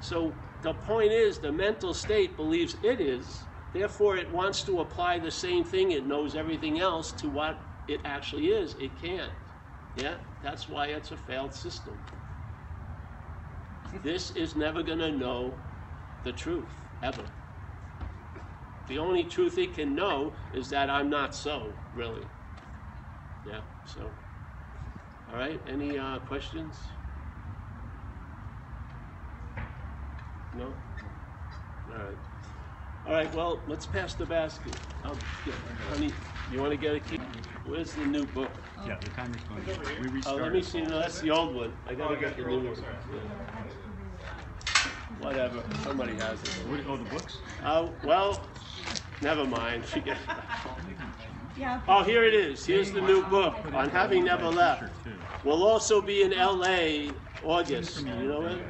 So 0.00 0.36
the 0.64 0.72
point 0.72 1.12
is, 1.12 1.38
the 1.38 1.52
mental 1.52 1.92
state 1.92 2.36
believes 2.36 2.76
it 2.82 2.98
is, 2.98 3.42
therefore 3.74 4.16
it 4.16 4.32
wants 4.32 4.62
to 4.62 4.80
apply 4.80 5.18
the 5.18 5.30
same 5.30 5.62
thing 5.62 5.92
it 5.92 6.06
knows 6.06 6.34
everything 6.34 6.80
else 6.80 7.12
to 7.12 7.28
what 7.28 7.60
it 7.86 8.00
actually 8.06 8.46
is. 8.46 8.74
It 8.80 8.90
can't. 9.00 9.30
Yeah? 9.96 10.14
That's 10.42 10.66
why 10.66 10.86
it's 10.86 11.10
a 11.12 11.18
failed 11.18 11.52
system. 11.52 11.96
This 14.02 14.30
is 14.30 14.56
never 14.56 14.82
going 14.82 15.00
to 15.00 15.12
know 15.12 15.52
the 16.24 16.32
truth, 16.32 16.72
ever. 17.02 17.24
The 18.88 18.98
only 18.98 19.24
truth 19.24 19.58
it 19.58 19.74
can 19.74 19.94
know 19.94 20.32
is 20.54 20.70
that 20.70 20.88
I'm 20.88 21.10
not 21.10 21.34
so, 21.34 21.72
really. 21.94 22.24
Yeah, 23.46 23.60
so. 23.84 24.10
All 25.30 25.38
right, 25.38 25.60
any 25.68 25.98
uh, 25.98 26.20
questions? 26.20 26.74
No? 30.56 30.66
All 31.92 31.98
right. 31.98 32.16
All 33.06 33.12
right, 33.12 33.34
well, 33.34 33.62
let's 33.66 33.84
pass 33.86 34.14
the 34.14 34.24
basket. 34.24 34.74
I'll 35.04 35.14
get, 35.44 35.54
honey, 35.90 36.10
you 36.50 36.60
want 36.60 36.70
to 36.70 36.76
get 36.76 36.94
a 36.94 37.00
key? 37.00 37.18
Where's 37.66 37.92
the 37.92 38.06
new 38.06 38.24
book? 38.26 38.50
Yeah, 38.86 38.96
the 39.00 39.10
timer's 39.10 39.42
going. 39.42 39.64
We 40.00 40.08
Oh, 40.08 40.12
restarted. 40.12 40.42
let 40.42 40.52
me 40.52 40.62
see, 40.62 40.82
no, 40.82 41.00
that's 41.00 41.20
the 41.20 41.30
old 41.30 41.54
one. 41.54 41.72
I 41.86 41.94
gotta 41.94 42.16
get 42.16 42.36
the 42.36 42.44
new 42.44 42.70
one. 42.70 42.76
Whatever, 45.20 45.62
somebody 45.82 46.14
has 46.14 46.42
it. 46.42 46.48
What, 46.68 46.80
oh, 46.88 46.96
the 46.96 47.04
books? 47.10 47.38
Uh, 47.62 47.88
well, 48.04 48.40
never 49.20 49.44
mind, 49.44 49.84
forget. 49.84 50.18
Yeah. 51.56 51.80
Oh, 51.86 52.02
here 52.02 52.24
it 52.24 52.34
is, 52.34 52.64
here's 52.64 52.90
the 52.90 53.00
new 53.00 53.22
book, 53.26 53.54
on 53.72 53.90
having 53.90 54.24
never 54.24 54.46
left. 54.46 54.84
We'll 55.44 55.62
also 55.62 56.00
be 56.00 56.22
in 56.22 56.30
LA 56.30 57.12
August, 57.42 58.00
you 58.00 58.06
know 58.06 58.46
it? 58.46 58.64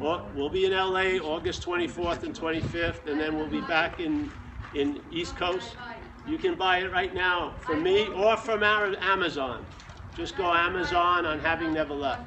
Well, 0.00 0.28
we'll 0.34 0.48
be 0.48 0.64
in 0.64 0.72
LA 0.72 1.18
August 1.22 1.62
24th 1.64 2.24
and 2.24 2.34
25th, 2.34 3.06
and 3.06 3.18
then 3.20 3.36
we'll 3.36 3.48
be 3.48 3.60
back 3.62 4.00
in, 4.00 4.30
in 4.74 5.00
East 5.10 5.36
Coast. 5.36 5.76
You 6.26 6.38
can 6.38 6.56
buy 6.56 6.78
it 6.78 6.90
right 6.90 7.14
now 7.14 7.54
from 7.60 7.82
me 7.82 8.08
or 8.08 8.36
from 8.36 8.62
our 8.62 8.96
Amazon. 9.00 9.64
Just 10.16 10.36
go 10.36 10.52
Amazon 10.52 11.26
on 11.26 11.38
having 11.38 11.72
never 11.72 11.94
left, 11.94 12.22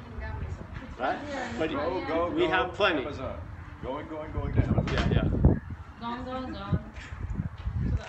right? 0.98 1.18
But 1.58 1.70
Go, 1.70 2.04
go, 2.06 2.30
we 2.30 2.42
go. 2.42 2.48
have 2.48 2.74
plenty. 2.74 3.02
Amazon. 3.04 3.38
Going, 3.82 4.08
going, 4.08 4.32
going 4.32 4.52
to 4.54 4.62
Amazon. 4.64 5.10
Yeah, 5.12 5.22
yeah. 5.22 5.28
Gone, 6.00 6.24
gone, 6.24 6.52
gone. 6.52 6.84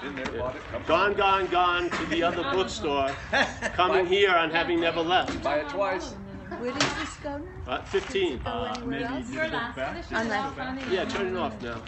Been 0.02 0.16
there, 0.16 0.26
bought 0.40 0.56
it. 0.56 0.62
come 0.72 0.84
Gone, 0.84 1.14
gone, 1.16 1.48
gone 1.48 1.90
to 1.90 2.06
the 2.06 2.24
other 2.24 2.44
bookstore. 2.52 3.12
Coming 3.74 4.06
here 4.06 4.32
on 4.32 4.50
having 4.52 4.80
never 4.80 5.02
left. 5.02 5.42
Buy 5.44 5.60
it 5.60 5.70
twice. 5.70 6.14
Where 6.58 6.72
does 6.72 6.96
this 6.96 7.16
go 7.18 7.38
now? 7.38 7.72
Uh, 7.72 7.82
15. 7.84 8.42
Uh, 8.46 8.82
maybe 8.86 9.04
you 9.04 9.36
go 9.36 9.50
back. 9.50 9.76
Finish 9.76 10.08
Just 10.10 10.26
it 10.26 10.30
go 10.30 10.34
off, 10.36 10.56
back. 10.56 10.80
honey. 10.80 10.96
Yeah, 10.96 11.06
turn 11.06 11.28
it 11.28 11.36
off 11.38 11.62
now. 11.62 11.82